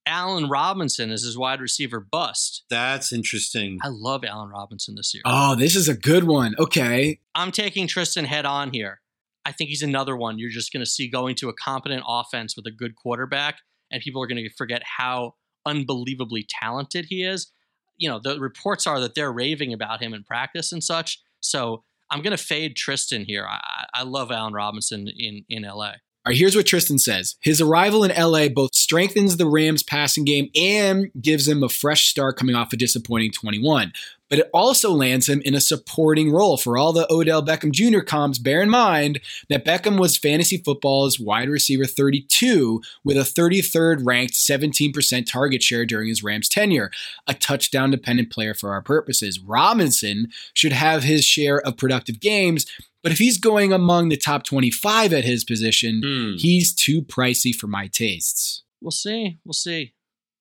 Allen 0.07 0.49
Robinson 0.49 1.11
as 1.11 1.23
his 1.23 1.39
wide 1.39 1.61
receiver 1.61 2.01
bust. 2.01 2.65
That's 2.71 3.13
interesting. 3.13 3.79
I 3.83 3.89
love 3.89 4.25
Allen 4.25 4.51
Robinson 4.51 4.95
this 4.97 5.15
year. 5.15 5.23
Oh, 5.25 5.55
this 5.55 5.75
is 5.75 5.89
a 5.89 5.97
good 5.97 6.25
one. 6.25 6.55
Okay, 6.59 7.21
I'm 7.35 7.53
taking 7.53 7.87
Tristan 7.87 8.25
head 8.25 8.47
on 8.47 8.73
here. 8.73 9.01
I 9.47 9.53
think 9.53 9.69
he's 9.69 9.83
another 9.83 10.17
one 10.17 10.39
you're 10.39 10.51
just 10.51 10.73
going 10.73 10.85
to 10.85 10.91
see 10.91 11.09
going 11.09 11.35
to 11.37 11.49
a 11.49 11.55
competent 11.55 12.03
offense 12.07 12.57
with 12.57 12.67
a 12.67 12.71
good 12.71 12.97
quarterback, 12.97 13.59
and 13.91 14.03
people 14.03 14.23
are 14.23 14.27
going 14.27 14.43
to 14.43 14.55
forget 14.55 14.83
how 14.99 15.35
unbelievably 15.67 16.47
talented 16.49 17.07
he 17.09 17.25
is. 17.25 17.51
You 17.97 18.09
know, 18.09 18.21
the 18.23 18.41
reports 18.41 18.87
are 18.87 19.01
that 19.01 19.15
they're 19.15 19.33
raving 19.33 19.73
about 19.73 20.03
him 20.03 20.15
in 20.15 20.25
practice 20.25 20.73
and 20.73 20.83
such. 20.83 21.21
So 21.41 21.85
I'm 22.11 22.23
going 22.23 22.37
to 22.37 22.43
fade 22.43 22.77
Tristan 22.77 23.25
here. 23.25 23.47
I, 23.49 23.87
I 23.95 24.03
love 24.03 24.31
Allen 24.31 24.53
Robinson 24.53 25.09
in, 25.09 25.45
in 25.49 25.63
LA. 25.63 25.93
All 26.27 26.31
right, 26.31 26.39
here's 26.39 26.57
what 26.57 26.65
Tristan 26.65 26.99
says. 26.99 27.37
His 27.43 27.61
arrival 27.61 28.03
in 28.03 28.11
LA 28.11 28.49
both 28.49 28.75
strengthens 28.75 29.37
the 29.37 29.47
Rams 29.47 29.83
passing 29.83 30.25
game 30.25 30.49
and 30.57 31.11
gives 31.21 31.47
him 31.47 31.63
a 31.63 31.69
fresh 31.69 32.07
start 32.07 32.39
coming 32.39 32.55
off 32.55 32.73
a 32.73 32.79
disappointing 32.79 33.31
21. 33.31 33.93
But 34.31 34.39
it 34.39 34.51
also 34.55 34.91
lands 34.91 35.29
him 35.29 35.43
in 35.45 35.55
a 35.55 35.61
supporting 35.61 36.33
role. 36.33 36.57
For 36.57 36.79
all 36.79 36.95
the 36.95 37.07
Odell 37.13 37.45
Beckham 37.45 37.73
Jr. 37.73 38.01
comps, 38.01 38.39
bear 38.39 38.63
in 38.63 38.71
mind 38.71 39.21
that 39.51 39.67
Beckham 39.67 40.01
was 40.01 40.17
fantasy 40.17 40.57
football's 40.57 41.21
wide 41.21 41.51
receiver 41.51 41.85
32 41.85 42.81
with 43.05 43.19
a 43.19 43.21
33rd 43.21 43.99
ranked 44.03 44.33
17% 44.33 45.31
target 45.31 45.63
share 45.63 45.85
during 45.85 46.09
his 46.09 46.25
Rams 46.25 46.49
tenure, 46.49 46.91
a 47.27 47.35
touchdown 47.35 47.91
dependent 47.91 48.33
player 48.33 48.55
for 48.55 48.73
our 48.73 48.81
purposes. 48.81 49.41
Robinson 49.41 50.29
should 50.55 50.73
have 50.73 51.03
his 51.03 51.23
share 51.23 51.61
of 51.61 51.77
productive 51.77 52.19
games, 52.19 52.65
but 53.05 53.13
if 53.13 53.19
he's 53.19 53.39
going 53.39 53.73
among 53.73 54.09
the 54.09 54.17
top 54.17 54.43
25 54.45 55.13
at 55.13 55.25
his 55.25 55.45
position, 55.45 56.01
Hmm. 56.05 56.37
he's 56.39 56.75
too 56.75 57.03
pricey 57.03 57.55
for 57.55 57.69
my 57.69 57.87
tastes. 57.87 58.65
We'll 58.81 58.91
see. 58.91 59.39
We'll 59.45 59.53
see. 59.53 59.95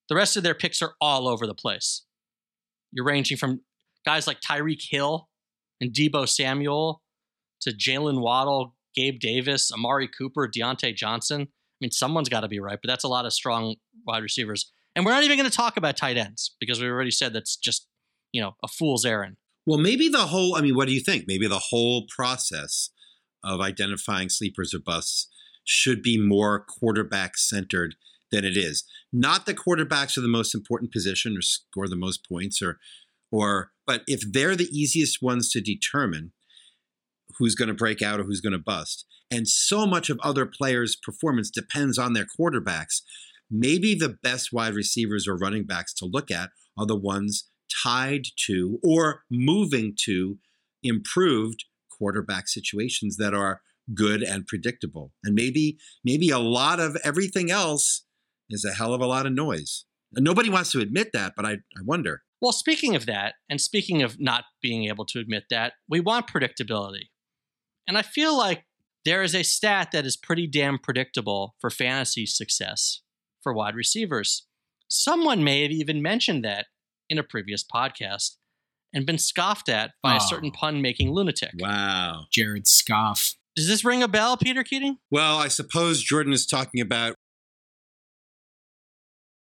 The 0.10 0.16
rest 0.16 0.36
of 0.36 0.42
their 0.44 0.56
picks 0.56 0.82
are 0.82 0.96
all 1.00 1.28
over 1.28 1.46
the 1.46 1.54
place. 1.54 2.04
You're 2.92 3.06
ranging 3.06 3.38
from 3.38 3.62
guys 4.06 4.26
like 4.28 4.40
Tyreek 4.42 4.82
Hill 4.90 5.30
and 5.80 5.92
Deebo 5.94 6.28
Samuel 6.28 7.02
to 7.62 7.72
Jaylen 7.72 8.22
Waddle, 8.22 8.76
Gabe 8.96 9.20
Davis, 9.20 9.72
Amari 9.72 10.08
Cooper, 10.08 10.48
Diontae 10.48 10.96
Johnson. 10.96 11.42
I 11.42 11.48
mean, 11.82 11.92
someone's 11.92 12.30
got 12.30 12.42
to 12.42 12.48
be 12.48 12.60
right, 12.60 12.80
but 12.82 12.88
that's 12.88 13.04
a 13.04 13.08
lot 13.08 13.26
of 13.26 13.34
strong 13.34 13.76
wide 14.06 14.24
receivers. 14.24 14.72
And 14.96 15.06
we're 15.06 15.12
not 15.12 15.24
even 15.24 15.38
going 15.38 15.50
to 15.50 15.56
talk 15.56 15.76
about 15.78 15.98
tight 15.98 16.18
ends 16.18 16.56
because 16.60 16.80
we 16.82 16.88
already 16.88 17.12
said 17.12 17.34
that's 17.34 17.56
just, 17.58 17.88
you 18.32 18.42
know, 18.42 18.56
a 18.64 18.68
fool's 18.68 19.06
errand. 19.06 19.38
Well, 19.66 19.80
maybe 19.80 20.10
the 20.10 20.28
whole, 20.28 20.56
I 20.56 20.62
mean, 20.62 20.76
what 20.76 20.88
do 20.88 20.94
you 20.94 21.00
think? 21.00 21.26
Maybe 21.28 21.48
the 21.48 21.68
whole 21.70 22.06
process 22.14 22.90
of 23.44 23.62
identifying 23.62 24.30
sleepers 24.30 24.74
or 24.74 24.80
busts 24.80 25.30
should 25.64 26.02
be 26.02 26.18
more 26.18 26.66
quarterback 26.66 27.38
centered 27.38 27.96
than 28.32 28.44
it 28.44 28.58
is. 28.58 28.84
Not 29.14 29.46
that 29.46 29.58
quarterbacks 29.58 30.18
are 30.18 30.22
the 30.22 30.28
most 30.28 30.56
important 30.56 30.92
position 30.92 31.38
or 31.38 31.42
score 31.42 31.88
the 31.88 31.96
most 31.96 32.28
points 32.28 32.62
or 32.62 32.80
or 33.32 33.72
but 33.86 34.04
if 34.08 34.22
they're 34.32 34.56
the 34.56 34.70
easiest 34.72 35.22
ones 35.22 35.50
to 35.52 35.62
determine 35.62 36.34
who's 37.38 37.56
going 37.56 37.68
to 37.68 37.74
break 37.74 38.02
out 38.02 38.20
or 38.20 38.24
who's 38.24 38.42
going 38.42 38.54
to 38.54 38.60
bust 38.60 39.06
and 39.32 39.48
so 39.48 39.86
much 39.86 40.10
of 40.10 40.20
other 40.22 40.46
players 40.46 40.96
performance 40.96 41.50
depends 41.50 41.98
on 41.98 42.14
their 42.14 42.28
quarterbacks 42.40 43.02
maybe 43.50 43.96
the 43.96 44.18
best 44.22 44.50
wide 44.52 44.76
receivers 44.76 45.28
or 45.28 45.36
running 45.36 45.66
backs 45.66 45.94
to 45.94 46.06
look 46.06 46.30
at 46.30 46.50
are 46.78 46.86
the 46.86 46.96
ones 46.96 47.50
tied 47.84 48.26
to 48.46 48.80
or 48.84 49.24
moving 49.30 49.96
to 50.06 50.38
improved 50.84 51.66
quarterback 51.92 52.48
situations 52.48 53.18
that 53.18 53.34
are 53.34 53.62
good 53.94 54.22
and 54.22 54.48
predictable 54.48 55.12
and 55.24 55.36
maybe 55.36 55.78
maybe 56.06 56.30
a 56.30 56.40
lot 56.40 56.80
of 56.80 56.98
everything 57.04 57.52
else 57.52 58.06
is 58.50 58.64
a 58.64 58.74
hell 58.74 58.94
of 58.94 59.02
a 59.02 59.06
lot 59.06 59.26
of 59.26 59.34
noise 59.34 59.86
and 60.16 60.24
nobody 60.24 60.50
wants 60.50 60.72
to 60.72 60.80
admit 60.80 61.10
that 61.12 61.34
but 61.36 61.46
i, 61.46 61.52
I 61.52 61.82
wonder 61.84 62.24
well, 62.44 62.52
speaking 62.52 62.94
of 62.94 63.06
that, 63.06 63.36
and 63.50 63.62
speaking 63.62 64.02
of 64.04 64.20
not 64.20 64.44
being 64.62 64.84
able 64.90 65.06
to 65.06 65.20
admit 65.20 65.46
that, 65.50 65.76
we 65.88 66.02
want 66.02 66.28
predictability. 66.28 67.06
And 67.88 67.98
I 67.98 68.02
feel 68.02 68.38
like 68.38 68.66
there 69.06 69.24
is 69.24 69.34
a 69.34 69.44
stat 69.44 69.92
that 69.94 70.06
is 70.06 70.18
pretty 70.18 70.46
damn 70.46 70.78
predictable 70.78 71.56
for 71.62 71.70
fantasy 71.70 72.26
success 72.26 73.02
for 73.42 73.54
wide 73.54 73.76
receivers. 73.76 74.46
Someone 74.90 75.42
may 75.46 75.62
have 75.62 75.72
even 75.72 76.02
mentioned 76.02 76.44
that 76.44 76.66
in 77.10 77.18
a 77.18 77.24
previous 77.24 77.64
podcast 77.64 78.38
and 78.94 79.06
been 79.06 79.18
scoffed 79.18 79.70
at 79.70 79.92
by 80.02 80.14
oh. 80.14 80.18
a 80.18 80.22
certain 80.22 80.52
oh. 80.54 80.58
pun 80.58 80.82
making 80.82 81.12
lunatic. 81.12 81.52
Wow. 81.60 82.26
Jared 82.32 82.68
Scoff. 82.68 83.36
Does 83.56 83.68
this 83.68 83.86
ring 83.86 84.02
a 84.02 84.08
bell, 84.08 84.38
Peter 84.38 84.64
Keating? 84.64 84.98
Well, 85.12 85.38
I 85.38 85.48
suppose 85.48 86.02
Jordan 86.02 86.34
is 86.34 86.46
talking 86.46 86.82
about 86.82 87.16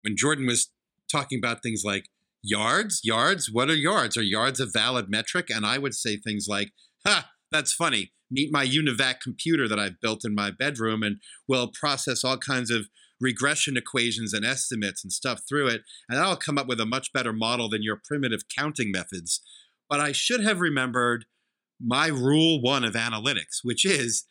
when 0.03 0.17
Jordan 0.17 0.47
was 0.47 0.71
talking 1.11 1.39
about 1.39 1.63
things 1.63 1.83
like 1.85 2.07
yards, 2.43 3.01
yards. 3.03 3.51
What 3.51 3.71
are 3.71 3.75
yards? 3.75 4.17
Are 4.17 4.23
yards 4.23 4.61
a 4.61 4.67
valid 4.67 5.09
metric? 5.09 5.49
And 5.49 5.65
I 5.65 5.79
would 5.79 5.95
say 5.95 6.17
things 6.17 6.47
like, 6.49 6.73
"Ha, 7.07 7.31
that's 7.51 7.73
funny. 7.73 8.13
Meet 8.31 8.53
my 8.53 8.67
UNIVAC 8.67 9.21
computer 9.21 9.67
that 9.69 9.79
I've 9.79 10.01
built 10.01 10.25
in 10.25 10.35
my 10.35 10.51
bedroom, 10.51 11.03
and 11.03 11.19
will 11.49 11.69
process 11.69 12.23
all 12.23 12.39
kinds 12.39 12.71
of 12.71 12.89
regression 13.21 13.77
equations 13.77 14.33
and 14.33 14.45
estimates 14.45 15.03
and 15.03 15.13
stuff 15.13 15.43
through 15.49 15.69
it, 15.69 15.83
and 16.09 16.19
that'll 16.19 16.37
come 16.37 16.59
up 16.59 16.67
with 16.67 16.81
a 16.81 16.87
much 16.87 17.13
better 17.13 17.33
model 17.33 17.69
than 17.69 17.83
your 17.83 18.01
primitive 18.03 18.43
counting 18.55 18.91
methods." 18.91 19.41
But 19.89 20.01
I 20.01 20.13
should 20.13 20.41
have 20.41 20.61
remembered 20.61 21.27
my 21.81 22.07
rule 22.09 22.61
one 22.61 22.85
of 22.85 22.95
analytics, 22.95 23.61
which 23.63 23.85
is 23.85 24.25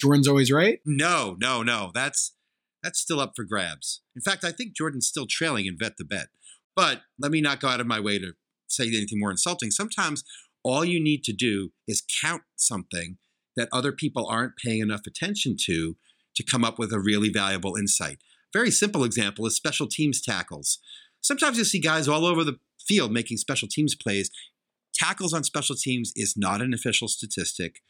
Jordan's 0.00 0.28
always 0.28 0.50
right. 0.50 0.80
No, 0.84 1.36
no, 1.40 1.62
no. 1.62 1.90
That's 1.94 2.34
that's 2.82 3.00
still 3.00 3.20
up 3.20 3.32
for 3.36 3.44
grabs. 3.44 4.00
In 4.16 4.22
fact, 4.22 4.44
I 4.44 4.52
think 4.52 4.74
Jordan's 4.74 5.06
still 5.06 5.26
trailing 5.28 5.66
in 5.66 5.76
vet 5.78 5.96
the 5.98 6.04
bet. 6.04 6.28
But 6.74 7.02
let 7.18 7.30
me 7.30 7.40
not 7.40 7.60
go 7.60 7.68
out 7.68 7.80
of 7.80 7.86
my 7.86 8.00
way 8.00 8.18
to 8.18 8.32
say 8.68 8.86
anything 8.86 9.18
more 9.18 9.30
insulting. 9.30 9.70
Sometimes 9.70 10.24
all 10.62 10.84
you 10.84 11.02
need 11.02 11.24
to 11.24 11.32
do 11.32 11.72
is 11.86 12.02
count 12.22 12.42
something 12.56 13.18
that 13.56 13.68
other 13.72 13.92
people 13.92 14.26
aren't 14.26 14.56
paying 14.56 14.80
enough 14.80 15.02
attention 15.06 15.56
to 15.64 15.96
to 16.36 16.44
come 16.44 16.64
up 16.64 16.78
with 16.78 16.92
a 16.92 17.00
really 17.00 17.28
valuable 17.28 17.76
insight. 17.76 18.18
Very 18.52 18.70
simple 18.70 19.04
example 19.04 19.46
is 19.46 19.54
special 19.54 19.86
teams 19.86 20.20
tackles. 20.20 20.78
Sometimes 21.20 21.58
you 21.58 21.64
see 21.64 21.80
guys 21.80 22.08
all 22.08 22.24
over 22.24 22.44
the 22.44 22.58
field 22.86 23.12
making 23.12 23.36
special 23.36 23.68
teams 23.68 23.94
plays. 23.94 24.30
Tackles 24.94 25.32
on 25.32 25.44
special 25.44 25.76
teams 25.76 26.12
is 26.16 26.34
not 26.36 26.60
an 26.60 26.74
official 26.74 27.08
statistic. 27.08 27.80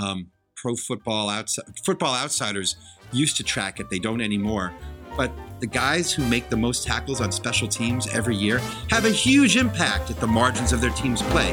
Um, 0.00 0.28
pro 0.56 0.74
football 0.76 1.28
outside, 1.28 1.66
football 1.84 2.14
outsiders 2.14 2.76
used 3.12 3.36
to 3.36 3.44
track 3.44 3.78
it; 3.80 3.90
they 3.90 3.98
don't 3.98 4.20
anymore. 4.20 4.72
But 5.16 5.32
the 5.60 5.66
guys 5.66 6.12
who 6.12 6.26
make 6.26 6.50
the 6.50 6.56
most 6.56 6.86
tackles 6.86 7.20
on 7.20 7.32
special 7.32 7.68
teams 7.68 8.06
every 8.08 8.36
year 8.36 8.58
have 8.90 9.04
a 9.04 9.10
huge 9.10 9.56
impact 9.56 10.10
at 10.10 10.20
the 10.20 10.26
margins 10.26 10.72
of 10.72 10.80
their 10.80 10.90
team's 10.90 11.22
play. 11.22 11.52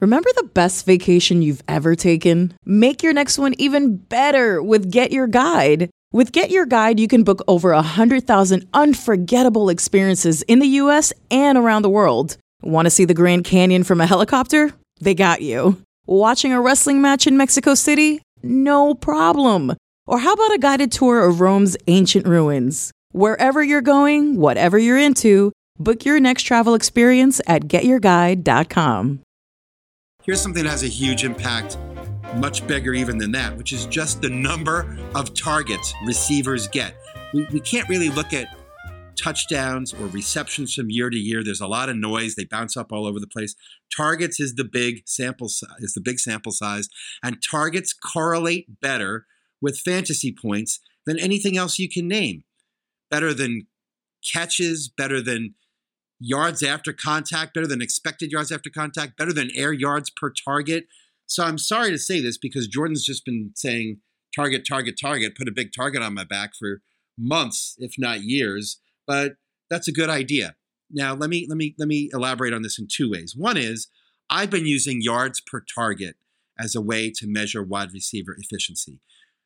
Remember 0.00 0.30
the 0.34 0.48
best 0.54 0.86
vacation 0.86 1.42
you've 1.42 1.62
ever 1.68 1.94
taken? 1.94 2.54
Make 2.64 3.02
your 3.02 3.12
next 3.12 3.38
one 3.38 3.54
even 3.58 3.96
better 3.96 4.62
with 4.62 4.90
Get 4.90 5.12
Your 5.12 5.26
Guide. 5.26 5.90
With 6.10 6.32
Get 6.32 6.50
Your 6.50 6.64
Guide, 6.64 6.98
you 6.98 7.06
can 7.06 7.22
book 7.22 7.42
over 7.46 7.74
100,000 7.74 8.66
unforgettable 8.72 9.68
experiences 9.68 10.40
in 10.42 10.58
the 10.58 10.68
US 10.68 11.12
and 11.30 11.58
around 11.58 11.82
the 11.82 11.90
world. 11.90 12.38
Want 12.62 12.86
to 12.86 12.90
see 12.90 13.04
the 13.04 13.12
Grand 13.12 13.44
Canyon 13.44 13.84
from 13.84 14.00
a 14.00 14.06
helicopter? 14.06 14.72
They 15.02 15.14
got 15.14 15.42
you. 15.42 15.82
Watching 16.06 16.54
a 16.54 16.62
wrestling 16.62 17.02
match 17.02 17.26
in 17.26 17.36
Mexico 17.36 17.74
City? 17.74 18.22
No 18.42 18.94
problem. 18.94 19.76
Or 20.06 20.18
how 20.18 20.32
about 20.32 20.54
a 20.54 20.58
guided 20.58 20.92
tour 20.92 21.28
of 21.28 21.42
Rome's 21.42 21.76
ancient 21.88 22.26
ruins? 22.26 22.90
Wherever 23.12 23.62
you're 23.62 23.82
going, 23.82 24.36
whatever 24.36 24.78
you're 24.78 24.98
into, 24.98 25.52
book 25.78 26.06
your 26.06 26.18
next 26.20 26.44
travel 26.44 26.74
experience 26.74 27.42
at 27.46 27.64
getyourguide.com. 27.64 29.20
Here's 30.30 30.40
something 30.40 30.62
that 30.62 30.70
has 30.70 30.84
a 30.84 30.86
huge 30.86 31.24
impact 31.24 31.76
much 32.36 32.64
bigger 32.68 32.94
even 32.94 33.18
than 33.18 33.32
that, 33.32 33.56
which 33.56 33.72
is 33.72 33.84
just 33.86 34.22
the 34.22 34.30
number 34.30 34.96
of 35.16 35.34
targets 35.34 35.92
receivers 36.06 36.68
get. 36.68 36.94
We, 37.34 37.48
we 37.50 37.58
can't 37.58 37.88
really 37.88 38.10
look 38.10 38.32
at 38.32 38.46
touchdowns 39.16 39.92
or 39.92 40.06
receptions 40.06 40.72
from 40.72 40.88
year 40.88 41.10
to 41.10 41.16
year. 41.16 41.42
There's 41.42 41.60
a 41.60 41.66
lot 41.66 41.88
of 41.88 41.96
noise. 41.96 42.36
They 42.36 42.44
bounce 42.44 42.76
up 42.76 42.92
all 42.92 43.06
over 43.06 43.18
the 43.18 43.26
place. 43.26 43.56
Targets 43.92 44.38
is 44.38 44.54
the 44.54 44.62
big 44.62 45.02
sample 45.04 45.48
size, 45.48 45.80
is 45.80 45.94
the 45.94 46.00
big 46.00 46.20
sample 46.20 46.52
size, 46.52 46.88
and 47.24 47.42
targets 47.42 47.92
correlate 47.92 48.80
better 48.80 49.26
with 49.60 49.80
fantasy 49.80 50.32
points 50.32 50.78
than 51.06 51.18
anything 51.18 51.56
else 51.56 51.76
you 51.76 51.88
can 51.88 52.06
name. 52.06 52.44
Better 53.10 53.34
than 53.34 53.66
catches, 54.32 54.88
better 54.88 55.20
than 55.20 55.56
yards 56.20 56.62
after 56.62 56.92
contact, 56.92 57.54
better 57.54 57.66
than 57.66 57.82
expected 57.82 58.30
yards 58.30 58.52
after 58.52 58.70
contact, 58.70 59.16
better 59.16 59.32
than 59.32 59.50
air 59.56 59.72
yards 59.72 60.10
per 60.10 60.30
target. 60.30 60.86
So 61.26 61.44
I'm 61.44 61.58
sorry 61.58 61.90
to 61.90 61.98
say 61.98 62.20
this 62.20 62.36
because 62.36 62.68
Jordan's 62.68 63.04
just 63.04 63.24
been 63.24 63.52
saying 63.54 63.98
target, 64.34 64.64
target, 64.68 64.96
target, 65.00 65.36
put 65.36 65.48
a 65.48 65.52
big 65.52 65.72
target 65.74 66.02
on 66.02 66.14
my 66.14 66.24
back 66.24 66.54
for 66.54 66.82
months, 67.16 67.76
if 67.78 67.94
not 67.98 68.22
years. 68.22 68.80
But 69.06 69.36
that's 69.70 69.88
a 69.88 69.92
good 69.92 70.10
idea. 70.10 70.56
Now 70.90 71.14
let 71.14 71.30
me 71.30 71.46
let 71.48 71.56
me 71.56 71.74
let 71.78 71.88
me 71.88 72.10
elaborate 72.12 72.52
on 72.52 72.62
this 72.62 72.78
in 72.78 72.88
two 72.90 73.10
ways. 73.10 73.34
One 73.36 73.56
is 73.56 73.88
I've 74.28 74.50
been 74.50 74.66
using 74.66 75.00
yards 75.00 75.40
per 75.40 75.60
target 75.60 76.16
as 76.58 76.74
a 76.74 76.80
way 76.80 77.10
to 77.10 77.26
measure 77.26 77.62
wide 77.62 77.92
receiver 77.92 78.36
efficiency. 78.38 79.00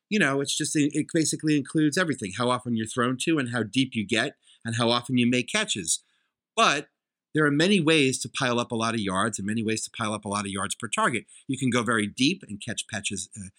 You 0.09 0.19
know, 0.19 0.41
it's 0.41 0.55
just 0.55 0.75
it 0.75 1.07
basically 1.13 1.55
includes 1.55 1.97
everything: 1.97 2.33
how 2.37 2.49
often 2.49 2.75
you're 2.75 2.87
thrown 2.87 3.17
to, 3.21 3.37
and 3.37 3.51
how 3.51 3.63
deep 3.63 3.91
you 3.93 4.05
get, 4.05 4.35
and 4.63 4.75
how 4.75 4.89
often 4.89 5.17
you 5.17 5.29
make 5.29 5.47
catches. 5.51 6.03
But 6.55 6.87
there 7.33 7.45
are 7.45 7.51
many 7.51 7.81
ways 7.81 8.19
to 8.19 8.29
pile 8.29 8.59
up 8.59 8.71
a 8.71 8.75
lot 8.75 8.93
of 8.93 9.01
yards 9.01 9.37
and 9.37 9.45
many 9.45 9.63
ways 9.63 9.83
to 9.83 9.91
pile 9.91 10.13
up 10.13 10.23
a 10.23 10.29
lot 10.29 10.45
of 10.45 10.51
yards 10.51 10.73
per 10.73 10.87
target. 10.87 11.25
You 11.47 11.57
can 11.57 11.69
go 11.69 11.83
very 11.83 12.07
deep 12.07 12.43
and 12.47 12.61
catch 12.65 12.87
patches, 12.87 13.29
uh, 13.37 13.49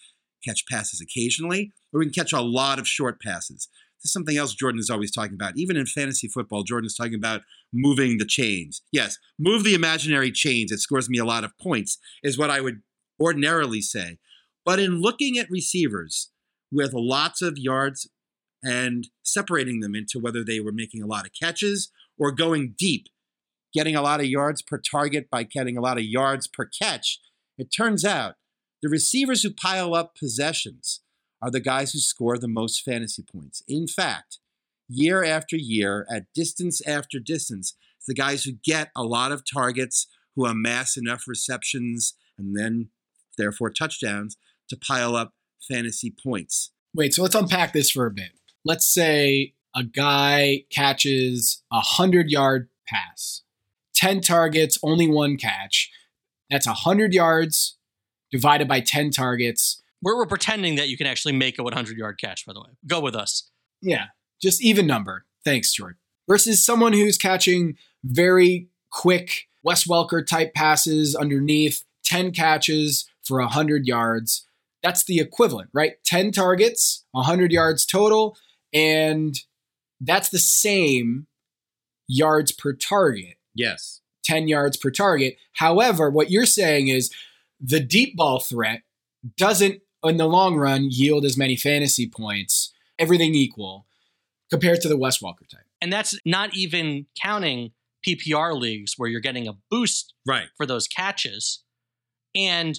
catch 0.45 0.65
passes 0.67 1.01
occasionally, 1.01 1.73
or 1.93 2.01
we 2.01 2.07
can 2.07 2.15
catch 2.15 2.33
a 2.33 2.41
lot 2.41 2.79
of 2.79 2.89
short 2.89 3.21
passes. 3.21 3.69
This 3.99 4.07
is 4.07 4.13
something 4.13 4.37
else 4.37 4.55
Jordan 4.55 4.79
is 4.79 4.89
always 4.89 5.11
talking 5.11 5.35
about. 5.35 5.57
Even 5.57 5.77
in 5.77 5.85
fantasy 5.85 6.27
football, 6.27 6.63
Jordan 6.63 6.87
is 6.87 6.95
talking 6.95 7.15
about 7.15 7.43
moving 7.73 8.17
the 8.17 8.25
chains. 8.25 8.83
Yes, 8.93 9.19
move 9.39 9.63
the 9.63 9.75
imaginary 9.75 10.33
chains. 10.33 10.73
It 10.73 10.81
scores 10.81 11.11
me 11.11 11.19
a 11.19 11.25
lot 11.25 11.45
of 11.45 11.57
points, 11.59 11.99
is 12.23 12.39
what 12.39 12.51
I 12.51 12.63
would 12.63 12.81
ordinarily 13.21 13.83
say. 13.83 14.19
But 14.65 14.79
in 14.79 15.01
looking 15.01 15.39
at 15.39 15.51
receivers 15.51 16.31
with 16.73 16.93
lots 16.95 17.43
of 17.43 17.59
yards 17.59 18.09
and 18.63 19.09
separating 19.23 19.81
them 19.81 19.95
into 19.95 20.19
whether 20.19 20.43
they 20.43 20.61
were 20.61 20.73
making 20.73 21.03
a 21.03 21.07
lot 21.07 21.27
of 21.27 21.33
catches 21.39 21.91
or 22.19 22.33
going 22.33 22.75
deep, 22.79 23.07
getting 23.73 23.97
a 23.97 24.03
lot 24.03 24.21
of 24.21 24.27
yards 24.27 24.63
per 24.63 24.79
target 24.79 25.29
by 25.31 25.43
getting 25.43 25.77
a 25.77 25.81
lot 25.81 25.99
of 25.99 26.05
yards 26.05 26.47
per 26.47 26.65
catch. 26.65 27.21
It 27.59 27.69
turns 27.75 28.05
out 28.05 28.35
the 28.83 28.89
receivers 28.89 29.43
who 29.43 29.53
pile 29.53 29.95
up 29.95 30.15
possessions 30.17 31.01
are 31.43 31.51
the 31.51 31.61
guys 31.61 31.93
who 31.93 31.99
score 31.99 32.39
the 32.39 32.49
most 32.49 32.83
fantasy 32.83 33.23
points. 33.23 33.63
In 33.69 33.87
fact, 33.87 34.39
year 34.89 35.25
after 35.25 35.57
year, 35.57 36.07
at 36.11 36.33
distance 36.35 36.81
after 36.87 37.19
distance, 37.19 37.75
it's 37.99 38.07
the 38.07 38.15
guys 38.15 38.45
who 38.45 38.53
get 38.65 38.91
a 38.97 39.03
lot 39.03 39.33
of 39.33 39.43
targets, 39.51 40.07
who 40.35 40.47
amass 40.47 40.97
enough 40.97 41.25
receptions, 41.27 42.15
and 42.39 42.57
then, 42.57 42.91
therefore, 43.37 43.71
touchdowns 43.71 44.37
to 44.69 44.77
pile 44.77 45.17
up 45.17 45.35
fantasy 45.67 46.11
points. 46.11 46.71
Wait, 46.95 47.15
so 47.15 47.23
let's 47.23 47.35
unpack 47.35 47.73
this 47.73 47.91
for 47.91 48.07
a 48.07 48.11
bit. 48.11 48.31
Let's 48.65 48.87
say 48.87 49.55
a 49.77 49.85
guy 49.85 50.65
catches 50.71 51.63
a 51.71 51.77
100 51.77 52.31
yard 52.31 52.69
pass, 52.89 53.43
10 53.95 54.23
targets, 54.23 54.79
only 54.83 55.07
one 55.07 55.37
catch. 55.37 55.91
That's 56.51 56.67
100 56.67 57.13
yards 57.13 57.77
divided 58.33 58.67
by 58.67 58.81
10 58.81 59.11
targets. 59.11 59.83
We're, 60.03 60.17
we're 60.17 60.27
pretending 60.27 60.77
that 60.77 60.89
you 60.89 60.97
can 60.97 61.07
actually 61.07 61.35
make 61.35 61.59
a 61.59 61.63
100 61.63 61.97
yard 61.99 62.19
catch, 62.19 62.47
by 62.47 62.55
the 62.55 62.61
way. 62.61 62.71
Go 62.87 63.01
with 63.01 63.15
us. 63.15 63.51
Yeah, 63.83 64.07
just 64.41 64.63
even 64.65 64.87
number. 64.87 65.27
Thanks, 65.45 65.73
George. 65.73 65.97
Versus 66.27 66.65
someone 66.65 66.93
who's 66.93 67.19
catching 67.19 67.77
very 68.03 68.69
quick 68.91 69.47
Wes 69.63 69.87
Welker 69.87 70.25
type 70.25 70.55
passes 70.55 71.15
underneath, 71.15 71.85
10 72.05 72.33
catches 72.33 73.09
for 73.23 73.41
100 73.41 73.87
yards. 73.87 74.47
That's 74.83 75.05
the 75.05 75.19
equivalent, 75.19 75.71
right? 75.73 75.95
10 76.05 76.31
targets, 76.33 77.05
100 77.11 77.53
yards 77.53 77.85
total, 77.85 78.37
and 78.73 79.35
that's 80.01 80.29
the 80.29 80.39
same 80.39 81.27
yards 82.09 82.53
per 82.53 82.73
target. 82.73 83.37
Yes. 83.55 84.01
10 84.25 84.49
yards 84.49 84.77
per 84.77 84.91
target. 84.91 85.37
However, 85.55 86.11
what 86.11 86.31
you're 86.31 86.47
saying 86.47 86.89
is 86.89 87.13
the 87.61 87.81
deep 87.81 88.17
ball 88.17 88.41
threat 88.41 88.83
doesn't, 89.37 89.81
in 90.05 90.17
the 90.17 90.27
long 90.27 90.57
run, 90.57 90.89
yield 90.91 91.25
as 91.25 91.37
many 91.37 91.57
fantasy 91.57 92.09
points, 92.09 92.73
everything 92.99 93.35
equal, 93.35 93.87
compared 94.51 94.81
to 94.83 94.89
the 94.89 94.97
Wes 94.97 95.19
Welker 95.19 95.49
type. 95.49 95.65
And 95.81 95.93
that's 95.93 96.19
not 96.25 96.55
even 96.57 97.07
counting 97.21 97.73
PPR 98.07 98.59
leagues 98.59 98.95
where 98.97 99.09
you're 99.09 99.21
getting 99.21 99.49
a 99.49 99.57
boost 99.71 100.15
right. 100.27 100.49
for 100.57 100.67
those 100.67 100.87
catches. 100.87 101.63
And 102.35 102.79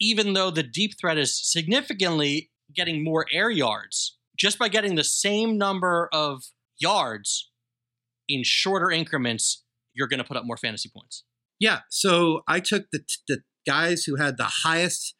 even 0.00 0.32
though 0.32 0.50
the 0.50 0.62
deep 0.62 0.98
threat 0.98 1.18
is 1.18 1.34
significantly 1.36 2.50
getting 2.74 3.04
more 3.04 3.26
air 3.32 3.50
yards, 3.50 4.16
just 4.42 4.58
by 4.58 4.68
getting 4.68 4.96
the 4.96 5.04
same 5.04 5.56
number 5.56 6.08
of 6.12 6.42
yards 6.76 7.48
in 8.28 8.42
shorter 8.42 8.90
increments, 8.90 9.62
you're 9.94 10.08
going 10.08 10.18
to 10.18 10.24
put 10.24 10.36
up 10.36 10.44
more 10.44 10.56
fantasy 10.56 10.90
points. 10.92 11.22
Yeah. 11.60 11.80
So 11.90 12.42
I 12.48 12.58
took 12.58 12.86
the, 12.90 13.04
the 13.28 13.42
guys 13.64 14.02
who 14.02 14.16
had 14.16 14.36
the 14.36 14.50
highest 14.64 15.14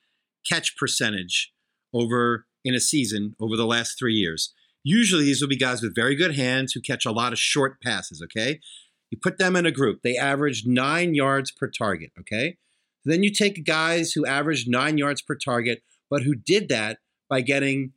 catch 0.51 0.77
percentage 0.77 1.53
over 1.95 2.47
in 2.64 2.75
a 2.75 2.81
season 2.81 3.37
over 3.41 3.57
the 3.57 3.64
last 3.64 3.97
three 3.97 4.14
years. 4.14 4.53
Usually 4.83 5.23
these 5.23 5.41
will 5.41 5.49
be 5.49 5.57
guys 5.57 5.83
with 5.83 5.95
very 5.95 6.16
good 6.16 6.35
hands 6.35 6.73
who 6.73 6.81
catch 6.81 7.07
a 7.07 7.12
lot 7.12 7.33
of 7.33 7.39
short 7.39 7.81
passes, 7.81 8.20
okay? 8.25 8.59
You 9.11 9.18
put 9.23 9.39
them 9.39 9.55
in 9.55 9.66
a 9.66 9.70
group. 9.70 10.01
They 10.03 10.16
averaged 10.16 10.66
nine 10.66 11.14
yards 11.14 11.53
per 11.53 11.68
target, 11.68 12.11
okay? 12.18 12.57
Then 13.05 13.23
you 13.23 13.33
take 13.33 13.64
guys 13.64 14.12
who 14.12 14.27
averaged 14.27 14.68
nine 14.68 14.99
yards 14.99 15.23
per 15.23 15.37
target, 15.37 15.83
but 16.11 16.23
who 16.23 16.35
did 16.35 16.68
that 16.70 16.99
by 17.31 17.41
getting 17.41 17.93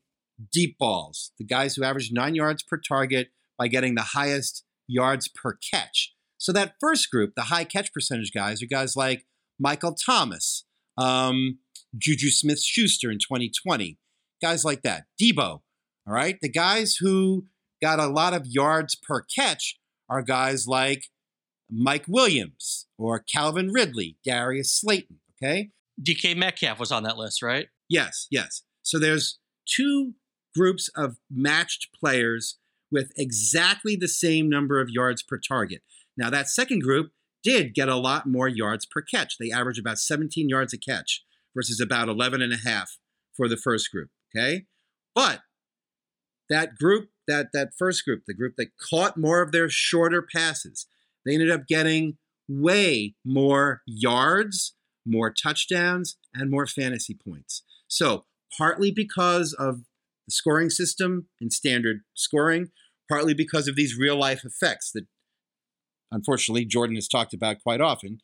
deep 0.52 0.78
balls. 0.78 1.32
The 1.38 1.46
guys 1.46 1.76
who 1.76 1.84
averaged 1.84 2.14
nine 2.14 2.36
yards 2.36 2.64
per 2.64 2.78
target 2.78 3.30
by 3.58 3.68
getting 3.68 3.96
the 3.96 4.02
highest 4.02 4.64
yards 4.88 5.28
per 5.28 5.54
catch. 5.54 6.14
So 6.38 6.52
that 6.52 6.76
first 6.80 7.10
group, 7.10 7.34
the 7.36 7.44
high 7.44 7.64
catch 7.64 7.94
percentage 7.94 8.32
guys, 8.34 8.62
are 8.62 8.68
guys 8.68 8.96
like 8.96 9.26
Michael 9.60 9.96
Thomas, 9.96 10.66
um, 10.98 11.60
Juju 11.98 12.30
Smith 12.30 12.62
Schuster 12.62 13.10
in 13.10 13.20
2020, 13.20 13.98
guys 14.42 14.66
like 14.66 14.82
that. 14.84 15.06
Deebo. 15.22 15.40
all 15.48 15.64
right? 16.06 16.38
The 16.42 16.50
guys 16.50 16.98
who 17.00 17.46
got 17.82 18.00
a 18.00 18.08
lot 18.08 18.34
of 18.34 18.46
yards 18.46 18.96
per 18.96 19.22
catch 19.22 19.80
are 20.10 20.22
guys 20.22 20.68
like 20.68 21.06
Mike 21.70 22.06
Williams 22.08 22.86
or 22.98 23.20
Calvin 23.20 23.72
Ridley, 23.72 24.18
Darius 24.24 24.74
Slayton, 24.74 25.20
okay? 25.42 25.72
DK 26.02 26.36
Metcalf 26.36 26.80
was 26.80 26.92
on 26.92 27.04
that 27.04 27.18
list, 27.18 27.42
right? 27.42 27.68
Yes, 27.90 28.28
yes. 28.30 28.64
So 28.84 29.00
there's 29.00 29.40
two 29.66 30.14
groups 30.56 30.90
of 30.96 31.18
matched 31.30 31.90
players 31.98 32.58
with 32.92 33.12
exactly 33.18 33.96
the 33.96 34.08
same 34.08 34.50
number 34.50 34.80
of 34.80 34.90
yards 34.90 35.22
per 35.22 35.38
target. 35.38 35.82
Now, 36.18 36.30
that 36.30 36.50
second 36.50 36.82
group 36.82 37.12
did 37.44 37.76
get 37.76 37.90
a 37.90 37.96
lot 37.96 38.26
more 38.26 38.48
yards 38.48 38.86
per 38.86 39.02
catch. 39.02 39.38
They 39.38 39.52
averaged 39.52 39.80
about 39.80 40.00
17 40.00 40.50
yards 40.50 40.74
a 40.74 40.78
catch 40.78 41.24
versus 41.56 41.80
about 41.80 42.10
11 42.10 42.42
and 42.42 42.54
a 42.54 42.58
half 42.58 42.98
for 43.36 43.48
the 43.48 43.58
first 43.58 43.92
group, 43.92 44.10
okay? 44.36 44.66
But 45.14 45.42
that 46.50 46.76
group, 46.76 47.10
that 47.28 47.48
that 47.54 47.70
first 47.78 48.06
group, 48.06 48.24
the 48.28 48.34
group 48.34 48.56
that 48.58 48.78
caught 48.78 49.18
more 49.18 49.42
of 49.42 49.52
their 49.52 49.70
shorter 49.70 50.22
passes, 50.22 50.88
they 51.26 51.34
ended 51.34 51.52
up 51.52 51.68
getting 51.68 52.18
way 52.48 53.16
more 53.26 53.82
yards, 53.86 54.76
more 55.06 55.32
touchdowns, 55.32 56.18
and 56.34 56.52
more 56.52 56.68
fantasy 56.68 57.16
points. 57.16 57.64
So, 57.88 58.26
partly 58.58 58.92
because 58.92 59.54
of 59.54 59.82
the 60.28 60.32
scoring 60.32 60.70
system 60.70 61.28
and 61.40 61.52
standard 61.52 62.02
scoring, 62.14 62.70
partly 63.10 63.34
because 63.34 63.68
of 63.68 63.76
these 63.76 63.98
real 63.98 64.18
life 64.18 64.44
effects 64.44 64.92
that 64.94 65.06
unfortunately 66.12 66.66
Jordan 66.66 66.96
has 66.96 67.08
talked 67.08 67.34
about 67.34 67.62
quite 67.62 67.82
often. 67.82 68.20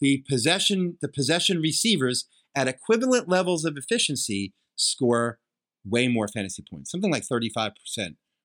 The 0.00 0.24
possession, 0.28 0.98
the 1.00 1.08
possession 1.08 1.60
receivers 1.60 2.26
at 2.54 2.68
equivalent 2.68 3.28
levels 3.28 3.64
of 3.64 3.76
efficiency 3.76 4.52
score 4.76 5.38
way 5.84 6.08
more 6.08 6.28
fantasy 6.28 6.62
points, 6.68 6.90
something 6.90 7.10
like 7.10 7.24
35% 7.24 7.72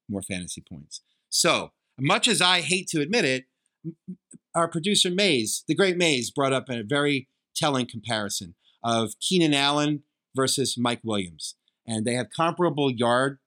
more 0.09 0.21
fantasy 0.21 0.63
points. 0.67 1.01
So, 1.29 1.71
much 1.99 2.27
as 2.27 2.41
I 2.41 2.61
hate 2.61 2.87
to 2.89 3.01
admit 3.01 3.25
it, 3.25 3.45
our 4.55 4.67
producer 4.67 5.09
Mays, 5.09 5.63
the 5.67 5.75
great 5.75 5.97
Mays, 5.97 6.31
brought 6.31 6.53
up 6.53 6.69
a 6.69 6.83
very 6.83 7.27
telling 7.55 7.87
comparison 7.87 8.55
of 8.83 9.13
Keenan 9.19 9.53
Allen 9.53 10.03
versus 10.35 10.77
Mike 10.77 11.01
Williams, 11.03 11.55
and 11.87 12.05
they 12.05 12.13
have 12.13 12.27
comparable 12.35 12.91
yard 12.91 13.39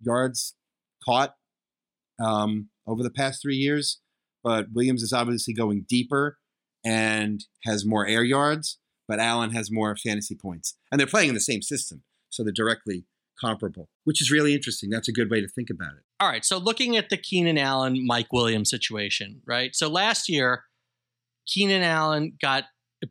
yards 0.00 0.54
caught 1.04 1.34
um, 2.22 2.68
over 2.86 3.02
the 3.02 3.10
past 3.10 3.42
three 3.42 3.56
years. 3.56 4.00
But 4.42 4.66
Williams 4.72 5.02
is 5.02 5.12
obviously 5.12 5.54
going 5.54 5.86
deeper 5.88 6.38
and 6.84 7.44
has 7.64 7.86
more 7.86 8.06
air 8.06 8.22
yards, 8.22 8.78
but 9.08 9.18
Allen 9.18 9.50
has 9.50 9.70
more 9.70 9.96
fantasy 9.96 10.34
points, 10.34 10.76
and 10.90 11.00
they're 11.00 11.06
playing 11.06 11.30
in 11.30 11.34
the 11.34 11.40
same 11.40 11.62
system, 11.62 12.02
so 12.28 12.42
they're 12.42 12.52
directly 12.52 13.06
comparable, 13.40 13.88
which 14.04 14.20
is 14.20 14.30
really 14.30 14.54
interesting. 14.54 14.90
That's 14.90 15.08
a 15.08 15.12
good 15.12 15.30
way 15.30 15.40
to 15.40 15.48
think 15.48 15.70
about 15.70 15.92
it. 15.94 16.02
All 16.20 16.28
right. 16.28 16.44
So 16.44 16.58
looking 16.58 16.96
at 16.96 17.08
the 17.08 17.16
Keenan 17.16 17.58
Allen, 17.58 18.06
Mike 18.06 18.32
Williams 18.32 18.70
situation, 18.70 19.40
right? 19.46 19.74
So 19.74 19.88
last 19.88 20.28
year, 20.28 20.64
Keenan 21.46 21.82
Allen 21.82 22.36
got 22.40 22.64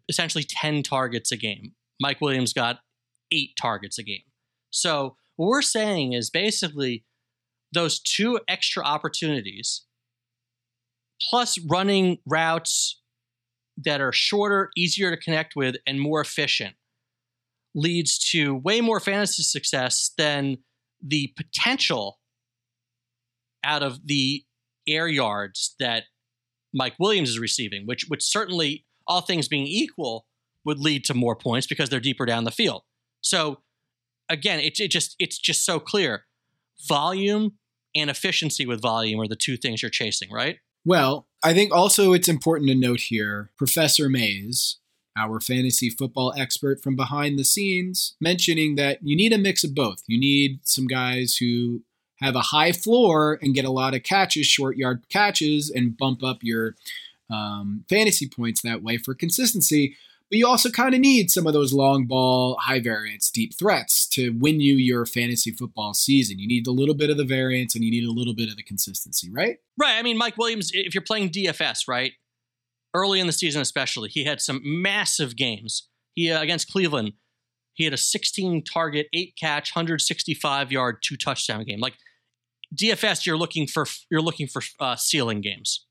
essentially 0.08 0.46
10 0.48 0.84
targets 0.84 1.32
a 1.32 1.38
game. 1.38 1.74
Mike 2.00 2.22
Williams 2.22 2.54
got 2.54 2.80
eight 3.32 3.52
targets 3.60 3.98
a 3.98 4.04
game. 4.04 4.24
So 4.74 5.16
what 5.36 5.48
we're 5.48 5.62
saying 5.62 6.14
is 6.14 6.30
basically 6.30 7.06
those 7.72 8.00
two 8.00 8.40
extra 8.48 8.84
opportunities 8.84 9.86
plus 11.22 11.58
running 11.70 12.18
routes 12.26 13.00
that 13.78 14.02
are 14.02 14.12
shorter, 14.12 14.70
easier 14.76 15.10
to 15.10 15.18
connect 15.18 15.56
with, 15.56 15.76
and 15.88 16.00
more 16.00 16.22
efficient 16.22 16.76
leads 17.76 18.20
to 18.20 18.56
way 18.56 18.82
more 18.82 19.00
fantasy 19.00 19.42
success 19.42 20.12
than 20.18 20.58
the 21.02 21.34
potential 21.36 22.20
out 23.64 23.82
of 23.82 24.06
the 24.06 24.44
air 24.88 25.08
yards 25.08 25.76
that 25.80 26.04
Mike 26.74 26.96
Williams 27.00 27.30
is 27.30 27.40
receiving, 27.40 27.86
which 27.86 28.06
which 28.08 28.24
certainly, 28.24 28.86
all 29.08 29.22
things 29.22 29.48
being 29.48 29.68
equal, 29.68 30.26
would 30.66 30.80
lead 30.80 31.04
to 31.06 31.14
more 31.14 31.36
points 31.36 31.68
because 31.68 31.90
they're 31.90 32.00
deeper 32.00 32.26
down 32.26 32.44
the 32.44 32.52
field. 32.52 32.84
So 33.22 33.60
again, 34.34 34.60
it, 34.60 34.80
it 34.80 34.90
just 34.90 35.16
it's 35.20 35.38
just 35.38 35.66
so 35.66 35.80
clear. 35.80 36.26
Volume 36.88 37.54
and 37.96 38.10
efficiency 38.10 38.66
with 38.66 38.82
volume 38.82 39.22
are 39.22 39.28
the 39.28 39.36
two 39.36 39.56
things 39.56 39.82
you're 39.82 39.92
chasing, 39.92 40.32
right? 40.32 40.58
Well, 40.84 41.28
I 41.44 41.54
think 41.54 41.72
also 41.72 42.14
it's 42.14 42.28
important 42.28 42.70
to 42.70 42.76
note 42.76 43.02
here 43.02 43.52
Professor 43.58 44.10
Mays, 44.10 44.78
our 45.18 45.40
fantasy 45.40 45.90
football 45.90 46.34
expert 46.36 46.82
from 46.82 46.96
behind 46.96 47.40
the 47.40 47.46
scenes, 47.46 48.16
mentioning 48.20 48.76
that 48.76 49.00
you 49.02 49.16
need 49.16 49.32
a 49.32 49.38
mix 49.38 49.64
of 49.64 49.76
both. 49.76 50.04
You 50.08 50.20
need 50.20 50.60
some 50.64 50.88
guys 50.88 51.38
who 51.38 51.84
have 52.20 52.36
a 52.36 52.42
high 52.42 52.72
floor 52.72 53.38
and 53.42 53.54
get 53.54 53.66
a 53.66 53.72
lot 53.72 53.94
of 53.94 54.04
catches, 54.04 54.48
short 54.48 54.76
yard 54.76 55.04
catches, 55.10 55.70
and 55.70 55.98
bump 55.98 56.24
up 56.24 56.40
your 56.42 56.76
um, 57.30 57.86
fantasy 57.88 58.28
points 58.28 58.62
that 58.62 58.84
way 58.84 58.98
for 58.98 59.14
consistency. 59.14 59.96
But 60.34 60.40
you 60.40 60.48
also 60.48 60.72
kind 60.72 60.96
of 60.96 61.00
need 61.00 61.30
some 61.30 61.46
of 61.46 61.54
those 61.54 61.74
long 61.74 62.08
ball, 62.08 62.58
high 62.60 62.80
variance, 62.80 63.30
deep 63.30 63.54
threats 63.56 64.08
to 64.08 64.32
win 64.32 64.60
you 64.60 64.74
your 64.74 65.06
fantasy 65.06 65.52
football 65.52 65.94
season. 65.94 66.40
You 66.40 66.48
need 66.48 66.66
a 66.66 66.72
little 66.72 66.96
bit 66.96 67.12
of 67.12 67.18
the 67.18 67.24
variance 67.24 67.76
and 67.76 67.84
you 67.84 67.92
need 67.92 68.04
a 68.04 68.12
little 68.12 68.34
bit 68.34 68.50
of 68.50 68.56
the 68.56 68.64
consistency, 68.64 69.30
right? 69.32 69.58
Right. 69.78 69.96
I 69.96 70.02
mean, 70.02 70.18
Mike 70.18 70.36
Williams, 70.36 70.72
if 70.74 70.96
you're 70.96 71.04
playing 71.04 71.30
DFS, 71.30 71.88
right? 71.88 72.14
Early 72.96 73.20
in 73.20 73.28
the 73.28 73.32
season, 73.32 73.62
especially, 73.62 74.10
he 74.10 74.24
had 74.24 74.42
some 74.42 74.60
massive 74.64 75.36
games. 75.36 75.88
He 76.16 76.32
uh, 76.32 76.42
against 76.42 76.72
Cleveland, 76.72 77.12
he 77.74 77.84
had 77.84 77.94
a 77.94 77.98
16 77.98 78.64
target, 78.64 79.10
eight 79.14 79.36
catch, 79.40 79.76
165 79.76 80.72
yard, 80.72 80.98
two 81.04 81.16
touchdown 81.16 81.64
game. 81.64 81.80
Like 81.80 81.94
DFS, 82.76 83.28
you're 83.28 83.38
looking 83.38 83.68
for 83.68 83.86
you're 84.10 84.20
looking 84.20 84.48
for 84.48 84.64
uh, 84.80 84.96
ceiling 84.96 85.42
games. 85.42 85.86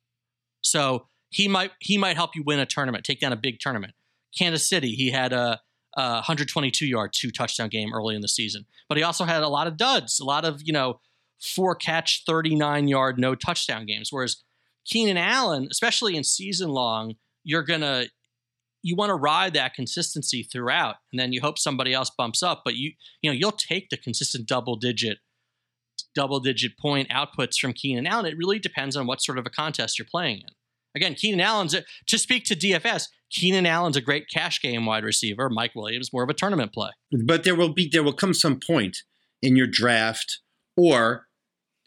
So 0.62 1.06
he 1.30 1.46
might 1.46 1.70
he 1.78 1.96
might 1.96 2.16
help 2.16 2.34
you 2.34 2.42
win 2.44 2.58
a 2.58 2.66
tournament, 2.66 3.04
take 3.04 3.20
down 3.20 3.32
a 3.32 3.36
big 3.36 3.60
tournament. 3.60 3.92
Kansas 4.36 4.68
City, 4.68 4.94
he 4.94 5.10
had 5.10 5.32
a, 5.32 5.60
a 5.96 6.12
122 6.14 6.86
yard, 6.86 7.12
two 7.12 7.30
touchdown 7.30 7.68
game 7.68 7.92
early 7.92 8.14
in 8.14 8.22
the 8.22 8.28
season, 8.28 8.66
but 8.88 8.98
he 8.98 9.04
also 9.04 9.24
had 9.24 9.42
a 9.42 9.48
lot 9.48 9.66
of 9.66 9.76
duds, 9.76 10.18
a 10.20 10.24
lot 10.24 10.44
of 10.44 10.60
you 10.64 10.72
know 10.72 11.00
four 11.40 11.74
catch, 11.74 12.22
39 12.26 12.88
yard, 12.88 13.18
no 13.18 13.34
touchdown 13.34 13.86
games. 13.86 14.08
Whereas 14.10 14.42
Keenan 14.84 15.16
Allen, 15.16 15.68
especially 15.70 16.16
in 16.16 16.24
season 16.24 16.70
long, 16.70 17.14
you're 17.44 17.64
gonna 17.64 18.06
you 18.84 18.96
want 18.96 19.10
to 19.10 19.14
ride 19.14 19.54
that 19.54 19.74
consistency 19.74 20.42
throughout, 20.42 20.96
and 21.12 21.20
then 21.20 21.32
you 21.32 21.40
hope 21.40 21.58
somebody 21.58 21.92
else 21.92 22.10
bumps 22.10 22.42
up. 22.42 22.62
But 22.64 22.74
you 22.74 22.92
you 23.20 23.30
know 23.30 23.34
you'll 23.34 23.52
take 23.52 23.90
the 23.90 23.96
consistent 23.96 24.46
double 24.46 24.76
digit 24.76 25.18
double 26.14 26.40
digit 26.40 26.78
point 26.78 27.08
outputs 27.08 27.58
from 27.58 27.72
Keenan 27.72 28.06
Allen. 28.06 28.26
It 28.26 28.36
really 28.36 28.58
depends 28.58 28.96
on 28.96 29.06
what 29.06 29.22
sort 29.22 29.38
of 29.38 29.46
a 29.46 29.50
contest 29.50 29.98
you're 29.98 30.06
playing 30.10 30.38
in. 30.38 30.54
Again, 30.94 31.14
Keenan 31.14 31.40
Allen's 31.40 31.74
to 32.06 32.18
speak 32.18 32.44
to 32.44 32.56
DFS. 32.56 33.08
Keenan 33.32 33.66
Allen's 33.66 33.96
a 33.96 34.00
great 34.00 34.28
cash 34.32 34.60
game 34.60 34.86
wide 34.86 35.04
receiver. 35.04 35.48
Mike 35.48 35.74
Williams 35.74 36.12
more 36.12 36.22
of 36.22 36.30
a 36.30 36.34
tournament 36.34 36.72
play. 36.72 36.90
But 37.24 37.44
there 37.44 37.54
will 37.54 37.72
be 37.72 37.88
there 37.90 38.02
will 38.02 38.12
come 38.12 38.34
some 38.34 38.60
point 38.64 38.98
in 39.40 39.56
your 39.56 39.66
draft, 39.66 40.40
or 40.76 41.26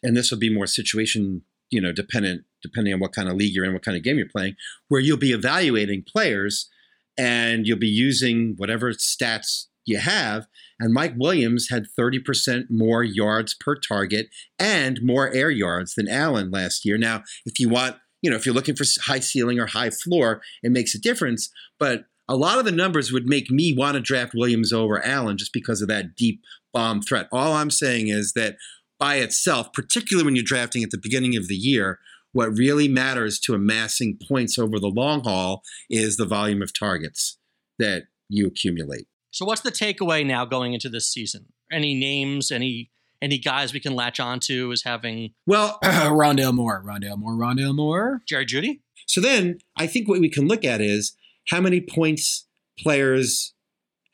and 0.02 0.16
this 0.16 0.30
will 0.30 0.38
be 0.38 0.52
more 0.52 0.66
situation 0.66 1.42
you 1.70 1.80
know 1.80 1.92
dependent 1.92 2.44
depending 2.62 2.92
on 2.92 3.00
what 3.00 3.12
kind 3.12 3.28
of 3.28 3.36
league 3.36 3.54
you're 3.54 3.64
in, 3.64 3.72
what 3.72 3.84
kind 3.84 3.96
of 3.96 4.02
game 4.02 4.18
you're 4.18 4.28
playing, 4.28 4.56
where 4.88 5.00
you'll 5.00 5.16
be 5.16 5.32
evaluating 5.32 6.04
players 6.06 6.68
and 7.16 7.66
you'll 7.66 7.78
be 7.78 7.86
using 7.86 8.54
whatever 8.56 8.92
stats 8.92 9.66
you 9.84 9.98
have. 9.98 10.46
And 10.78 10.92
Mike 10.92 11.14
Williams 11.16 11.68
had 11.70 11.86
30% 11.98 12.64
more 12.68 13.02
yards 13.02 13.54
per 13.54 13.76
target 13.76 14.28
and 14.58 14.98
more 15.02 15.32
air 15.32 15.50
yards 15.50 15.94
than 15.94 16.08
Allen 16.08 16.50
last 16.50 16.84
year. 16.84 16.98
Now, 16.98 17.22
if 17.46 17.58
you 17.58 17.68
want, 17.68 17.96
you 18.22 18.30
know, 18.30 18.36
if 18.36 18.46
you're 18.46 18.54
looking 18.54 18.76
for 18.76 18.84
high 19.02 19.20
ceiling 19.20 19.58
or 19.58 19.66
high 19.66 19.90
floor, 19.90 20.42
it 20.62 20.72
makes 20.72 20.94
a 20.94 21.00
difference. 21.00 21.50
But 21.78 22.06
a 22.28 22.36
lot 22.36 22.58
of 22.58 22.64
the 22.64 22.72
numbers 22.72 23.12
would 23.12 23.26
make 23.26 23.50
me 23.50 23.74
want 23.76 23.94
to 23.94 24.00
draft 24.00 24.34
Williams 24.34 24.72
over 24.72 25.04
Allen 25.04 25.36
just 25.36 25.52
because 25.52 25.80
of 25.80 25.88
that 25.88 26.16
deep 26.16 26.40
bomb 26.72 27.02
threat. 27.02 27.28
All 27.32 27.52
I'm 27.52 27.70
saying 27.70 28.08
is 28.08 28.32
that 28.32 28.56
by 28.98 29.16
itself, 29.16 29.72
particularly 29.72 30.24
when 30.24 30.34
you're 30.34 30.44
drafting 30.44 30.82
at 30.82 30.90
the 30.90 30.98
beginning 30.98 31.36
of 31.36 31.48
the 31.48 31.54
year, 31.54 31.98
what 32.32 32.56
really 32.56 32.88
matters 32.88 33.38
to 33.40 33.54
amassing 33.54 34.18
points 34.28 34.58
over 34.58 34.78
the 34.78 34.88
long 34.88 35.22
haul 35.22 35.62
is 35.88 36.16
the 36.16 36.26
volume 36.26 36.62
of 36.62 36.76
targets 36.76 37.38
that 37.78 38.04
you 38.28 38.46
accumulate. 38.46 39.06
So 39.30 39.44
what's 39.44 39.60
the 39.60 39.70
takeaway 39.70 40.24
now 40.24 40.44
going 40.44 40.72
into 40.72 40.88
this 40.88 41.08
season? 41.08 41.46
Any 41.70 41.94
names, 41.94 42.50
any 42.50 42.90
any 43.22 43.38
guys 43.38 43.72
we 43.72 43.80
can 43.80 43.94
latch 43.94 44.20
onto 44.20 44.70
as 44.72 44.82
having 44.82 45.32
Well, 45.46 45.78
Rondale 45.84 46.54
Moore, 46.54 46.82
Rondale 46.84 47.18
Moore, 47.18 47.34
Rondale 47.34 47.74
Moore. 47.74 48.22
Jerry 48.26 48.46
Jeudy? 48.46 48.80
So 49.06 49.20
then 49.20 49.58
I 49.76 49.86
think 49.86 50.08
what 50.08 50.20
we 50.20 50.28
can 50.28 50.48
look 50.48 50.64
at 50.64 50.80
is 50.80 51.16
how 51.48 51.60
many 51.60 51.80
points 51.80 52.46
players 52.78 53.54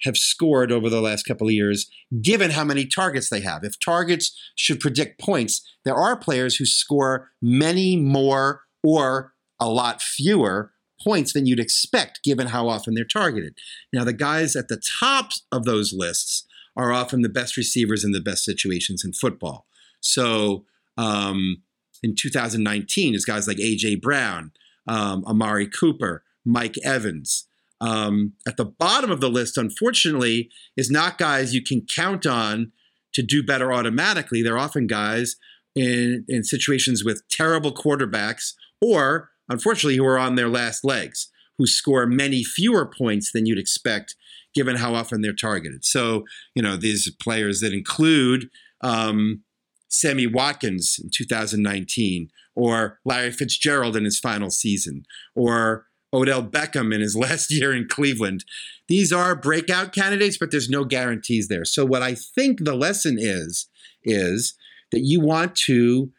have 0.04 0.16
scored 0.16 0.72
over 0.72 0.90
the 0.90 1.00
last 1.00 1.24
couple 1.24 1.46
of 1.46 1.52
years, 1.52 1.90
given 2.20 2.50
how 2.50 2.64
many 2.64 2.84
targets 2.86 3.30
they 3.30 3.40
have. 3.40 3.64
If 3.64 3.78
targets 3.78 4.36
should 4.56 4.80
predict 4.80 5.20
points, 5.20 5.62
there 5.84 5.94
are 5.94 6.16
players 6.16 6.56
who 6.56 6.66
score 6.66 7.30
many 7.40 7.96
more 7.96 8.62
or 8.82 9.32
a 9.60 9.68
lot 9.68 10.02
fewer 10.02 10.72
points 11.02 11.32
than 11.32 11.46
you'd 11.46 11.60
expect 11.60 12.20
given 12.24 12.48
how 12.48 12.68
often 12.68 12.94
they're 12.94 13.04
targeted. 13.04 13.56
Now, 13.92 14.04
the 14.04 14.12
guys 14.12 14.56
at 14.56 14.68
the 14.68 14.80
top 15.00 15.30
of 15.50 15.64
those 15.64 15.92
lists 15.92 16.46
are 16.76 16.92
often 16.92 17.22
the 17.22 17.28
best 17.28 17.56
receivers 17.56 18.04
in 18.04 18.12
the 18.12 18.20
best 18.20 18.44
situations 18.44 19.04
in 19.04 19.12
football. 19.12 19.66
So 20.00 20.64
um, 20.96 21.62
in 22.02 22.14
2019, 22.14 23.14
is 23.14 23.24
guys 23.24 23.46
like 23.46 23.58
A.J. 23.58 23.96
Brown, 23.96 24.52
um, 24.86 25.24
Amari 25.26 25.68
Cooper, 25.68 26.24
Mike 26.44 26.76
Evans. 26.84 27.46
Um, 27.80 28.34
at 28.46 28.56
the 28.56 28.64
bottom 28.64 29.10
of 29.10 29.20
the 29.20 29.30
list, 29.30 29.58
unfortunately, 29.58 30.50
is 30.76 30.90
not 30.90 31.18
guys 31.18 31.54
you 31.54 31.62
can 31.62 31.82
count 31.82 32.26
on 32.26 32.72
to 33.12 33.22
do 33.22 33.42
better 33.42 33.72
automatically. 33.72 34.42
They're 34.42 34.58
often 34.58 34.86
guys 34.86 35.36
in, 35.74 36.24
in 36.28 36.44
situations 36.44 37.04
with 37.04 37.26
terrible 37.28 37.72
quarterbacks 37.72 38.54
or 38.80 39.30
unfortunately, 39.48 39.96
who 39.96 40.06
are 40.06 40.18
on 40.18 40.34
their 40.34 40.48
last 40.48 40.84
legs, 40.84 41.28
who 41.58 41.66
score 41.66 42.06
many 42.06 42.42
fewer 42.42 42.86
points 42.86 43.30
than 43.32 43.46
you'd 43.46 43.58
expect 43.58 44.16
given 44.54 44.76
how 44.76 44.94
often 44.94 45.22
they're 45.22 45.32
targeted. 45.32 45.84
So, 45.84 46.24
you 46.54 46.62
know, 46.62 46.76
these 46.76 47.10
players 47.20 47.60
that 47.60 47.72
include 47.72 48.48
um, 48.82 49.42
Sammy 49.88 50.26
Watkins 50.26 50.98
in 51.02 51.10
2019, 51.12 52.28
or 52.54 52.98
Larry 53.04 53.30
Fitzgerald 53.30 53.96
in 53.96 54.04
his 54.04 54.18
final 54.18 54.50
season, 54.50 55.04
or 55.34 55.86
Odell 56.12 56.42
Beckham 56.42 56.94
in 56.94 57.00
his 57.00 57.16
last 57.16 57.50
year 57.50 57.74
in 57.74 57.88
Cleveland. 57.88 58.44
These 58.88 59.12
are 59.12 59.34
breakout 59.34 59.92
candidates, 59.92 60.36
but 60.38 60.50
there's 60.50 60.68
no 60.68 60.84
guarantees 60.84 61.48
there. 61.48 61.64
So, 61.64 61.84
what 61.84 62.02
I 62.02 62.14
think 62.14 62.64
the 62.64 62.74
lesson 62.74 63.16
is, 63.18 63.68
is 64.04 64.54
that 64.90 65.00
you 65.00 65.20
want 65.20 65.56
to 65.56 66.10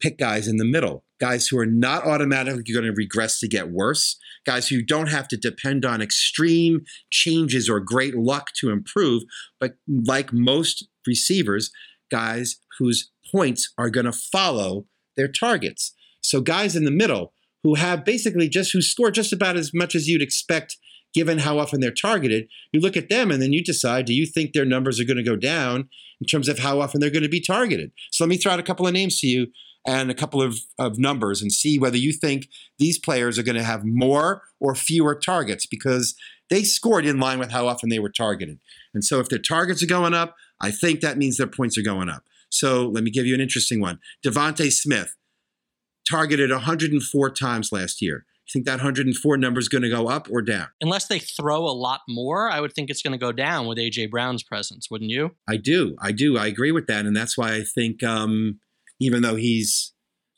pick 0.00 0.18
guys 0.18 0.46
in 0.46 0.58
the 0.58 0.64
middle 0.64 1.05
guys 1.20 1.46
who 1.46 1.58
are 1.58 1.66
not 1.66 2.04
automatically 2.04 2.62
going 2.72 2.84
to 2.84 2.92
regress 2.92 3.38
to 3.40 3.48
get 3.48 3.70
worse, 3.70 4.18
guys 4.44 4.68
who 4.68 4.82
don't 4.82 5.08
have 5.08 5.28
to 5.28 5.36
depend 5.36 5.84
on 5.84 6.02
extreme 6.02 6.82
changes 7.10 7.68
or 7.68 7.80
great 7.80 8.16
luck 8.16 8.50
to 8.60 8.70
improve, 8.70 9.22
but 9.58 9.76
like 10.06 10.32
most 10.32 10.86
receivers, 11.06 11.70
guys 12.10 12.56
whose 12.78 13.10
points 13.30 13.72
are 13.78 13.90
going 13.90 14.06
to 14.06 14.12
follow 14.12 14.86
their 15.16 15.28
targets. 15.28 15.94
So 16.20 16.40
guys 16.40 16.76
in 16.76 16.84
the 16.84 16.90
middle 16.90 17.32
who 17.62 17.74
have 17.74 18.04
basically 18.04 18.48
just 18.48 18.72
who 18.72 18.82
score 18.82 19.10
just 19.10 19.32
about 19.32 19.56
as 19.56 19.72
much 19.74 19.94
as 19.94 20.08
you'd 20.08 20.22
expect 20.22 20.76
given 21.14 21.38
how 21.38 21.58
often 21.58 21.80
they're 21.80 21.90
targeted, 21.90 22.46
you 22.72 22.80
look 22.80 22.96
at 22.96 23.08
them 23.08 23.30
and 23.30 23.40
then 23.40 23.52
you 23.52 23.64
decide 23.64 24.04
do 24.04 24.12
you 24.12 24.26
think 24.26 24.52
their 24.52 24.66
numbers 24.66 25.00
are 25.00 25.04
going 25.04 25.16
to 25.16 25.22
go 25.22 25.36
down 25.36 25.88
in 26.20 26.26
terms 26.26 26.48
of 26.48 26.58
how 26.58 26.80
often 26.80 27.00
they're 27.00 27.10
going 27.10 27.22
to 27.22 27.28
be 27.28 27.40
targeted? 27.40 27.90
So 28.12 28.24
let 28.24 28.28
me 28.28 28.36
throw 28.36 28.52
out 28.52 28.60
a 28.60 28.64
couple 28.64 28.86
of 28.86 28.92
names 28.92 29.18
to 29.20 29.26
you 29.26 29.46
and 29.86 30.10
a 30.10 30.14
couple 30.14 30.42
of, 30.42 30.58
of 30.78 30.98
numbers 30.98 31.40
and 31.40 31.52
see 31.52 31.78
whether 31.78 31.96
you 31.96 32.12
think 32.12 32.48
these 32.78 32.98
players 32.98 33.38
are 33.38 33.42
going 33.42 33.56
to 33.56 33.62
have 33.62 33.84
more 33.84 34.42
or 34.60 34.74
fewer 34.74 35.14
targets 35.14 35.64
because 35.64 36.14
they 36.50 36.62
scored 36.62 37.06
in 37.06 37.20
line 37.20 37.38
with 37.38 37.52
how 37.52 37.68
often 37.68 37.88
they 37.88 37.98
were 37.98 38.10
targeted. 38.10 38.58
And 38.92 39.04
so 39.04 39.20
if 39.20 39.28
their 39.28 39.38
targets 39.38 39.82
are 39.82 39.86
going 39.86 40.14
up, 40.14 40.34
I 40.60 40.70
think 40.70 41.00
that 41.00 41.18
means 41.18 41.36
their 41.36 41.46
points 41.46 41.78
are 41.78 41.82
going 41.82 42.08
up. 42.08 42.24
So 42.48 42.88
let 42.88 43.04
me 43.04 43.10
give 43.10 43.26
you 43.26 43.34
an 43.34 43.40
interesting 43.40 43.80
one. 43.80 43.98
DeVonta 44.24 44.72
Smith 44.72 45.14
targeted 46.08 46.50
104 46.50 47.30
times 47.30 47.72
last 47.72 48.00
year. 48.00 48.24
You 48.46 48.52
think 48.52 48.66
that 48.66 48.78
104 48.78 49.36
number 49.38 49.58
is 49.58 49.68
going 49.68 49.82
to 49.82 49.90
go 49.90 50.08
up 50.08 50.28
or 50.30 50.40
down? 50.40 50.68
Unless 50.80 51.08
they 51.08 51.18
throw 51.18 51.64
a 51.64 51.74
lot 51.74 52.02
more, 52.08 52.48
I 52.48 52.60
would 52.60 52.72
think 52.72 52.90
it's 52.90 53.02
going 53.02 53.12
to 53.12 53.18
go 53.18 53.32
down 53.32 53.66
with 53.66 53.76
AJ 53.76 54.10
Brown's 54.10 54.44
presence, 54.44 54.88
wouldn't 54.88 55.10
you? 55.10 55.34
I 55.48 55.56
do. 55.56 55.96
I 56.00 56.12
do. 56.12 56.38
I 56.38 56.46
agree 56.46 56.70
with 56.70 56.86
that. 56.86 57.06
And 57.06 57.16
that's 57.16 57.36
why 57.36 57.54
I 57.54 57.64
think 57.64 58.04
um, 58.04 58.60
even 59.00 59.22
though 59.22 59.36
he's 59.36 59.92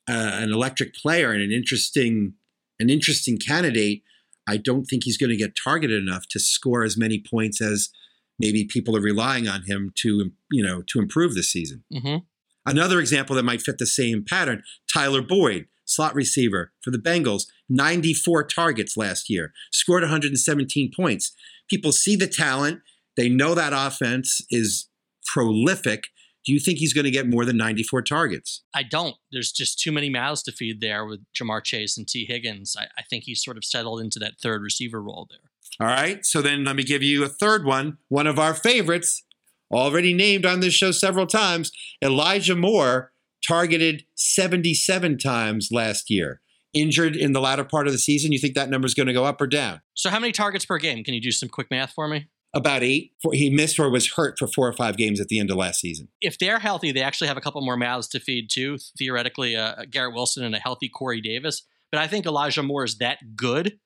uh, 0.08 0.32
an 0.34 0.52
electric 0.52 0.94
player 0.94 1.32
and 1.32 1.42
an 1.42 1.52
interesting 1.52 2.34
an 2.80 2.90
interesting 2.90 3.38
candidate, 3.38 4.02
I 4.46 4.56
don't 4.56 4.84
think 4.84 5.02
he's 5.04 5.18
going 5.18 5.30
to 5.30 5.36
get 5.36 5.56
targeted 5.56 6.00
enough 6.00 6.28
to 6.28 6.38
score 6.38 6.84
as 6.84 6.96
many 6.96 7.18
points 7.18 7.60
as 7.60 7.90
maybe 8.38 8.64
people 8.64 8.96
are 8.96 9.00
relying 9.00 9.48
on 9.48 9.64
him 9.64 9.92
to 9.96 10.30
you 10.50 10.62
know 10.64 10.82
to 10.88 10.98
improve 10.98 11.34
this 11.34 11.50
season. 11.50 11.84
Mm-hmm. 11.92 12.18
Another 12.66 13.00
example 13.00 13.34
that 13.36 13.44
might 13.44 13.62
fit 13.62 13.78
the 13.78 13.86
same 13.86 14.24
pattern: 14.24 14.62
Tyler 14.92 15.22
Boyd, 15.22 15.66
slot 15.84 16.14
receiver 16.14 16.72
for 16.80 16.90
the 16.90 16.98
Bengals, 16.98 17.44
94 17.68 18.44
targets 18.44 18.96
last 18.96 19.28
year, 19.28 19.52
scored 19.72 20.02
117 20.02 20.92
points. 20.94 21.32
People 21.68 21.92
see 21.92 22.16
the 22.16 22.26
talent; 22.26 22.80
they 23.16 23.28
know 23.28 23.54
that 23.54 23.72
offense 23.74 24.40
is 24.50 24.88
prolific 25.26 26.04
do 26.48 26.54
you 26.54 26.60
think 26.60 26.78
he's 26.78 26.94
going 26.94 27.04
to 27.04 27.10
get 27.10 27.28
more 27.28 27.44
than 27.44 27.58
94 27.58 28.00
targets? 28.00 28.62
I 28.72 28.82
don't. 28.82 29.16
There's 29.30 29.52
just 29.52 29.78
too 29.78 29.92
many 29.92 30.08
mouths 30.08 30.42
to 30.44 30.52
feed 30.52 30.80
there 30.80 31.04
with 31.04 31.20
Ja'Marr 31.38 31.62
Chase 31.62 31.98
and 31.98 32.08
Tee 32.08 32.24
Higgins. 32.24 32.74
I, 32.74 32.84
I 32.96 33.02
think 33.02 33.24
he's 33.24 33.44
sort 33.44 33.58
of 33.58 33.66
settled 33.66 34.00
into 34.00 34.18
that 34.20 34.40
third 34.42 34.62
receiver 34.62 35.02
role 35.02 35.28
there. 35.28 35.50
All 35.78 35.94
right. 35.94 36.24
So 36.24 36.40
then 36.40 36.64
let 36.64 36.74
me 36.74 36.84
give 36.84 37.02
you 37.02 37.22
a 37.22 37.28
third 37.28 37.66
one. 37.66 37.98
One 38.08 38.26
of 38.26 38.38
our 38.38 38.54
favorites, 38.54 39.24
already 39.70 40.14
named 40.14 40.46
on 40.46 40.60
this 40.60 40.72
show 40.72 40.90
several 40.90 41.26
times, 41.26 41.70
Elijah 42.02 42.56
Moore 42.56 43.12
targeted 43.46 44.04
77 44.14 45.18
times 45.18 45.68
last 45.70 46.08
year. 46.08 46.40
injured 46.72 47.14
in 47.14 47.34
the 47.34 47.42
latter 47.42 47.64
part 47.64 47.86
of 47.86 47.92
the 47.92 47.98
season, 47.98 48.32
you 48.32 48.38
think 48.38 48.54
that 48.54 48.70
number 48.70 48.86
is 48.86 48.94
going 48.94 49.06
to 49.06 49.12
go 49.12 49.26
up 49.26 49.38
or 49.38 49.46
down? 49.46 49.82
So, 49.92 50.08
how 50.08 50.18
many 50.18 50.32
targets 50.32 50.64
per 50.64 50.78
game? 50.78 51.04
Can 51.04 51.12
you 51.12 51.20
do 51.20 51.30
some 51.30 51.50
quick 51.50 51.70
math 51.70 51.92
for 51.92 52.08
me? 52.08 52.28
About 52.54 52.82
eight. 52.82 53.12
He 53.32 53.50
missed 53.50 53.78
or 53.78 53.90
was 53.90 54.14
hurt 54.14 54.38
for 54.38 54.46
four 54.46 54.66
or 54.66 54.72
five 54.72 54.96
games 54.96 55.20
at 55.20 55.28
the 55.28 55.38
end 55.38 55.50
of 55.50 55.58
last 55.58 55.80
season. 55.80 56.08
If 56.22 56.38
they're 56.38 56.58
healthy, 56.58 56.92
they 56.92 57.02
actually 57.02 57.28
have 57.28 57.36
a 57.36 57.42
couple 57.42 57.60
more 57.60 57.76
mouths 57.76 58.08
to 58.08 58.20
feed 58.20 58.48
too. 58.50 58.78
Theoretically, 58.98 59.54
uh, 59.54 59.84
Garrett 59.90 60.14
Wilson 60.14 60.44
and 60.44 60.54
a 60.54 60.58
healthy 60.58 60.88
Corey 60.88 61.20
Davis. 61.20 61.62
But 61.92 62.00
I 62.00 62.06
think 62.06 62.26
Elijah 62.26 62.62
Moore 62.62 62.84
is 62.84 62.98
that 62.98 63.36
good 63.36 63.78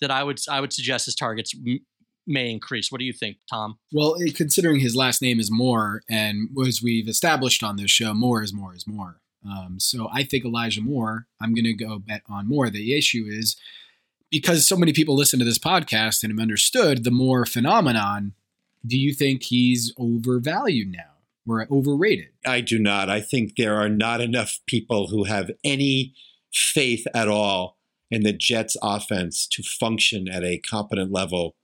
that 0.00 0.10
I 0.10 0.22
would 0.22 0.38
I 0.48 0.60
would 0.60 0.72
suggest 0.72 1.06
his 1.06 1.14
targets 1.14 1.52
m- 1.54 1.80
may 2.26 2.50
increase. 2.50 2.90
What 2.90 2.98
do 2.98 3.04
you 3.04 3.12
think, 3.12 3.38
Tom? 3.48 3.78
Well, 3.92 4.16
considering 4.34 4.80
his 4.80 4.96
last 4.96 5.20
name 5.20 5.40
is 5.40 5.50
Moore, 5.50 6.02
and 6.08 6.48
as 6.66 6.82
we've 6.82 7.08
established 7.08 7.62
on 7.62 7.76
this 7.76 7.90
show, 7.90 8.14
more 8.14 8.42
is 8.42 8.52
more 8.52 8.74
is 8.74 8.86
more. 8.86 9.20
Um, 9.44 9.78
so 9.78 10.08
I 10.12 10.24
think 10.24 10.44
Elijah 10.44 10.82
Moore. 10.82 11.26
I'm 11.40 11.54
going 11.54 11.64
to 11.64 11.74
go 11.74 11.98
bet 11.98 12.22
on 12.28 12.48
Moore. 12.48 12.70
The 12.70 12.96
issue 12.96 13.26
is 13.28 13.56
because 14.30 14.68
so 14.68 14.76
many 14.76 14.92
people 14.92 15.16
listen 15.16 15.38
to 15.38 15.44
this 15.44 15.58
podcast 15.58 16.22
and 16.22 16.32
have 16.32 16.42
understood 16.42 17.04
the 17.04 17.10
more 17.10 17.44
phenomenon. 17.44 18.32
Do 18.86 18.98
you 18.98 19.12
think 19.12 19.42
he's 19.42 19.92
overvalued 19.98 20.92
now 20.92 21.18
or 21.46 21.66
overrated? 21.70 22.28
I 22.46 22.60
do 22.60 22.78
not. 22.78 23.10
I 23.10 23.20
think 23.20 23.56
there 23.56 23.76
are 23.76 23.88
not 23.88 24.20
enough 24.20 24.60
people 24.66 25.08
who 25.08 25.24
have 25.24 25.50
any 25.64 26.14
faith 26.52 27.06
at 27.14 27.28
all 27.28 27.76
in 28.10 28.22
the 28.22 28.32
Jets 28.32 28.76
offense 28.82 29.46
to 29.48 29.62
function 29.62 30.28
at 30.28 30.44
a 30.44 30.58
competent 30.58 31.12
level 31.12 31.56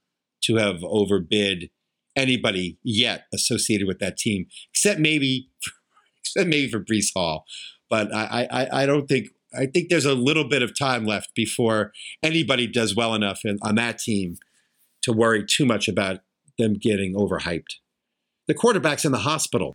to 0.43 0.57
have 0.57 0.85
overbid 0.85 1.71
anybody 2.15 2.79
yet 2.83 3.27
associated 3.33 3.87
with 3.87 3.99
that 3.99 4.17
team, 4.17 4.47
except 4.73 5.01
maybe 5.01 5.49
except 6.21 6.49
maybe 6.49 6.71
for 6.71 6.81
Breece 6.81 7.13
Hall. 7.15 7.45
But 7.89 8.13
I, 8.15 8.49
I, 8.51 8.83
I 8.83 8.87
don't 8.87 9.07
think 9.07 9.29
I 9.55 9.67
think 9.67 9.89
there's 9.89 10.05
a 10.05 10.15
little 10.15 10.49
bit 10.49 10.63
of 10.63 10.77
time 10.77 11.05
left 11.05 11.35
before 11.35 11.93
anybody 12.23 12.67
does 12.67 12.95
well 12.95 13.15
enough 13.15 13.41
in, 13.45 13.59
on 13.63 13.77
that 13.77 13.99
team 13.99 14.37
to 15.03 15.13
worry 15.13 15.45
too 15.45 15.67
much 15.67 15.89
about 15.89 16.21
them 16.59 16.75
getting 16.75 17.15
overhyped. 17.15 17.77
The 18.49 18.55
quarterback's 18.55 19.05
in 19.05 19.13
the 19.13 19.19
hospital 19.19 19.75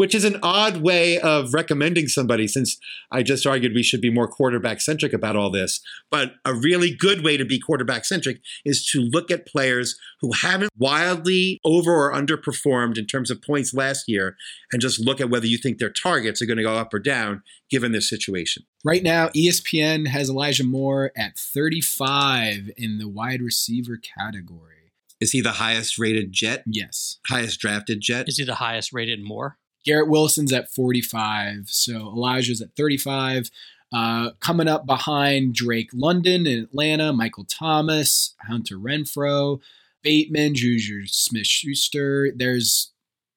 which 0.00 0.14
is 0.14 0.24
an 0.24 0.38
odd 0.42 0.78
way 0.78 1.18
of 1.20 1.52
recommending 1.52 2.08
somebody 2.08 2.48
since 2.48 2.78
I 3.10 3.22
just 3.22 3.46
argued 3.46 3.74
we 3.74 3.82
should 3.82 4.00
be 4.00 4.08
more 4.08 4.26
quarterback 4.26 4.80
centric 4.80 5.12
about 5.12 5.36
all 5.36 5.50
this. 5.50 5.78
But 6.10 6.36
a 6.42 6.54
really 6.54 6.96
good 6.96 7.22
way 7.22 7.36
to 7.36 7.44
be 7.44 7.60
quarterback 7.60 8.06
centric 8.06 8.40
is 8.64 8.82
to 8.92 9.02
look 9.02 9.30
at 9.30 9.46
players 9.46 9.98
who 10.22 10.32
haven't 10.32 10.70
wildly 10.74 11.60
over 11.66 11.92
or 11.92 12.14
underperformed 12.14 12.96
in 12.96 13.04
terms 13.04 13.30
of 13.30 13.42
points 13.42 13.74
last 13.74 14.08
year 14.08 14.36
and 14.72 14.80
just 14.80 14.98
look 14.98 15.20
at 15.20 15.28
whether 15.28 15.46
you 15.46 15.58
think 15.58 15.76
their 15.76 15.92
targets 15.92 16.40
are 16.40 16.46
going 16.46 16.56
to 16.56 16.62
go 16.62 16.78
up 16.78 16.94
or 16.94 16.98
down 16.98 17.42
given 17.68 17.92
this 17.92 18.08
situation. 18.08 18.62
Right 18.82 19.02
now, 19.02 19.28
ESPN 19.36 20.06
has 20.06 20.30
Elijah 20.30 20.64
Moore 20.64 21.12
at 21.14 21.36
35 21.36 22.70
in 22.78 22.96
the 22.96 23.06
wide 23.06 23.42
receiver 23.42 23.98
category. 23.98 24.92
Is 25.20 25.32
he 25.32 25.42
the 25.42 25.52
highest 25.52 25.98
rated 25.98 26.32
jet? 26.32 26.64
Yes. 26.66 27.18
Highest 27.26 27.60
drafted 27.60 28.00
jet? 28.00 28.30
Is 28.30 28.38
he 28.38 28.44
the 28.44 28.54
highest 28.54 28.94
rated 28.94 29.22
Moore? 29.22 29.58
Garrett 29.84 30.08
Wilson's 30.08 30.52
at 30.52 30.70
45. 30.70 31.68
So 31.68 31.94
Elijah's 31.94 32.60
at 32.60 32.76
35. 32.76 33.50
Uh, 33.92 34.30
coming 34.38 34.68
up 34.68 34.86
behind 34.86 35.54
Drake 35.54 35.90
London 35.92 36.46
in 36.46 36.62
Atlanta, 36.62 37.12
Michael 37.12 37.44
Thomas, 37.44 38.34
Hunter 38.46 38.76
Renfrow, 38.76 39.60
Bateman, 40.02 40.54
Juju 40.54 41.06
Smith 41.06 41.46
Schuster. 41.46 42.30
There's, 42.34 42.92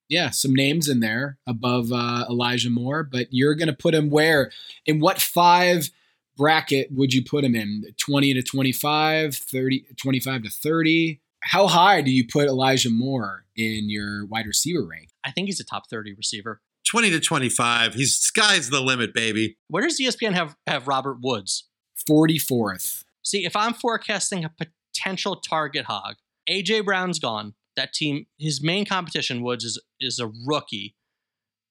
yeah, 0.10 0.30
some 0.30 0.54
names 0.54 0.88
in 0.88 1.00
there 1.00 1.40
above 1.48 1.92
uh, 1.92 2.26
Elijah 2.30 2.70
Moore, 2.70 3.04
but 3.04 3.28
you're 3.32 3.56
going 3.56 3.68
to 3.68 3.74
put 3.74 3.96
him 3.96 4.12
where? 4.12 4.52
In 4.86 5.00
what 5.00 5.20
five 5.20 5.90
bracket 6.38 6.92
would 6.92 7.14
you 7.14 7.24
put 7.24 7.44
him 7.44 7.56
in? 7.56 7.86
20 7.98 8.36
to 8.36 8.44
25, 8.44 9.36
30, 9.36 9.86
25 9.98 10.44
to 10.44 10.50
30? 10.50 11.20
How 11.44 11.68
high 11.68 12.02
do 12.02 12.12
you 12.12 12.26
put 12.26 12.48
Elijah 12.48 12.90
Moore 12.90 13.46
in 13.56 13.90
your 13.90 14.26
wide 14.26 14.48
receiver 14.48 14.86
rank? 14.86 15.10
I 15.26 15.32
think 15.32 15.48
he's 15.48 15.60
a 15.60 15.66
top 15.66 15.90
30 15.90 16.14
receiver. 16.14 16.62
20 16.88 17.10
to 17.12 17.20
25. 17.20 17.94
He's 17.96 18.16
sky's 18.16 18.70
the 18.70 18.82
limit, 18.82 19.14
baby. 19.14 19.58
Where 19.68 19.84
does 19.84 20.00
ESPN 20.00 20.34
have, 20.34 20.56
have 20.68 20.88
Robert 20.88 21.18
Woods? 21.22 21.68
44th. 22.10 23.04
See, 23.24 23.46
if 23.46 23.56
I'm 23.56 23.74
forecasting 23.74 24.46
a 24.46 24.52
potential 24.94 25.38
target 25.38 25.86
hog, 25.86 26.16
AJ 26.50 26.86
Brown's 26.86 27.20
gone. 27.20 27.54
That 27.76 27.94
team, 27.94 28.28
his 28.38 28.62
main 28.62 28.86
competition, 28.86 29.42
Woods, 29.42 29.64
is 29.64 29.82
is 30.00 30.20
a 30.20 30.32
rookie. 30.46 30.96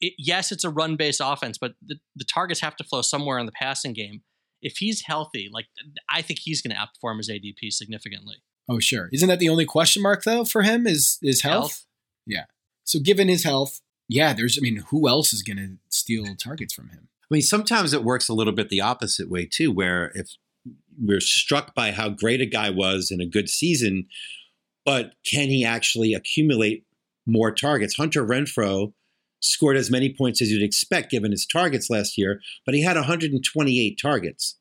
It, 0.00 0.14
yes, 0.18 0.50
it's 0.50 0.64
a 0.64 0.70
run 0.70 0.96
based 0.96 1.20
offense, 1.22 1.58
but 1.58 1.74
the, 1.80 1.96
the 2.16 2.24
targets 2.24 2.60
have 2.60 2.74
to 2.76 2.84
flow 2.84 3.02
somewhere 3.02 3.38
in 3.38 3.46
the 3.46 3.52
passing 3.52 3.92
game. 3.92 4.22
If 4.60 4.78
he's 4.78 5.02
healthy, 5.02 5.48
like 5.52 5.66
I 6.10 6.22
think 6.22 6.40
he's 6.42 6.60
going 6.60 6.74
to 6.74 6.80
outperform 6.80 7.18
his 7.18 7.30
ADP 7.30 7.70
significantly. 7.70 8.42
Oh, 8.68 8.78
sure. 8.78 9.08
Isn't 9.12 9.28
that 9.28 9.38
the 9.38 9.48
only 9.48 9.64
question 9.64 10.02
mark 10.02 10.24
though 10.24 10.44
for 10.44 10.62
him? 10.62 10.86
Is 10.86 11.18
is 11.22 11.42
health? 11.42 11.60
health? 11.60 11.86
Yeah. 12.26 12.44
So 12.84 12.98
given 13.00 13.28
his 13.28 13.44
health, 13.44 13.80
yeah, 14.08 14.32
there's. 14.32 14.58
I 14.58 14.60
mean, 14.60 14.84
who 14.88 15.08
else 15.08 15.32
is 15.32 15.42
going 15.42 15.56
to 15.56 15.76
steal 15.88 16.34
targets 16.36 16.74
from 16.74 16.88
him? 16.88 17.08
I 17.24 17.34
mean, 17.34 17.42
sometimes 17.42 17.92
it 17.92 18.04
works 18.04 18.28
a 18.28 18.34
little 18.34 18.52
bit 18.52 18.68
the 18.68 18.80
opposite 18.80 19.30
way 19.30 19.46
too, 19.46 19.72
where 19.72 20.12
if 20.14 20.36
we're 21.00 21.20
struck 21.20 21.74
by 21.74 21.92
how 21.92 22.10
great 22.10 22.40
a 22.40 22.46
guy 22.46 22.70
was 22.70 23.10
in 23.10 23.20
a 23.20 23.26
good 23.26 23.48
season, 23.48 24.06
but 24.84 25.14
can 25.24 25.48
he 25.48 25.64
actually 25.64 26.14
accumulate 26.14 26.84
more 27.26 27.50
targets? 27.52 27.96
Hunter 27.96 28.26
Renfrow 28.26 28.92
scored 29.40 29.76
as 29.76 29.90
many 29.90 30.14
points 30.14 30.40
as 30.42 30.50
you'd 30.50 30.62
expect 30.62 31.10
given 31.10 31.30
his 31.30 31.46
targets 31.46 31.90
last 31.90 32.16
year, 32.18 32.40
but 32.64 32.74
he 32.74 32.82
had 32.82 32.96
128 32.96 33.98
targets. 34.00 34.58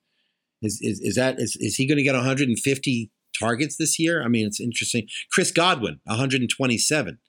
Is 0.61 0.79
is, 0.81 0.99
is 1.01 1.15
that 1.15 1.39
is, 1.39 1.57
is 1.59 1.75
he 1.75 1.87
going 1.87 1.97
to 1.97 2.03
get 2.03 2.15
150 2.15 3.11
targets 3.37 3.77
this 3.77 3.99
year? 3.99 4.23
I 4.23 4.27
mean, 4.27 4.45
it's 4.45 4.59
interesting. 4.59 5.07
Chris 5.31 5.51
Godwin, 5.51 5.99
127. 6.05 7.19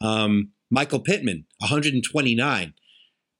Um, 0.00 0.50
Michael 0.70 1.00
Pittman, 1.00 1.46
129. 1.58 2.74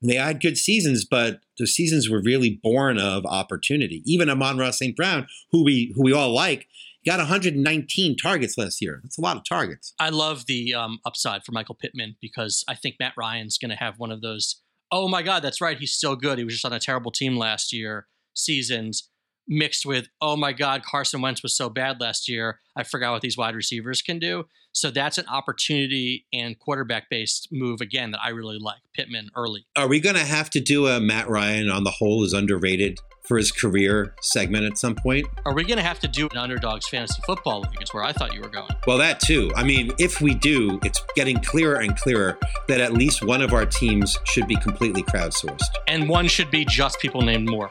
They 0.02 0.14
had 0.16 0.40
good 0.40 0.58
seasons, 0.58 1.06
but 1.08 1.40
the 1.58 1.66
seasons 1.66 2.10
were 2.10 2.20
really 2.22 2.60
born 2.62 2.98
of 2.98 3.24
opportunity. 3.24 4.02
Even 4.04 4.28
Amon-Ra 4.28 4.70
St. 4.70 4.94
Brown, 4.94 5.26
who 5.50 5.64
we 5.64 5.92
who 5.96 6.02
we 6.02 6.12
all 6.12 6.34
like, 6.34 6.68
got 7.06 7.18
119 7.18 8.16
targets 8.16 8.58
last 8.58 8.82
year. 8.82 9.00
That's 9.02 9.18
a 9.18 9.22
lot 9.22 9.36
of 9.36 9.44
targets. 9.48 9.94
I 9.98 10.10
love 10.10 10.46
the 10.46 10.74
um, 10.74 10.98
upside 11.06 11.44
for 11.44 11.52
Michael 11.52 11.74
Pittman 11.74 12.16
because 12.20 12.64
I 12.68 12.74
think 12.74 12.96
Matt 13.00 13.14
Ryan's 13.16 13.58
going 13.58 13.70
to 13.70 13.76
have 13.76 13.98
one 13.98 14.10
of 14.10 14.20
those. 14.20 14.60
Oh 14.92 15.08
my 15.08 15.22
God, 15.22 15.42
that's 15.42 15.60
right. 15.60 15.78
He's 15.78 15.92
still 15.92 16.16
good. 16.16 16.38
He 16.38 16.44
was 16.44 16.54
just 16.54 16.64
on 16.64 16.72
a 16.72 16.80
terrible 16.80 17.10
team 17.10 17.36
last 17.36 17.72
year. 17.72 18.06
Seasons 18.34 19.10
mixed 19.46 19.84
with, 19.84 20.08
oh 20.20 20.36
my 20.36 20.52
God, 20.52 20.82
Carson 20.84 21.20
Wentz 21.20 21.42
was 21.42 21.56
so 21.56 21.68
bad 21.68 22.00
last 22.00 22.28
year. 22.28 22.60
I 22.76 22.82
forgot 22.82 23.12
what 23.12 23.22
these 23.22 23.36
wide 23.36 23.54
receivers 23.54 24.02
can 24.02 24.18
do. 24.18 24.46
So 24.72 24.90
that's 24.90 25.18
an 25.18 25.26
opportunity 25.28 26.26
and 26.32 26.58
quarterback 26.58 27.08
based 27.08 27.48
move 27.52 27.80
again 27.80 28.10
that 28.10 28.20
I 28.22 28.30
really 28.30 28.58
like. 28.58 28.80
Pittman 28.92 29.30
early. 29.36 29.66
Are 29.76 29.86
we 29.86 30.00
going 30.00 30.16
to 30.16 30.24
have 30.24 30.50
to 30.50 30.60
do 30.60 30.88
a 30.88 31.00
Matt 31.00 31.28
Ryan 31.28 31.70
on 31.70 31.84
the 31.84 31.90
whole 31.90 32.24
is 32.24 32.32
underrated 32.32 32.98
for 33.24 33.36
his 33.36 33.52
career 33.52 34.14
segment 34.20 34.64
at 34.64 34.76
some 34.76 34.94
point? 34.94 35.26
Are 35.46 35.54
we 35.54 35.64
going 35.64 35.78
to 35.78 35.84
have 35.84 36.00
to 36.00 36.08
do 36.08 36.28
an 36.32 36.36
underdogs 36.36 36.88
fantasy 36.88 37.22
football 37.24 37.60
league? 37.60 37.82
Is 37.82 37.94
where 37.94 38.02
I 38.02 38.12
thought 38.12 38.34
you 38.34 38.40
were 38.40 38.48
going. 38.48 38.70
Well, 38.86 38.98
that 38.98 39.20
too. 39.20 39.50
I 39.56 39.64
mean, 39.64 39.92
if 39.98 40.20
we 40.20 40.34
do, 40.34 40.78
it's 40.82 41.00
getting 41.14 41.38
clearer 41.38 41.76
and 41.76 41.96
clearer 41.96 42.38
that 42.68 42.80
at 42.80 42.92
least 42.92 43.24
one 43.24 43.42
of 43.42 43.52
our 43.52 43.66
teams 43.66 44.18
should 44.24 44.46
be 44.46 44.56
completely 44.56 45.02
crowdsourced, 45.04 45.62
and 45.86 46.08
one 46.08 46.28
should 46.28 46.50
be 46.50 46.64
just 46.64 46.98
people 47.00 47.22
named 47.22 47.48
Moore. 47.48 47.70